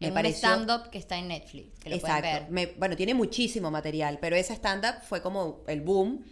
Me 0.00 0.06
en 0.06 0.12
un 0.12 0.14
pareció... 0.14 0.48
stand-up 0.48 0.90
que 0.90 0.98
está 0.98 1.16
en 1.18 1.28
Netflix, 1.28 1.78
que 1.78 1.90
lo 1.90 1.96
Exacto. 1.96 2.20
pueden 2.22 2.42
ver. 2.44 2.50
Me- 2.50 2.74
bueno, 2.78 2.96
tiene 2.96 3.14
muchísimo 3.14 3.70
material, 3.70 4.18
pero 4.20 4.34
ese 4.36 4.54
stand-up 4.54 5.02
fue 5.06 5.22
como 5.22 5.62
el 5.68 5.80
boom. 5.82 6.24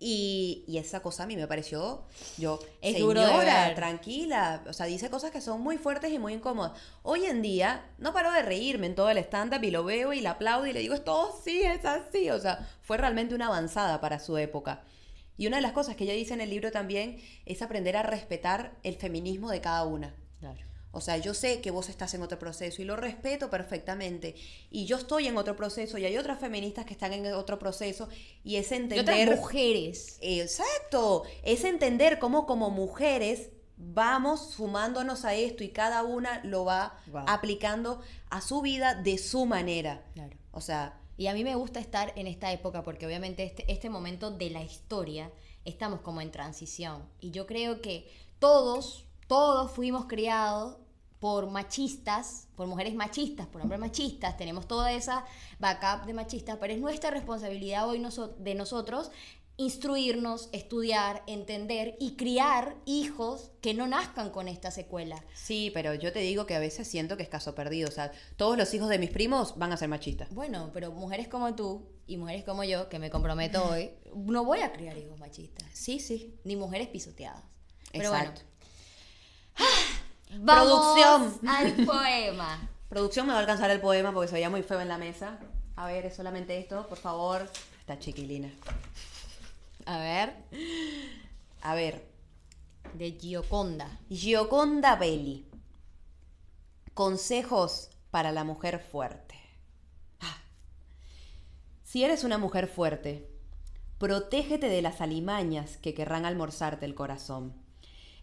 Y, 0.00 0.64
y 0.66 0.76
esa 0.78 1.00
cosa 1.00 1.22
a 1.22 1.26
mí 1.26 1.34
me 1.36 1.46
pareció, 1.46 2.04
yo, 2.36 2.58
Es 2.82 2.94
señora, 2.94 3.74
tranquila, 3.74 4.62
o 4.68 4.72
sea, 4.74 4.84
dice 4.86 5.08
cosas 5.08 5.30
que 5.30 5.40
son 5.40 5.62
muy 5.62 5.78
fuertes 5.78 6.12
y 6.12 6.18
muy 6.18 6.34
incómodas. 6.34 6.72
Hoy 7.02 7.24
en 7.24 7.40
día, 7.40 7.86
no 7.98 8.12
paro 8.12 8.30
de 8.32 8.42
reírme 8.42 8.86
en 8.86 8.96
todo 8.96 9.08
el 9.08 9.16
stand-up 9.18 9.62
y 9.62 9.70
lo 9.70 9.82
veo 9.84 10.12
y 10.12 10.20
la 10.20 10.32
aplaudo 10.32 10.66
y 10.66 10.72
le 10.74 10.80
digo, 10.80 10.94
esto 10.94 11.40
sí, 11.42 11.62
es 11.62 11.84
así, 11.86 12.28
o 12.28 12.38
sea, 12.38 12.68
fue 12.82 12.98
realmente 12.98 13.34
una 13.34 13.46
avanzada 13.46 14.00
para 14.00 14.18
su 14.18 14.36
época. 14.36 14.82
Y 15.38 15.46
una 15.46 15.56
de 15.56 15.62
las 15.62 15.72
cosas 15.72 15.96
que 15.96 16.04
ella 16.04 16.12
dice 16.14 16.34
en 16.34 16.40
el 16.42 16.50
libro 16.50 16.70
también 16.70 17.18
es 17.46 17.62
aprender 17.62 17.96
a 17.96 18.02
respetar 18.02 18.76
el 18.82 18.96
feminismo 18.96 19.48
de 19.48 19.60
cada 19.62 19.84
una. 19.84 20.14
Claro. 20.40 20.60
O 20.94 21.00
sea, 21.00 21.16
yo 21.18 21.34
sé 21.34 21.60
que 21.60 21.70
vos 21.70 21.88
estás 21.88 22.14
en 22.14 22.22
otro 22.22 22.38
proceso 22.38 22.80
y 22.80 22.84
lo 22.84 22.96
respeto 22.96 23.50
perfectamente. 23.50 24.34
Y 24.70 24.86
yo 24.86 24.96
estoy 24.96 25.26
en 25.26 25.36
otro 25.36 25.56
proceso 25.56 25.98
y 25.98 26.04
hay 26.06 26.16
otras 26.16 26.38
feministas 26.38 26.84
que 26.86 26.92
están 26.94 27.12
en 27.12 27.26
otro 27.34 27.58
proceso 27.58 28.08
y 28.44 28.56
es 28.56 28.70
Y 28.70 28.74
otras 28.98 29.16
entender... 29.16 29.36
mujeres. 29.36 30.18
Exacto, 30.20 31.24
es 31.42 31.64
entender 31.64 32.18
cómo 32.18 32.46
como 32.46 32.70
mujeres 32.70 33.50
vamos 33.76 34.50
sumándonos 34.52 35.24
a 35.24 35.34
esto 35.34 35.64
y 35.64 35.70
cada 35.70 36.04
una 36.04 36.42
lo 36.44 36.64
va 36.64 36.96
Wow. 37.06 37.24
aplicando 37.26 38.00
a 38.30 38.40
su 38.40 38.60
vida 38.62 38.94
de 38.94 39.18
su 39.18 39.46
manera. 39.46 40.04
Claro. 40.14 40.36
O 40.52 40.60
sea, 40.60 41.00
Y 41.16 41.28
a 41.28 41.34
mí 41.34 41.44
me 41.44 41.54
gusta 41.54 41.78
estar 41.80 42.12
en 42.16 42.26
esta 42.26 42.50
época 42.52 42.82
porque 42.82 43.06
obviamente 43.06 43.44
este, 43.44 43.70
este 43.72 43.88
momento 43.90 44.30
de 44.32 44.50
la 44.50 44.62
historia 44.62 45.30
estamos 45.64 46.00
como 46.00 46.20
en 46.20 46.30
transición. 46.32 47.08
Y 47.20 47.30
yo 47.30 47.46
creo 47.46 47.80
que 47.80 48.08
todos, 48.40 49.06
todos 49.28 49.70
fuimos 49.70 50.06
criados 50.06 50.76
por 51.24 51.48
machistas, 51.50 52.48
por 52.54 52.66
mujeres 52.66 52.94
machistas, 52.94 53.46
por 53.46 53.62
hombres 53.62 53.80
machistas, 53.80 54.36
tenemos 54.36 54.68
toda 54.68 54.92
esa 54.92 55.24
backup 55.58 56.04
de 56.04 56.12
machistas, 56.12 56.58
pero 56.60 56.74
es 56.74 56.78
nuestra 56.78 57.10
responsabilidad 57.10 57.88
hoy 57.88 57.98
noso- 57.98 58.34
de 58.36 58.54
nosotros 58.54 59.10
instruirnos, 59.56 60.50
estudiar, 60.52 61.22
entender 61.26 61.96
y 61.98 62.16
criar 62.16 62.76
hijos 62.84 63.52
que 63.62 63.72
no 63.72 63.86
nazcan 63.86 64.28
con 64.28 64.48
esta 64.48 64.70
secuela. 64.70 65.24
sí, 65.34 65.70
pero 65.72 65.94
yo 65.94 66.12
te 66.12 66.18
digo 66.18 66.44
que 66.44 66.56
a 66.56 66.58
veces 66.58 66.86
siento 66.88 67.16
que 67.16 67.22
es 67.22 67.30
caso 67.30 67.54
perdido. 67.54 67.88
O 67.88 67.92
sea, 67.92 68.12
todos 68.36 68.58
los 68.58 68.74
hijos 68.74 68.90
de 68.90 68.98
mis 68.98 69.08
primos 69.10 69.56
van 69.56 69.72
a 69.72 69.78
ser 69.78 69.88
machistas. 69.88 70.28
Bueno, 70.34 70.72
pero 70.74 70.92
mujeres 70.92 71.28
como 71.28 71.54
tú 71.54 71.86
y 72.06 72.18
mujeres 72.18 72.44
como 72.44 72.64
yo, 72.64 72.90
que 72.90 72.98
me 72.98 73.08
comprometo 73.08 73.64
hoy, 73.66 73.92
no 74.14 74.44
voy 74.44 74.60
a 74.60 74.72
criar 74.74 74.98
hijos 74.98 75.18
machistas, 75.18 75.66
Sí, 75.72 76.00
sí. 76.00 76.34
ni 76.44 76.54
mujeres 76.54 76.88
pisoteadas. 76.88 77.42
Pero 77.92 78.10
Exacto. 78.12 78.42
bueno, 78.42 78.54
vamos 80.40 80.94
Producción. 80.96 81.48
al 81.48 81.72
poema. 81.86 82.68
Producción 82.88 83.26
me 83.26 83.32
va 83.32 83.38
a 83.38 83.40
alcanzar 83.40 83.70
el 83.70 83.80
poema 83.80 84.12
porque 84.12 84.28
se 84.28 84.34
veía 84.34 84.50
muy 84.50 84.62
feo 84.62 84.80
en 84.80 84.88
la 84.88 84.98
mesa. 84.98 85.38
A 85.76 85.86
ver, 85.86 86.06
es 86.06 86.14
solamente 86.16 86.56
esto, 86.58 86.86
por 86.86 86.98
favor. 86.98 87.48
Está 87.80 87.98
chiquilina. 87.98 88.50
A 89.86 89.98
ver, 89.98 90.34
A 91.62 91.74
ver, 91.74 92.06
de 92.94 93.12
Gioconda. 93.12 93.98
Gioconda 94.08 94.96
Belli. 94.96 95.46
Consejos 96.94 97.90
para 98.10 98.30
la 98.32 98.44
mujer 98.44 98.78
fuerte. 98.80 99.34
Ah. 100.20 100.38
Si 101.82 102.04
eres 102.04 102.22
una 102.24 102.38
mujer 102.38 102.68
fuerte, 102.68 103.28
protégete 103.98 104.68
de 104.68 104.80
las 104.82 105.00
alimañas 105.00 105.76
que 105.78 105.94
querrán 105.94 106.24
almorzarte 106.24 106.86
el 106.86 106.94
corazón. 106.94 107.54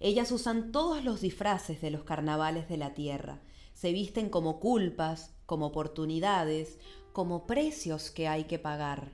Ellas 0.04 0.32
usan 0.32 0.72
todos 0.72 1.04
los 1.04 1.22
disfraces 1.22 1.80
de 1.80 1.92
los 1.92 2.04
carnavales 2.04 2.68
de 2.68 2.76
la 2.76 2.96
tierra. 2.96 3.40
Se 3.76 3.92
visten 3.92 4.30
como 4.30 4.60
culpas, 4.60 5.36
como 5.46 5.68
oportunidades, 5.68 6.80
como 7.14 7.46
precios 7.46 8.10
que 8.10 8.28
hay 8.28 8.46
que 8.46 8.58
pagar. 8.58 9.12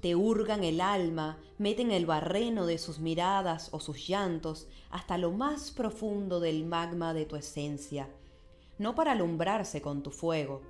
Te 0.00 0.14
hurgan 0.14 0.62
el 0.62 0.80
alma, 0.80 1.40
meten 1.58 1.90
el 1.90 2.06
barreno 2.06 2.64
de 2.64 2.78
sus 2.78 3.00
miradas 3.00 3.70
o 3.72 3.80
sus 3.80 4.06
llantos 4.06 4.68
hasta 4.90 5.18
lo 5.18 5.32
más 5.32 5.72
profundo 5.72 6.38
del 6.38 6.64
magma 6.64 7.12
de 7.12 7.26
tu 7.26 7.34
esencia, 7.34 8.08
no 8.78 8.94
para 8.94 9.12
alumbrarse 9.12 9.82
con 9.82 10.04
tu 10.04 10.12
fuego, 10.12 10.62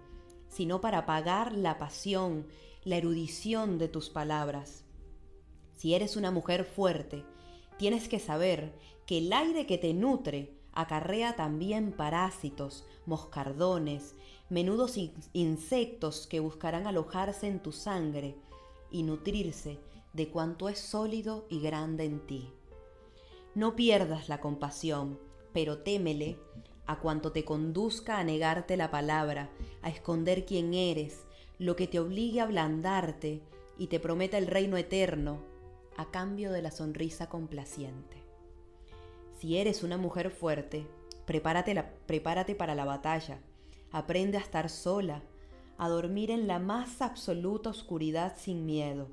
sino 0.48 0.80
para 0.80 1.00
apagar 1.00 1.52
la 1.52 1.76
pasión, 1.76 2.46
la 2.82 2.96
erudición 2.96 3.76
de 3.76 3.88
tus 3.88 4.08
palabras. 4.08 4.84
Si 5.76 5.94
eres 5.94 6.16
una 6.16 6.30
mujer 6.30 6.64
fuerte, 6.64 7.26
tienes 7.76 8.08
que 8.08 8.18
saber 8.18 8.72
que 9.08 9.16
el 9.16 9.32
aire 9.32 9.64
que 9.64 9.78
te 9.78 9.94
nutre 9.94 10.52
acarrea 10.74 11.34
también 11.34 11.92
parásitos, 11.92 12.84
moscardones, 13.06 14.14
menudos 14.50 14.98
in- 14.98 15.14
insectos 15.32 16.26
que 16.26 16.40
buscarán 16.40 16.86
alojarse 16.86 17.46
en 17.46 17.62
tu 17.62 17.72
sangre 17.72 18.36
y 18.90 19.04
nutrirse 19.04 19.78
de 20.12 20.28
cuanto 20.28 20.68
es 20.68 20.78
sólido 20.78 21.46
y 21.48 21.60
grande 21.62 22.04
en 22.04 22.20
ti. 22.26 22.52
No 23.54 23.76
pierdas 23.76 24.28
la 24.28 24.42
compasión, 24.42 25.18
pero 25.54 25.78
témele 25.78 26.36
a 26.84 26.98
cuanto 26.98 27.32
te 27.32 27.46
conduzca 27.46 28.18
a 28.18 28.24
negarte 28.24 28.76
la 28.76 28.90
palabra, 28.90 29.48
a 29.80 29.88
esconder 29.88 30.44
quién 30.44 30.74
eres, 30.74 31.24
lo 31.58 31.76
que 31.76 31.86
te 31.86 31.98
obligue 31.98 32.40
a 32.40 32.44
ablandarte 32.44 33.40
y 33.78 33.86
te 33.86 34.00
prometa 34.00 34.36
el 34.36 34.48
reino 34.48 34.76
eterno 34.76 35.40
a 35.96 36.10
cambio 36.10 36.52
de 36.52 36.60
la 36.60 36.70
sonrisa 36.70 37.30
complaciente. 37.30 38.17
Si 39.38 39.56
eres 39.56 39.84
una 39.84 39.96
mujer 39.96 40.30
fuerte, 40.30 40.88
prepárate, 41.24 41.84
prepárate 42.06 42.56
para 42.56 42.74
la 42.74 42.84
batalla, 42.84 43.38
aprende 43.92 44.36
a 44.36 44.40
estar 44.40 44.68
sola, 44.68 45.22
a 45.76 45.88
dormir 45.88 46.32
en 46.32 46.48
la 46.48 46.58
más 46.58 47.00
absoluta 47.02 47.70
oscuridad 47.70 48.34
sin 48.36 48.66
miedo, 48.66 49.06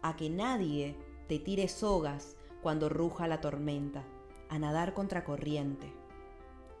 a 0.00 0.16
que 0.16 0.30
nadie 0.30 0.96
te 1.28 1.38
tire 1.38 1.68
sogas 1.68 2.36
cuando 2.62 2.88
ruja 2.88 3.28
la 3.28 3.42
tormenta, 3.42 4.02
a 4.48 4.58
nadar 4.58 4.94
contra 4.94 5.24
corriente. 5.24 5.92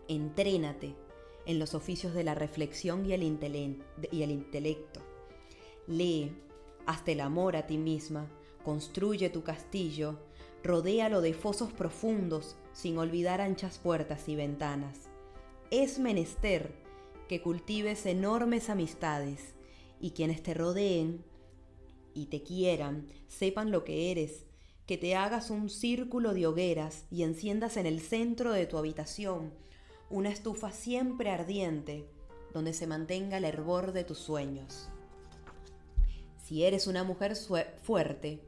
Entrénate 0.08 0.94
en 1.44 1.58
los 1.58 1.74
oficios 1.74 2.14
de 2.14 2.24
la 2.24 2.34
reflexión 2.34 3.04
y 3.04 3.12
el, 3.12 3.22
y 4.10 4.22
el 4.22 4.30
intelecto. 4.30 5.00
Lee, 5.86 6.34
hasta 6.86 7.12
el 7.12 7.20
amor 7.20 7.56
a 7.56 7.66
ti 7.66 7.76
misma, 7.76 8.30
construye 8.64 9.28
tu 9.28 9.42
castillo, 9.42 10.18
rodéalo 10.66 11.20
de 11.20 11.32
fosos 11.32 11.72
profundos 11.72 12.56
sin 12.72 12.98
olvidar 12.98 13.40
anchas 13.40 13.78
puertas 13.78 14.28
y 14.28 14.36
ventanas. 14.36 15.08
Es 15.70 15.98
menester 15.98 16.74
que 17.28 17.40
cultives 17.40 18.06
enormes 18.06 18.68
amistades 18.70 19.54
y 20.00 20.10
quienes 20.10 20.42
te 20.42 20.54
rodeen 20.54 21.24
y 22.14 22.26
te 22.26 22.42
quieran 22.42 23.06
sepan 23.28 23.70
lo 23.70 23.84
que 23.84 24.10
eres, 24.10 24.44
que 24.86 24.98
te 24.98 25.16
hagas 25.16 25.50
un 25.50 25.68
círculo 25.68 26.34
de 26.34 26.46
hogueras 26.46 27.06
y 27.10 27.22
enciendas 27.22 27.76
en 27.76 27.86
el 27.86 28.00
centro 28.00 28.52
de 28.52 28.66
tu 28.66 28.78
habitación 28.78 29.52
una 30.08 30.30
estufa 30.30 30.70
siempre 30.70 31.30
ardiente 31.30 32.08
donde 32.52 32.72
se 32.72 32.86
mantenga 32.86 33.38
el 33.38 33.44
hervor 33.44 33.92
de 33.92 34.04
tus 34.04 34.18
sueños. 34.18 34.88
Si 36.44 36.64
eres 36.64 36.86
una 36.86 37.02
mujer 37.02 37.34
fuerte, 37.82 38.40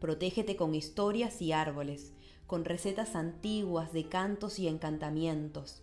protégete 0.00 0.56
con 0.56 0.74
historias 0.74 1.40
y 1.42 1.52
árboles, 1.52 2.12
con 2.46 2.64
recetas 2.64 3.14
antiguas 3.14 3.92
de 3.92 4.08
cantos 4.08 4.58
y 4.58 4.66
encantamientos. 4.66 5.82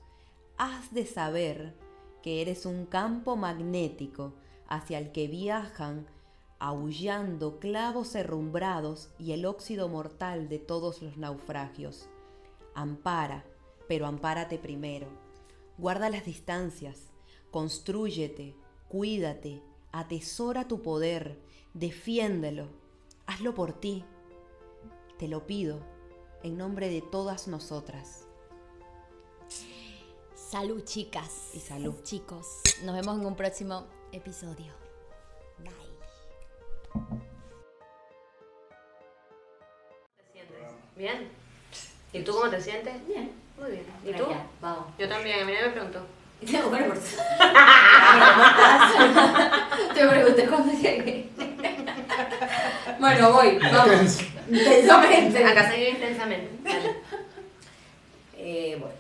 Has 0.58 0.94
de 0.94 1.06
saber 1.06 1.76
que 2.22 2.42
eres 2.42 2.66
un 2.66 2.86
campo 2.86 3.36
magnético 3.36 4.34
hacia 4.68 4.98
el 4.98 5.12
que 5.12 5.28
viajan 5.28 6.08
aullando 6.60 7.60
clavos 7.60 8.16
herrumbrados 8.16 9.10
y 9.20 9.32
el 9.32 9.46
óxido 9.46 9.88
mortal 9.90 10.50
de 10.50 10.60
todos 10.60 11.02
los 11.02 11.18
naufragios. 11.18 12.10
Ampara, 12.74 13.46
pero 13.88 14.08
ampárate 14.08 14.58
primero. 14.58 15.08
Guarda 15.78 16.10
las 16.10 16.26
distancias, 16.26 17.12
constrúyete, 17.52 18.56
cuídate, 18.90 19.62
atesora 19.92 20.68
tu 20.68 20.82
poder, 20.82 21.40
defiéndelo, 21.74 22.68
hazlo 23.28 23.54
por 23.54 23.74
ti. 23.74 24.04
Te 25.20 25.28
lo 25.28 25.46
pido 25.46 25.80
en 26.44 26.58
nombre 26.58 26.90
de 26.90 27.02
todas 27.02 27.48
nosotras. 27.48 28.26
Salud, 30.36 30.84
chicas. 30.84 31.52
Y 31.54 31.60
salud. 31.60 31.96
Chicos, 32.04 32.62
nos 32.84 32.96
vemos 32.96 33.20
en 33.20 33.26
un 33.26 33.36
próximo 33.36 33.86
episodio. 34.12 34.74
Bye. 35.60 35.72
¿Te 40.18 40.24
sientes? 40.34 40.58
Bien. 40.96 41.30
¿Y 42.14 42.24
tú 42.24 42.32
cómo 42.32 42.50
te 42.50 42.62
sientes? 42.62 43.06
Bien. 43.08 43.32
Muy 43.60 43.72
bien. 43.72 43.86
¿Y 44.06 44.14
tú? 44.14 44.26
Vamos. 44.62 44.86
Yo 44.98 45.10
también, 45.10 45.42
a 45.42 45.46
mí 45.46 45.52
nadie 45.52 45.68
me 45.68 45.74
preguntó. 45.74 46.00
Bueno, 46.70 46.94
por 46.94 47.00
Te 49.94 50.08
pregunté 50.08 50.48
cuándo 50.48 50.72
llegué. 50.72 51.30
Bueno, 53.00 53.32
voy, 53.34 53.60
vamos. 53.60 54.22
Intensamente. 54.50 55.44
Acá 55.44 55.70
se 55.70 55.78
vive 55.78 55.90
intensamente. 55.92 56.50
Eh, 58.38 58.78
voy. 58.80 58.92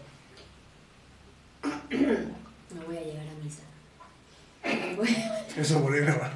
No 2.75 2.85
voy 2.85 2.97
a 2.97 3.01
llegar 3.01 3.27
a 3.27 3.43
misa. 3.43 3.63
Voy. 4.95 5.15
Eso 5.57 5.81
por 5.81 5.93
ahí 5.93 6.01
grabar. 6.01 6.31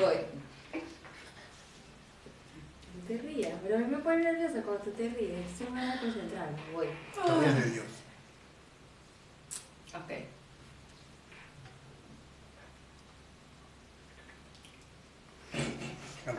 voy. 0.00 0.16
No 2.94 3.08
te 3.08 3.18
rías, 3.18 3.52
pero 3.62 3.76
a 3.76 3.78
mí 3.78 3.86
me 3.86 3.98
pone 3.98 4.18
nerviosa 4.18 4.62
cuando 4.62 4.82
tú 4.84 4.90
te 4.92 5.08
ríes. 5.08 5.46
Sí 5.56 5.64
me 5.64 5.80
voy 5.80 5.90
a 5.90 6.00
concentrar. 6.00 6.50
Voy. 6.72 6.86
Te 7.14 7.40
rías 7.40 7.64
de 7.64 7.70
Dios. 7.70 7.86
Ok. 9.94 10.31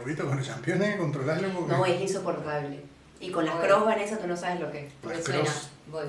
Arrobito 0.03 0.27
con 0.27 0.37
hay 0.37 0.91
que 0.91 0.97
controlarlo 0.97 1.49
porque. 1.53 1.71
No, 1.73 1.85
es 1.85 2.01
insoportable. 2.01 2.81
Y 3.21 3.31
con 3.31 3.45
las 3.45 3.55
cross, 3.55 3.85
Vanessa, 3.85 4.17
tú 4.17 4.27
no 4.27 4.35
sabes 4.35 4.59
lo 4.59 4.69
que 4.69 4.87
es. 4.87 4.93
Porque 5.01 5.17
Las 5.17 5.25
suena. 5.25 5.41
cross. 5.43 5.69
Voy. 5.87 6.05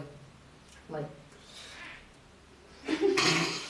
Voy. 0.88 1.02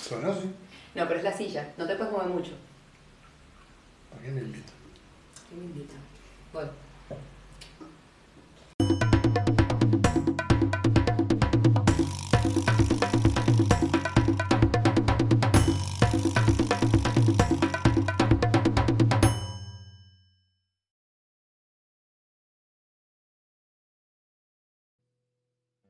Sonó, 0.02 0.32
sí. 0.34 0.50
No, 0.94 1.06
pero 1.06 1.18
es 1.18 1.24
la 1.24 1.36
silla. 1.36 1.72
No 1.76 1.86
te 1.86 1.96
puedes 1.96 2.12
mover 2.12 2.28
mucho. 2.28 2.52
¿A 4.16 4.22
quién 4.22 4.34
le 4.34 4.40
invito? 4.42 4.72
¿Qué 5.50 5.56
me 5.56 5.64
invita? 5.64 5.94
Voy. 6.52 6.64